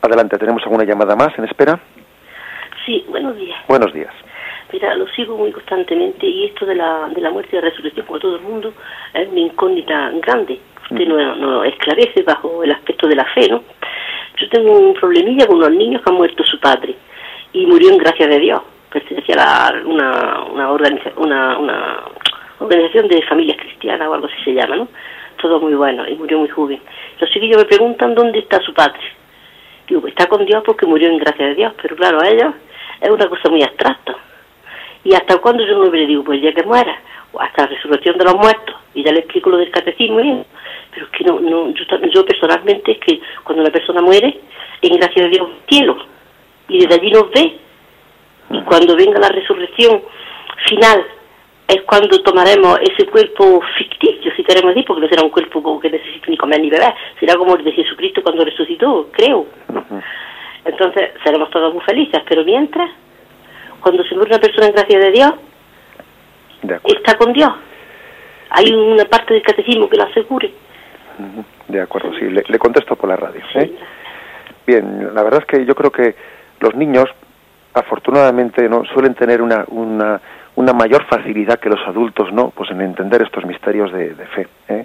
Adelante, 0.00 0.38
tenemos 0.38 0.62
alguna 0.62 0.84
llamada 0.84 1.16
más 1.16 1.36
en 1.38 1.44
espera. 1.44 1.78
Sí, 2.86 3.04
buenos 3.08 3.36
días. 3.36 3.58
Buenos 3.68 3.92
días. 3.92 4.12
Mira, 4.72 4.94
lo 4.94 5.06
sigo 5.08 5.36
muy 5.36 5.50
constantemente 5.50 6.26
y 6.26 6.46
esto 6.46 6.66
de 6.66 6.74
la, 6.74 7.08
de 7.14 7.20
la 7.20 7.30
muerte 7.30 7.50
y 7.52 7.56
la 7.56 7.68
resurrección, 7.68 8.06
como 8.06 8.18
todo 8.18 8.36
el 8.36 8.42
mundo, 8.42 8.72
es 9.14 9.28
una 9.28 9.40
incógnita 9.40 10.10
grande. 10.22 10.60
Usted 10.90 11.06
no, 11.06 11.36
no 11.36 11.64
esclarece 11.64 12.22
bajo 12.22 12.62
el 12.62 12.72
aspecto 12.72 13.08
de 13.08 13.16
la 13.16 13.24
fe, 13.26 13.48
¿no? 13.48 13.62
Yo 14.36 14.48
tengo 14.50 14.78
un 14.78 14.94
problemilla 14.94 15.46
con 15.46 15.56
unos 15.56 15.72
niños 15.72 16.02
que 16.02 16.10
han 16.10 16.16
muerto 16.16 16.44
su 16.44 16.60
padre 16.60 16.94
y 17.52 17.66
murió 17.66 17.90
en 17.90 17.98
gracia 17.98 18.26
de 18.28 18.38
Dios. 18.38 18.62
Pertenecía 18.90 19.36
a 19.36 19.72
una, 19.84 20.42
una, 20.44 20.72
una, 21.16 21.58
una 21.58 22.00
organización 22.58 23.08
de 23.08 23.22
familias 23.22 23.58
cristianas 23.58 24.08
o 24.08 24.14
algo 24.14 24.26
así 24.26 24.36
se 24.44 24.54
llama, 24.54 24.76
¿no? 24.76 24.88
Todo 25.40 25.60
muy 25.60 25.74
bueno 25.74 26.06
y 26.08 26.14
murió 26.14 26.38
muy 26.38 26.48
joven. 26.48 26.80
Los 27.20 27.30
chiquillos 27.30 27.58
me 27.58 27.64
preguntan 27.64 28.14
dónde 28.14 28.40
está 28.40 28.60
su 28.60 28.74
padre. 28.74 29.00
Digo, 29.86 30.00
pues 30.00 30.12
está 30.12 30.26
con 30.26 30.44
Dios 30.44 30.62
porque 30.64 30.86
murió 30.86 31.08
en 31.08 31.18
gracia 31.18 31.46
de 31.46 31.54
Dios, 31.54 31.72
pero 31.80 31.96
claro, 31.96 32.20
a 32.20 32.28
ellos 32.28 32.54
es 33.00 33.10
una 33.10 33.28
cosa 33.28 33.48
muy 33.48 33.62
abstracta 33.62 34.16
¿Y 35.04 35.14
hasta 35.14 35.38
cuándo 35.38 35.64
yo 35.64 35.78
no 35.78 35.90
le 35.90 36.06
digo? 36.06 36.24
Pues 36.24 36.42
ya 36.42 36.52
que 36.52 36.62
muera, 36.64 37.00
o 37.32 37.40
hasta 37.40 37.62
la 37.62 37.68
resurrección 37.68 38.18
de 38.18 38.24
los 38.24 38.34
muertos. 38.34 38.74
Y 38.94 39.04
ya 39.04 39.12
le 39.12 39.20
explico 39.20 39.50
lo 39.50 39.58
del 39.58 39.70
catecismo 39.70 40.18
Pero 40.90 41.06
es 41.06 41.12
que 41.12 41.24
no, 41.24 41.40
no 41.40 41.72
yo, 42.12 42.24
personalmente 42.26 42.92
es 42.92 42.98
que 42.98 43.20
cuando 43.44 43.62
una 43.62 43.72
persona 43.72 44.02
muere, 44.02 44.38
en 44.82 44.96
gracia 44.96 45.24
de 45.24 45.30
Dios, 45.30 45.48
cielo. 45.68 45.96
Y 46.68 46.80
desde 46.80 47.00
allí 47.00 47.10
nos 47.10 47.30
ve. 47.30 47.58
Y 48.50 48.60
cuando 48.62 48.96
venga 48.96 49.18
la 49.18 49.28
resurrección 49.28 50.02
final, 50.66 51.06
es 51.68 51.82
cuando 51.82 52.18
tomaremos 52.22 52.80
ese 52.80 53.06
cuerpo 53.06 53.60
ficticio, 53.76 54.32
si 54.34 54.42
queremos 54.42 54.70
decir, 54.70 54.86
porque 54.86 55.02
no 55.02 55.08
será 55.08 55.22
un 55.22 55.30
cuerpo 55.30 55.78
que 55.78 55.90
necesite 55.90 56.30
ni 56.30 56.36
comer 56.38 56.60
ni 56.60 56.70
beber, 56.70 56.94
será 57.20 57.36
como 57.36 57.56
el 57.56 57.64
de 57.64 57.72
Jesucristo 57.72 58.22
cuando 58.22 58.44
resucitó, 58.44 59.08
creo. 59.12 59.46
Entonces 60.64 61.10
seremos 61.22 61.50
todos 61.50 61.74
muy 61.74 61.82
felices, 61.84 62.22
pero 62.26 62.42
mientras 62.42 62.90
cuando 63.80 64.02
se 64.04 64.14
muere 64.14 64.30
una 64.30 64.40
persona 64.40 64.66
en 64.66 64.72
gracia 64.72 64.98
de 64.98 65.10
Dios, 65.10 65.32
está 66.84 67.16
con 67.18 67.34
Dios. 67.34 67.50
Hay 68.50 68.72
una 68.72 69.04
parte 69.04 69.34
del 69.34 69.42
catecismo 69.42 69.88
que 69.90 69.98
lo 69.98 70.04
asegure. 70.04 70.50
De 71.68 71.80
acuerdo, 71.82 72.12
sí, 72.18 72.30
le, 72.30 72.58
contesto 72.58 72.96
por 72.96 73.10
la 73.10 73.16
radio. 73.16 73.42
¿eh? 73.54 73.72
Bien, 74.66 75.14
la 75.14 75.22
verdad 75.22 75.40
es 75.40 75.46
que 75.46 75.66
yo 75.66 75.74
creo 75.74 75.90
que 75.90 76.14
los 76.60 76.74
niños, 76.74 77.04
afortunadamente, 77.74 78.68
no 78.68 78.84
suelen 78.86 79.14
tener 79.14 79.42
una, 79.42 79.64
una, 79.68 80.20
una 80.58 80.72
mayor 80.72 81.04
facilidad 81.04 81.60
que 81.60 81.68
los 81.68 81.86
adultos, 81.86 82.32
¿no? 82.32 82.50
Pues 82.50 82.68
en 82.72 82.80
entender 82.80 83.22
estos 83.22 83.46
misterios 83.46 83.92
de, 83.92 84.12
fe. 84.34 84.48
¿eh? 84.68 84.84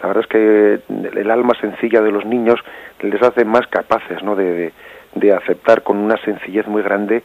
La 0.00 0.06
verdad 0.06 0.22
es 0.22 0.28
que 0.28 1.18
el 1.18 1.30
alma 1.32 1.54
sencilla 1.60 2.00
de 2.02 2.12
los 2.12 2.24
niños 2.24 2.60
les 3.00 3.20
hace 3.20 3.44
más 3.44 3.66
capaces, 3.66 4.22
¿no? 4.22 4.36
de, 4.36 4.72
de 5.16 5.32
aceptar 5.32 5.82
con 5.82 5.96
una 5.98 6.16
sencillez 6.18 6.68
muy 6.68 6.82
grande 6.82 7.24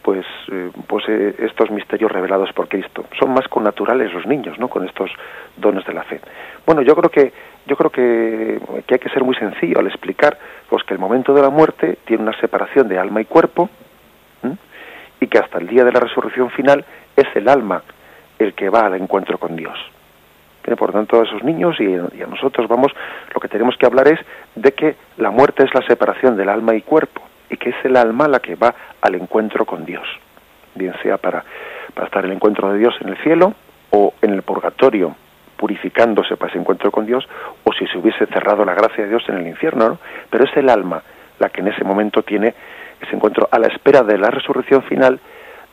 pues, 0.00 0.24
eh, 0.52 0.70
pues 0.86 1.04
eh, 1.08 1.34
estos 1.40 1.72
misterios 1.72 2.12
revelados 2.12 2.52
por 2.52 2.68
Cristo. 2.68 3.06
Son 3.18 3.34
más 3.34 3.48
connaturales 3.48 4.12
los 4.12 4.26
niños, 4.26 4.56
¿no? 4.60 4.68
Con 4.68 4.86
estos 4.86 5.10
dones 5.56 5.84
de 5.86 5.92
la 5.92 6.04
fe. 6.04 6.20
Bueno, 6.64 6.82
yo 6.82 6.94
creo 6.94 7.10
que 7.10 7.32
yo 7.66 7.74
creo 7.76 7.90
que, 7.90 8.60
hay 8.88 8.98
que 8.98 9.08
ser 9.08 9.24
muy 9.24 9.34
sencillo 9.34 9.80
al 9.80 9.88
explicar 9.88 10.38
pues 10.68 10.84
que 10.84 10.94
el 10.94 11.00
momento 11.00 11.34
de 11.34 11.42
la 11.42 11.50
muerte 11.50 11.98
tiene 12.04 12.22
una 12.22 12.38
separación 12.38 12.86
de 12.86 12.98
alma 12.98 13.22
y 13.22 13.24
cuerpo 13.24 13.70
y 15.18 15.26
que 15.26 15.38
hasta 15.38 15.56
el 15.56 15.66
día 15.66 15.84
de 15.84 15.92
la 15.92 16.00
resurrección 16.00 16.50
final 16.50 16.84
es 17.16 17.26
el 17.34 17.48
alma 17.48 17.82
el 18.38 18.54
que 18.54 18.68
va 18.68 18.86
al 18.86 18.94
encuentro 18.94 19.38
con 19.38 19.56
Dios. 19.56 19.78
Por 20.78 20.92
tanto, 20.92 21.20
a 21.20 21.24
esos 21.24 21.44
niños 21.44 21.78
y, 21.78 21.94
a 21.94 22.26
nosotros 22.26 22.66
vamos, 22.68 22.90
lo 23.34 23.40
que 23.40 23.48
tenemos 23.48 23.76
que 23.76 23.84
hablar 23.84 24.08
es 24.08 24.18
de 24.54 24.72
que 24.72 24.96
la 25.18 25.30
muerte 25.30 25.62
es 25.62 25.74
la 25.74 25.82
separación 25.86 26.36
del 26.36 26.48
alma 26.48 26.74
y 26.74 26.80
cuerpo 26.80 27.20
y 27.50 27.58
que 27.58 27.70
es 27.70 27.76
el 27.84 27.96
alma 27.96 28.28
la 28.28 28.40
que 28.40 28.54
va 28.54 28.74
al 29.02 29.14
encuentro 29.14 29.66
con 29.66 29.84
Dios, 29.84 30.06
bien 30.74 30.94
sea 31.02 31.18
para, 31.18 31.44
para 31.92 32.06
estar 32.06 32.24
el 32.24 32.32
encuentro 32.32 32.72
de 32.72 32.78
Dios 32.78 32.94
en 33.00 33.10
el 33.10 33.18
cielo 33.18 33.52
o 33.90 34.14
en 34.22 34.32
el 34.32 34.42
purgatorio, 34.42 35.14
purificándose 35.58 36.36
para 36.36 36.50
ese 36.50 36.58
encuentro 36.58 36.90
con 36.90 37.04
Dios, 37.04 37.28
o 37.62 37.72
si 37.74 37.86
se 37.86 37.98
hubiese 37.98 38.24
cerrado 38.26 38.64
la 38.64 38.74
gracia 38.74 39.04
de 39.04 39.10
Dios 39.10 39.22
en 39.28 39.36
el 39.36 39.46
infierno, 39.46 39.88
¿no? 39.90 39.98
Pero 40.30 40.44
es 40.44 40.56
el 40.56 40.70
alma 40.70 41.02
la 41.38 41.50
que 41.50 41.60
en 41.60 41.68
ese 41.68 41.84
momento 41.84 42.22
tiene 42.22 42.54
ese 43.00 43.14
encuentro 43.14 43.48
a 43.50 43.58
la 43.58 43.66
espera 43.66 44.02
de 44.02 44.16
la 44.16 44.30
resurrección 44.30 44.82
final, 44.82 45.20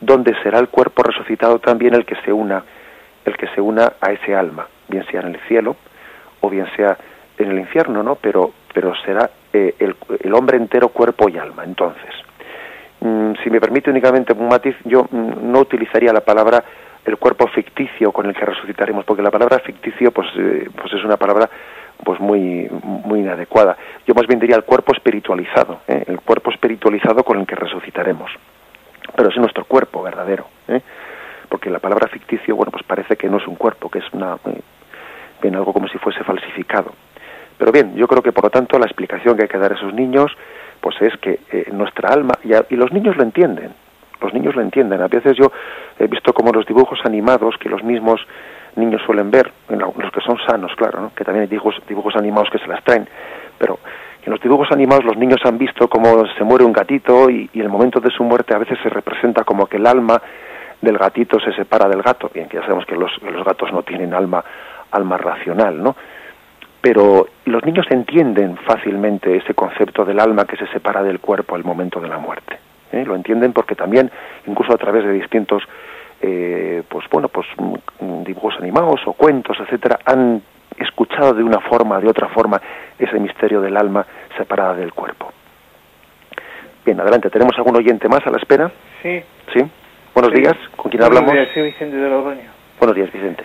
donde 0.02 0.34
será 0.42 0.58
el 0.58 0.68
cuerpo 0.68 1.04
resucitado 1.04 1.60
también 1.60 1.94
el 1.94 2.04
que 2.04 2.16
se 2.16 2.32
una, 2.32 2.62
el 3.24 3.36
que 3.36 3.46
se 3.54 3.60
una 3.60 3.92
a 4.00 4.12
ese 4.12 4.34
alma, 4.34 4.66
bien 4.88 5.06
sea 5.06 5.20
en 5.20 5.28
el 5.28 5.40
cielo 5.46 5.76
o 6.40 6.50
bien 6.50 6.66
sea 6.76 6.98
en 7.38 7.52
el 7.52 7.58
infierno, 7.58 8.02
¿no? 8.02 8.16
Pero, 8.16 8.50
pero 8.74 8.92
será 9.06 9.30
eh, 9.52 9.74
el, 9.78 10.34
hombre 10.34 10.56
entero, 10.56 10.88
cuerpo 10.88 11.28
y 11.28 11.38
alma. 11.38 11.62
Entonces, 11.64 12.10
mm, 13.00 13.34
si 13.42 13.50
me 13.50 13.60
permite 13.60 13.90
únicamente 13.90 14.32
un 14.32 14.48
matiz, 14.48 14.74
yo 14.84 15.04
mm, 15.08 15.50
no 15.52 15.60
utilizaría 15.60 16.12
la 16.12 16.20
palabra 16.20 16.64
el 17.04 17.16
cuerpo 17.16 17.46
ficticio 17.48 18.12
con 18.12 18.26
el 18.26 18.34
que 18.34 18.44
resucitaremos, 18.44 19.04
porque 19.04 19.22
la 19.22 19.30
palabra 19.30 19.60
ficticio 19.60 20.10
pues, 20.10 20.28
eh, 20.36 20.68
pues 20.76 20.92
es 20.92 21.04
una 21.04 21.16
palabra 21.16 21.48
pues 22.04 22.18
muy 22.18 22.68
muy 22.82 23.20
inadecuada. 23.20 23.76
Yo 24.04 24.14
más 24.14 24.26
bien 24.26 24.40
diría 24.40 24.56
el 24.56 24.64
cuerpo 24.64 24.92
espiritualizado, 24.92 25.80
¿eh? 25.86 26.02
el 26.08 26.20
cuerpo 26.20 26.50
espiritualizado 26.50 27.22
con 27.22 27.38
el 27.38 27.46
que 27.46 27.54
resucitaremos. 27.54 28.32
Pero 29.16 29.28
es 29.28 29.36
nuestro 29.36 29.64
cuerpo 29.64 30.02
verdadero, 30.02 30.46
porque 31.48 31.70
la 31.70 31.78
palabra 31.78 32.08
ficticio, 32.08 32.56
bueno, 32.56 32.72
pues 32.72 32.82
parece 32.84 33.16
que 33.16 33.28
no 33.28 33.36
es 33.36 33.46
un 33.46 33.56
cuerpo, 33.56 33.90
que 33.90 33.98
es 33.98 34.12
una 34.12 34.38
bien 35.42 35.56
algo 35.56 35.72
como 35.72 35.88
si 35.88 35.98
fuese 35.98 36.22
falsificado 36.22 36.92
Pero 37.58 37.72
bien, 37.72 37.96
yo 37.96 38.06
creo 38.06 38.22
que 38.22 38.32
por 38.32 38.44
lo 38.44 38.50
tanto 38.50 38.78
la 38.78 38.86
explicación 38.86 39.36
que 39.36 39.42
hay 39.42 39.48
que 39.48 39.58
dar 39.58 39.72
a 39.72 39.74
esos 39.74 39.92
niños 39.92 40.32
pues 40.80 41.00
es 41.00 41.16
que 41.18 41.38
eh, 41.52 41.70
nuestra 41.72 42.12
alma, 42.12 42.34
y, 42.42 42.74
los 42.74 42.92
niños 42.92 43.16
lo 43.16 43.22
entienden, 43.22 43.72
los 44.20 44.34
niños 44.34 44.56
lo 44.56 44.62
entienden. 44.62 45.00
A 45.00 45.06
veces 45.06 45.36
yo 45.36 45.52
he 45.96 46.08
visto 46.08 46.32
como 46.32 46.50
los 46.50 46.66
dibujos 46.66 46.98
animados 47.04 47.56
que 47.56 47.68
los 47.68 47.84
mismos 47.84 48.20
niños 48.74 49.00
suelen 49.06 49.30
ver, 49.30 49.52
los 49.68 50.10
que 50.10 50.20
son 50.20 50.38
sanos, 50.44 50.72
claro, 50.74 51.00
¿no? 51.00 51.12
que 51.14 51.24
también 51.24 51.42
hay 51.42 51.48
dibujos, 51.48 51.80
dibujos 51.86 52.16
animados 52.16 52.50
que 52.50 52.58
se 52.58 52.66
las 52.66 52.82
traen, 52.82 53.06
pero 53.58 53.78
en 54.24 54.30
los 54.30 54.40
dibujos 54.40 54.70
animados 54.70 55.04
los 55.04 55.16
niños 55.16 55.40
han 55.44 55.58
visto 55.58 55.88
cómo 55.88 56.24
se 56.38 56.44
muere 56.44 56.64
un 56.64 56.72
gatito 56.72 57.28
y, 57.28 57.50
y 57.52 57.60
el 57.60 57.68
momento 57.68 58.00
de 58.00 58.10
su 58.10 58.22
muerte 58.24 58.54
a 58.54 58.58
veces 58.58 58.78
se 58.82 58.88
representa 58.88 59.44
como 59.44 59.66
que 59.66 59.78
el 59.78 59.86
alma 59.86 60.20
del 60.80 60.98
gatito 60.98 61.38
se 61.40 61.52
separa 61.52 61.88
del 61.88 62.02
gato, 62.02 62.30
bien 62.32 62.48
que 62.48 62.56
ya 62.56 62.62
sabemos 62.62 62.86
que 62.86 62.96
los, 62.96 63.10
los 63.22 63.44
gatos 63.44 63.72
no 63.72 63.82
tienen 63.82 64.14
alma, 64.14 64.44
alma 64.90 65.16
racional, 65.16 65.82
¿no? 65.82 65.96
pero 66.82 67.28
los 67.44 67.64
niños 67.64 67.86
entienden 67.90 68.56
fácilmente 68.56 69.36
ese 69.36 69.54
concepto 69.54 70.04
del 70.04 70.18
alma 70.18 70.44
que 70.44 70.56
se 70.56 70.66
separa 70.66 71.02
del 71.02 71.20
cuerpo 71.20 71.54
al 71.54 71.62
momento 71.62 72.00
de 72.00 72.08
la 72.08 72.18
muerte. 72.18 72.58
¿eh? 72.90 73.04
Lo 73.06 73.14
entienden 73.14 73.52
porque 73.52 73.76
también, 73.76 74.10
incluso 74.46 74.74
a 74.74 74.78
través 74.78 75.04
de 75.04 75.12
distintos, 75.12 75.62
eh, 76.20 76.82
pues 76.88 77.06
bueno, 77.08 77.28
pues 77.28 77.46
mm, 77.56 78.24
dibujos 78.24 78.56
animados 78.58 79.00
o 79.06 79.12
cuentos, 79.12 79.56
etcétera, 79.60 80.00
han 80.04 80.42
escuchado 80.82 81.32
de 81.32 81.42
una 81.42 81.60
forma, 81.60 82.00
de 82.00 82.08
otra 82.08 82.28
forma, 82.28 82.60
ese 82.98 83.18
misterio 83.18 83.60
del 83.60 83.76
alma 83.76 84.06
separada 84.36 84.74
del 84.74 84.92
cuerpo. 84.92 85.32
Bien, 86.84 87.00
adelante. 87.00 87.30
¿Tenemos 87.30 87.56
algún 87.56 87.76
oyente 87.76 88.08
más 88.08 88.20
a 88.26 88.30
la 88.30 88.38
espera? 88.38 88.70
Sí. 89.02 89.22
¿Sí? 89.54 89.60
Buenos 90.14 90.32
días. 90.32 90.54
¿Con 90.76 90.90
quién 90.90 91.02
hablamos? 91.02 91.32
soy 91.54 91.62
Vicente 91.62 91.96
de 91.96 92.10
Logroño. 92.10 92.50
Buenos 92.78 92.96
días, 92.96 93.12
Vicente. 93.12 93.44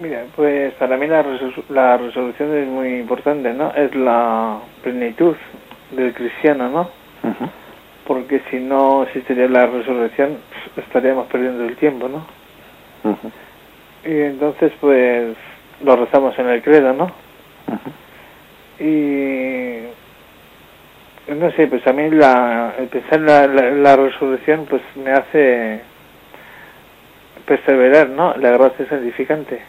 Mira, 0.00 0.24
pues 0.36 0.74
para 0.74 0.96
mí 0.96 1.06
la, 1.06 1.24
la 1.70 1.96
resolución 1.96 2.54
es 2.54 2.68
muy 2.68 3.00
importante, 3.00 3.52
¿no? 3.52 3.72
Es 3.74 3.94
la 3.94 4.58
plenitud 4.82 5.34
del 5.90 6.12
cristiano, 6.12 6.68
¿no? 6.68 6.90
Porque 8.06 8.40
si 8.50 8.60
no 8.60 9.02
existiría 9.04 9.48
la 9.48 9.66
resurrección, 9.66 10.38
estaríamos 10.76 11.26
perdiendo 11.26 11.64
el 11.64 11.76
tiempo, 11.76 12.08
¿no? 12.08 12.26
Y 14.04 14.20
entonces, 14.20 14.72
pues, 14.80 15.36
lo 15.84 15.96
rezamos 15.96 16.38
en 16.38 16.48
el 16.48 16.62
credo, 16.62 16.92
¿no? 16.92 17.10
Y 18.78 19.80
no 21.28 21.50
sé, 21.52 21.66
pues 21.66 21.86
a 21.86 21.92
mí 21.92 22.10
la, 22.10 22.74
el 22.78 22.88
pensar 22.88 23.20
la, 23.20 23.46
la, 23.46 23.96
resurrección 23.96 24.66
pues 24.68 24.82
me 24.96 25.10
hace 25.10 25.80
perseverar, 27.46 28.10
¿no? 28.10 28.34
La 28.36 28.50
gracia 28.50 28.88
santificante. 28.88 29.60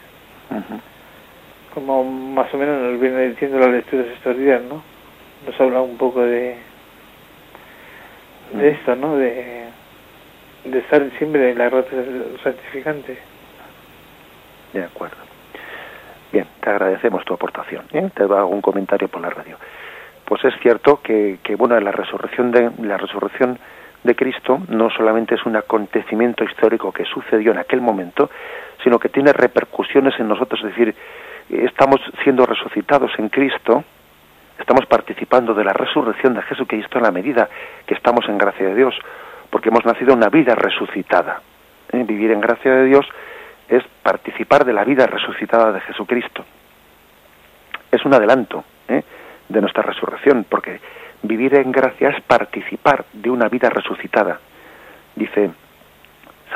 Como 1.74 2.04
más 2.04 2.54
o 2.54 2.58
menos 2.58 2.82
nos 2.82 3.00
viene 3.00 3.30
diciendo 3.30 3.60
las 3.60 3.70
lecturas 3.70 4.08
estos 4.08 4.38
días, 4.38 4.62
¿no? 4.64 4.84
Nos 5.46 5.60
habla 5.62 5.82
un 5.82 5.98
poco 5.98 6.22
de 6.22 6.58
de 8.54 8.70
esto, 8.70 8.96
¿no? 8.96 9.18
De, 9.18 9.66
de 10.66 10.80
estar 10.80 11.04
siempre 11.18 11.52
en 11.52 11.58
la 11.58 11.70
rota 11.70 11.92
santificante. 12.44 13.18
De 14.74 14.84
acuerdo. 14.84 15.27
Te 16.62 16.70
agradecemos 16.70 17.24
tu 17.26 17.34
aportación. 17.34 17.86
¿eh? 17.94 18.10
Te 18.14 18.24
hago 18.24 18.48
un 18.48 18.62
comentario 18.62 19.08
por 19.08 19.22
la 19.22 19.30
radio. 19.30 19.58
Pues 20.26 20.44
es 20.46 20.54
cierto 20.62 21.02
que, 21.02 21.40
que 21.42 21.56
bueno, 21.56 21.80
la 21.80 21.92
resurrección 21.92 22.52
de 22.52 22.70
la 22.82 22.98
resurrección 22.98 23.58
de 24.04 24.16
Cristo 24.16 24.60
no 24.70 24.90
solamente 24.90 25.36
es 25.36 25.46
un 25.46 25.56
acontecimiento 25.56 26.44
histórico 26.44 26.92
que 26.92 27.06
sucedió 27.06 27.52
en 27.52 27.60
aquel 27.60 27.82
momento, 27.82 28.30
sino 28.84 29.00
que 29.00 29.10
tiene 29.10 29.34
repercusiones 29.34 30.20
en 30.20 30.28
nosotros, 30.28 30.62
es 30.64 30.70
decir, 30.70 30.96
estamos 31.50 32.00
siendo 32.24 32.46
resucitados 32.46 33.12
en 33.18 33.30
Cristo, 33.30 33.84
estamos 34.60 34.86
participando 34.86 35.54
de 35.54 35.64
la 35.64 35.74
resurrección 35.74 36.34
de 36.34 36.42
Jesucristo 36.44 36.98
en 36.98 37.04
la 37.04 37.12
medida 37.12 37.50
que 37.86 37.94
estamos 37.94 38.28
en 38.28 38.38
gracia 38.38 38.68
de 38.68 38.76
Dios, 38.76 38.96
porque 39.50 39.70
hemos 39.70 39.86
nacido 39.86 40.14
una 40.14 40.30
vida 40.30 40.56
resucitada. 40.56 41.42
¿Eh? 41.92 42.04
Vivir 42.06 42.32
en 42.32 42.42
gracia 42.42 42.72
de 42.72 42.86
Dios 42.86 43.06
es 43.70 43.84
participar 44.04 44.66
de 44.66 44.74
la 44.74 44.84
vida 44.84 45.08
resucitada 45.08 45.72
de 45.72 45.82
Jesucristo. 45.82 46.46
Es 47.92 48.06
un 48.06 48.14
adelanto 48.14 48.64
¿eh? 48.88 49.04
de 49.50 49.62
nuestra 49.62 49.84
resurrección, 49.84 50.46
porque 50.48 50.80
vivir 51.24 51.56
en 51.56 51.72
gracia 51.72 52.10
es 52.10 52.22
participar 52.24 53.06
de 53.14 53.30
una 53.30 53.50
vida 53.50 53.70
resucitada. 53.70 54.40
Dice 55.16 55.52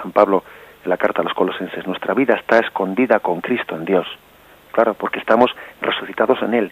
San 0.02 0.12
Pablo, 0.12 0.44
en 0.84 0.90
la 0.90 0.98
carta 0.98 1.22
a 1.22 1.24
los 1.24 1.34
colosenses, 1.34 1.86
nuestra 1.86 2.14
vida 2.14 2.36
está 2.36 2.60
escondida 2.60 3.20
con 3.20 3.42
Cristo 3.42 3.76
en 3.76 3.86
Dios. 3.86 4.08
Claro, 4.72 4.94
porque 4.94 5.20
estamos 5.20 5.52
resucitados 5.82 6.42
en 6.42 6.54
Él 6.54 6.72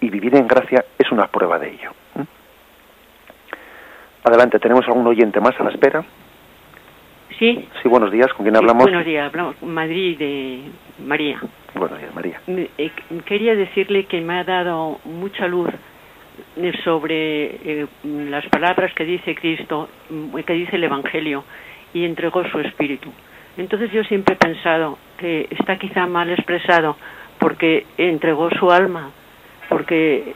y 0.00 0.10
vivir 0.10 0.34
en 0.36 0.46
gracia 0.46 0.84
es 0.98 1.10
una 1.12 1.26
prueba 1.28 1.58
de 1.58 1.70
ello. 1.70 1.92
¿Mm? 2.14 2.22
Adelante, 4.24 4.58
¿tenemos 4.58 4.86
algún 4.86 5.06
oyente 5.06 5.40
más 5.40 5.58
a 5.60 5.64
la 5.64 5.70
espera? 5.70 6.04
Sí. 7.38 7.68
Sí, 7.82 7.88
buenos 7.88 8.10
días, 8.10 8.32
¿con 8.32 8.44
quién 8.44 8.56
hablamos? 8.56 8.84
buenos 8.84 9.04
días, 9.04 9.26
hablamos 9.26 9.62
Madrid 9.62 10.18
de 10.18 10.60
María. 11.04 11.38
Buenos 11.74 11.98
días, 11.98 12.14
María. 12.14 12.40
Eh, 12.46 12.90
quería 13.26 13.54
decirle 13.54 14.04
que 14.04 14.22
me 14.22 14.38
ha 14.38 14.44
dado 14.44 14.98
mucha 15.04 15.46
luz 15.46 15.68
sobre 16.82 17.44
eh, 17.62 17.86
las 18.04 18.46
palabras 18.46 18.92
que 18.94 19.04
dice 19.04 19.34
Cristo, 19.34 19.88
que 20.46 20.52
dice 20.54 20.76
el 20.76 20.84
Evangelio, 20.84 21.44
y 21.92 22.04
entregó 22.04 22.42
su 22.48 22.58
espíritu. 22.60 23.12
Entonces 23.58 23.90
yo 23.92 24.02
siempre 24.04 24.34
he 24.34 24.38
pensado 24.38 24.98
que 25.18 25.48
está 25.50 25.76
quizá 25.76 26.06
mal 26.06 26.30
expresado 26.30 26.96
porque 27.38 27.86
entregó 27.98 28.50
su 28.50 28.70
alma, 28.70 29.10
porque 29.68 30.34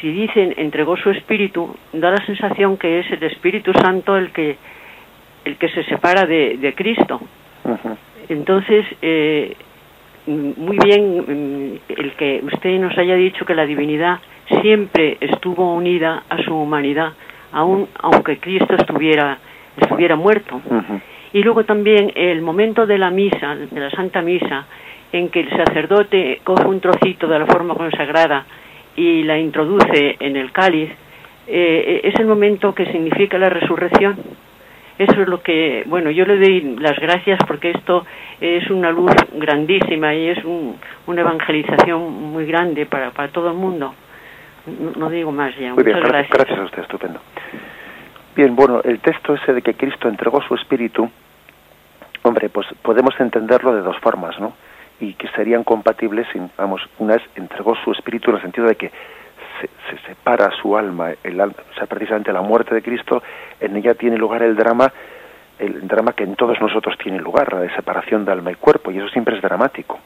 si 0.00 0.10
dicen 0.10 0.54
entregó 0.56 0.96
su 0.96 1.10
espíritu, 1.10 1.76
da 1.92 2.10
la 2.10 2.26
sensación 2.26 2.76
que 2.76 3.00
es 3.00 3.10
el 3.10 3.22
Espíritu 3.22 3.72
Santo 3.72 4.16
el 4.16 4.32
que 4.32 4.56
el 5.44 5.56
que 5.56 5.68
se 5.68 5.84
separa 5.84 6.26
de, 6.26 6.72
Cristo. 6.76 7.20
Entonces, 8.28 8.86
eh, 9.02 9.56
muy 10.26 10.78
bien 10.78 11.18
mm, 11.18 11.78
el 11.88 12.12
que 12.12 12.40
usted 12.42 12.80
nos 12.80 12.96
haya 12.96 13.14
dicho 13.14 13.44
que 13.44 13.54
la 13.54 13.66
divinidad 13.66 14.20
siempre 14.62 15.18
estuvo 15.20 15.74
unida 15.74 16.24
a 16.28 16.42
su 16.42 16.54
humanidad, 16.54 17.12
aun 17.52 17.88
aunque 18.00 18.38
Cristo 18.38 18.74
estuviera 18.74 19.38
estuviera 19.76 20.16
muerto. 20.16 20.60
Y 21.32 21.42
luego 21.42 21.64
también 21.64 22.12
el 22.14 22.42
momento 22.42 22.86
de 22.86 22.98
la 22.98 23.10
misa, 23.10 23.56
de 23.56 23.80
la 23.80 23.90
Santa 23.90 24.22
Misa, 24.22 24.66
en 25.12 25.28
que 25.28 25.40
el 25.40 25.50
sacerdote 25.50 26.40
coge 26.44 26.66
un 26.66 26.80
trocito 26.80 27.26
de 27.26 27.38
la 27.38 27.46
forma 27.46 27.74
consagrada 27.74 28.46
y 28.96 29.22
la 29.24 29.38
introduce 29.38 30.16
en 30.20 30.36
el 30.36 30.52
cáliz, 30.52 30.90
eh, 31.46 32.00
es 32.04 32.14
el 32.20 32.26
momento 32.26 32.74
que 32.74 32.86
significa 32.86 33.38
la 33.38 33.50
resurrección. 33.50 34.16
Eso 34.98 35.22
es 35.22 35.28
lo 35.28 35.42
que, 35.42 35.82
bueno, 35.86 36.10
yo 36.10 36.24
le 36.24 36.38
doy 36.38 36.76
las 36.78 36.96
gracias 36.98 37.40
porque 37.46 37.70
esto 37.70 38.06
es 38.40 38.70
una 38.70 38.90
luz 38.92 39.12
grandísima 39.32 40.14
y 40.14 40.28
es 40.28 40.38
una 40.44 41.20
evangelización 41.20 42.30
muy 42.30 42.46
grande 42.46 42.86
para, 42.86 43.10
para 43.10 43.28
todo 43.28 43.48
el 43.48 43.56
mundo. 43.56 43.94
No, 44.96 45.10
digo 45.10 45.32
más 45.32 45.54
ya. 45.56 45.74
Muchas 45.74 46.00
gracias. 46.00 46.30
Gracias 46.30 46.58
a 46.58 46.62
usted, 46.62 46.82
estupendo. 46.82 47.20
Bien, 48.36 48.54
bueno, 48.54 48.80
el 48.84 49.00
texto 49.00 49.34
ese 49.34 49.52
de 49.52 49.62
que 49.62 49.74
Cristo 49.74 50.08
entregó 50.08 50.40
su 50.42 50.54
espíritu, 50.54 51.08
hombre, 52.22 52.48
pues 52.48 52.66
podemos 52.82 53.14
entenderlo 53.18 53.74
de 53.74 53.82
dos 53.82 53.98
formas, 53.98 54.38
¿no? 54.40 54.54
Y 55.00 55.14
que 55.14 55.28
serían 55.28 55.64
compatibles, 55.64 56.26
vamos, 56.56 56.80
una 56.98 57.16
es 57.16 57.22
entregó 57.34 57.76
su 57.84 57.92
espíritu 57.92 58.30
en 58.30 58.36
el 58.36 58.42
sentido 58.42 58.66
de 58.68 58.76
que 58.76 58.90
se, 59.60 59.98
separa 60.06 60.50
su 60.60 60.76
alma, 60.76 61.12
el 61.22 61.40
o 61.40 61.52
sea, 61.76 61.86
precisamente 61.86 62.32
la 62.32 62.42
muerte 62.42 62.74
de 62.74 62.82
Cristo, 62.82 63.22
en 63.60 63.76
ella 63.76 63.94
tiene 63.94 64.16
lugar 64.16 64.42
el 64.42 64.56
drama, 64.56 64.92
el 65.58 65.86
drama 65.86 66.12
que 66.12 66.24
en 66.24 66.36
todos 66.36 66.60
nosotros 66.60 66.96
tiene 66.98 67.18
lugar, 67.18 67.52
la 67.52 67.60
de 67.60 67.74
separación 67.74 68.24
de 68.24 68.32
alma 68.32 68.52
y 68.52 68.56
cuerpo, 68.56 68.90
y 68.90 68.98
eso 68.98 69.08
siempre 69.08 69.36
es 69.36 69.42
dramático, 69.42 69.98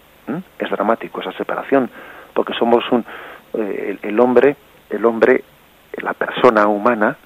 es 0.59 0.70
dramático 0.70 1.20
esa 1.20 1.32
separación, 1.32 1.90
porque 2.34 2.53
somos 2.55 2.84
un, 2.90 3.05
eh, 3.55 3.99
el 4.03 4.20
hombre, 4.20 4.57
el 4.90 5.05
hombre, 5.05 5.44
la 6.03 6.14
persona 6.14 6.66
humana, 6.66 7.16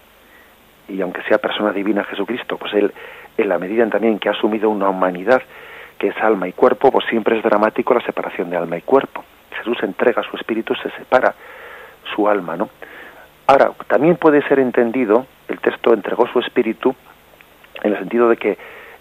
y 0.89 1.01
aunque 1.01 1.23
sea 1.23 1.39
persona 1.39 1.73
divina 1.73 2.05
Jesucristo, 2.05 2.57
pues 2.57 2.75
él, 2.75 2.93
en 3.37 3.49
la 3.49 3.59
medida 3.59 3.83
en 3.83 3.91
también 3.91 4.18
que 4.18 4.29
ha 4.29 4.33
asumido 4.33 4.70
una 4.70 4.89
humanidad 4.89 5.43
que 5.99 6.09
es 6.09 6.16
alma 6.18 6.49
y 6.49 6.53
cuerpo, 6.53 6.91
pues 6.91 7.07
siempre 7.09 7.39
es 7.39 7.45
dramático 7.45 7.95
la 7.95 8.01
separación 8.01 8.51
de 8.51 8.57
alma 8.57 8.77
y 8.77 8.83
cuerpo. 8.83 9.25
Jesús 9.57 9.79
entrega 9.83 10.23
su 10.23 10.37
espíritu, 10.37 10.75
se 10.75 10.91
separa 10.91 11.35
su 12.15 12.29
alma, 12.29 12.57
¿no? 12.57 12.69
Ahora, 13.47 13.73
también 13.89 14.17
puede 14.17 14.43
ser 14.49 14.59
entendido, 14.59 15.27
el 15.49 15.61
texto 15.61 15.93
entregó 15.93 16.27
su 16.29 16.39
espíritu, 16.39 16.95
en 17.83 17.93
el 17.93 17.99
sentido 17.99 18.29
de 18.29 18.37
que 18.37 18.59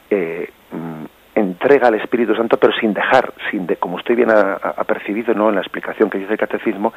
eh, 0.10 0.50
mm, 0.72 1.06
entrega 1.36 1.88
al 1.88 1.96
Espíritu 1.96 2.36
Santo, 2.36 2.58
pero 2.58 2.74
sin 2.74 2.94
dejar, 2.94 3.34
sin 3.50 3.66
de, 3.68 3.78
como 3.78 3.96
usted 3.96 4.16
bien 4.16 4.30
ha, 4.32 4.84
percibido 4.84 5.34
¿no? 5.34 5.50
en 5.50 5.56
la 5.56 5.62
explicación 5.62 6.10
que 6.10 6.18
dice 6.18 6.34
el 6.34 6.40
catecismo, 6.40 6.94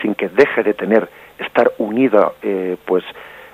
sin 0.00 0.14
que 0.14 0.28
deje 0.28 0.62
de 0.62 0.74
tener, 0.74 1.08
estar 1.38 1.72
unido 1.78 2.34
eh, 2.42 2.76
pues 2.84 3.04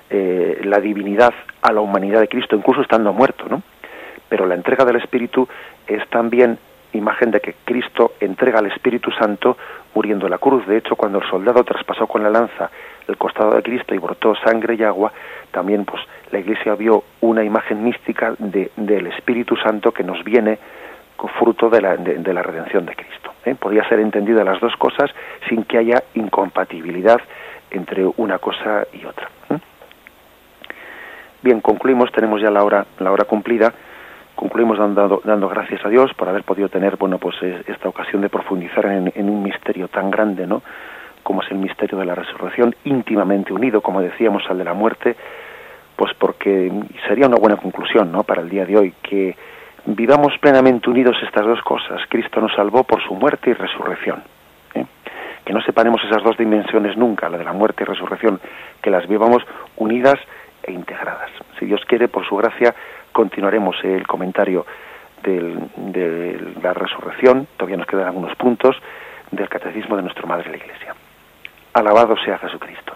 eh, 0.09 0.61
la 0.63 0.79
divinidad 0.79 1.33
a 1.61 1.71
la 1.71 1.81
humanidad 1.81 2.19
de 2.19 2.27
Cristo, 2.27 2.55
incluso 2.55 2.81
estando 2.81 3.13
muerto, 3.13 3.45
¿no? 3.49 3.61
Pero 4.27 4.45
la 4.45 4.55
entrega 4.55 4.85
del 4.85 4.97
Espíritu 4.97 5.47
es 5.87 6.07
también 6.09 6.59
imagen 6.93 7.31
de 7.31 7.39
que 7.39 7.55
Cristo 7.65 8.13
entrega 8.19 8.59
al 8.59 8.65
Espíritu 8.67 9.11
Santo 9.11 9.57
muriendo 9.93 10.25
en 10.25 10.31
la 10.31 10.37
cruz. 10.37 10.65
De 10.67 10.77
hecho, 10.77 10.95
cuando 10.95 11.19
el 11.19 11.29
soldado 11.29 11.63
traspasó 11.63 12.07
con 12.07 12.23
la 12.23 12.29
lanza 12.29 12.69
el 13.07 13.17
costado 13.17 13.55
de 13.55 13.63
Cristo 13.63 13.95
y 13.95 13.97
brotó 13.97 14.35
sangre 14.35 14.75
y 14.75 14.83
agua, 14.83 15.11
también 15.51 15.85
pues 15.85 16.01
la 16.31 16.39
Iglesia 16.39 16.75
vio 16.75 17.03
una 17.21 17.43
imagen 17.43 17.83
mística 17.83 18.35
de, 18.37 18.71
del 18.75 19.07
Espíritu 19.07 19.55
Santo 19.55 19.91
que 19.91 20.03
nos 20.03 20.23
viene 20.23 20.59
fruto 21.27 21.69
de 21.69 21.81
la, 21.81 21.97
de, 21.97 22.33
la 22.33 22.41
redención 22.41 22.85
de 22.85 22.95
Cristo. 22.95 23.33
¿eh? 23.45 23.55
Podía 23.55 23.87
ser 23.89 23.99
entendida 23.99 24.43
las 24.43 24.59
dos 24.61 24.75
cosas 24.77 25.11
sin 25.49 25.63
que 25.63 25.77
haya 25.77 26.03
incompatibilidad 26.13 27.19
entre 27.71 28.05
una 28.17 28.39
cosa 28.39 28.87
y 28.93 29.05
otra. 29.05 29.29
¿eh? 29.49 29.57
Bien, 31.41 31.61
concluimos, 31.61 32.11
tenemos 32.11 32.41
ya 32.41 32.51
la 32.51 32.63
hora, 32.63 32.85
la 32.99 33.11
hora 33.11 33.25
cumplida 33.25 33.73
concluimos 34.39 34.77
dando, 34.77 35.21
dando 35.25 35.49
gracias 35.49 35.85
a 35.85 35.89
Dios 35.89 36.13
por 36.13 36.29
haber 36.29 36.43
podido 36.43 36.69
tener 36.69 36.95
bueno 36.95 37.17
pues 37.17 37.35
esta 37.67 37.89
ocasión 37.89 38.21
de 38.21 38.29
profundizar 38.29 38.85
en, 38.85 39.29
un 39.29 39.43
misterio 39.43 39.89
tan 39.89 40.09
grande 40.09 40.47
no 40.47 40.63
como 41.23 41.41
es 41.41 41.51
el 41.51 41.57
misterio 41.57 41.97
de 41.97 42.05
la 42.05 42.15
resurrección 42.15 42.73
íntimamente 42.85 43.51
unido 43.51 43.81
como 43.81 43.99
decíamos 43.99 44.43
al 44.49 44.57
de 44.57 44.63
la 44.63 44.73
muerte 44.73 45.17
pues 45.97 46.13
porque 46.17 46.71
sería 47.05 47.27
una 47.27 47.35
buena 47.35 47.57
conclusión 47.57 48.13
no 48.13 48.23
para 48.23 48.41
el 48.41 48.47
día 48.47 48.65
de 48.65 48.77
hoy 48.77 48.93
que 49.03 49.35
vivamos 49.85 50.31
plenamente 50.39 50.89
unidos 50.89 51.17
estas 51.21 51.45
dos 51.45 51.61
cosas. 51.61 51.99
Cristo 52.07 52.39
nos 52.39 52.53
salvó 52.53 52.85
por 52.85 53.03
su 53.03 53.15
muerte 53.15 53.49
y 53.49 53.53
resurrección 53.53 54.23
¿eh? 54.73 54.85
que 55.43 55.51
no 55.51 55.61
separemos 55.63 56.01
esas 56.05 56.23
dos 56.23 56.37
dimensiones 56.37 56.95
nunca 56.95 57.27
la 57.27 57.37
de 57.37 57.43
la 57.43 57.51
muerte 57.51 57.83
y 57.83 57.87
resurrección 57.87 58.39
que 58.81 58.89
las 58.89 59.05
vivamos 59.05 59.43
unidas 59.75 60.15
e 60.63 60.71
integradas. 60.71 61.29
Si 61.59 61.65
Dios 61.65 61.81
quiere 61.85 62.07
por 62.07 62.25
su 62.25 62.37
gracia 62.37 62.73
continuaremos 63.11 63.75
el 63.83 64.05
comentario 64.07 64.65
de 65.23 66.53
la 66.61 66.73
resurrección, 66.73 67.47
todavía 67.57 67.77
nos 67.77 67.87
quedan 67.87 68.07
algunos 68.07 68.35
puntos 68.35 68.75
del 69.31 69.49
catecismo 69.49 69.95
de 69.95 70.03
nuestra 70.03 70.25
Madre 70.25 70.49
la 70.49 70.57
Iglesia. 70.57 70.95
Alabado 71.73 72.15
sea 72.17 72.37
Jesucristo. 72.37 72.93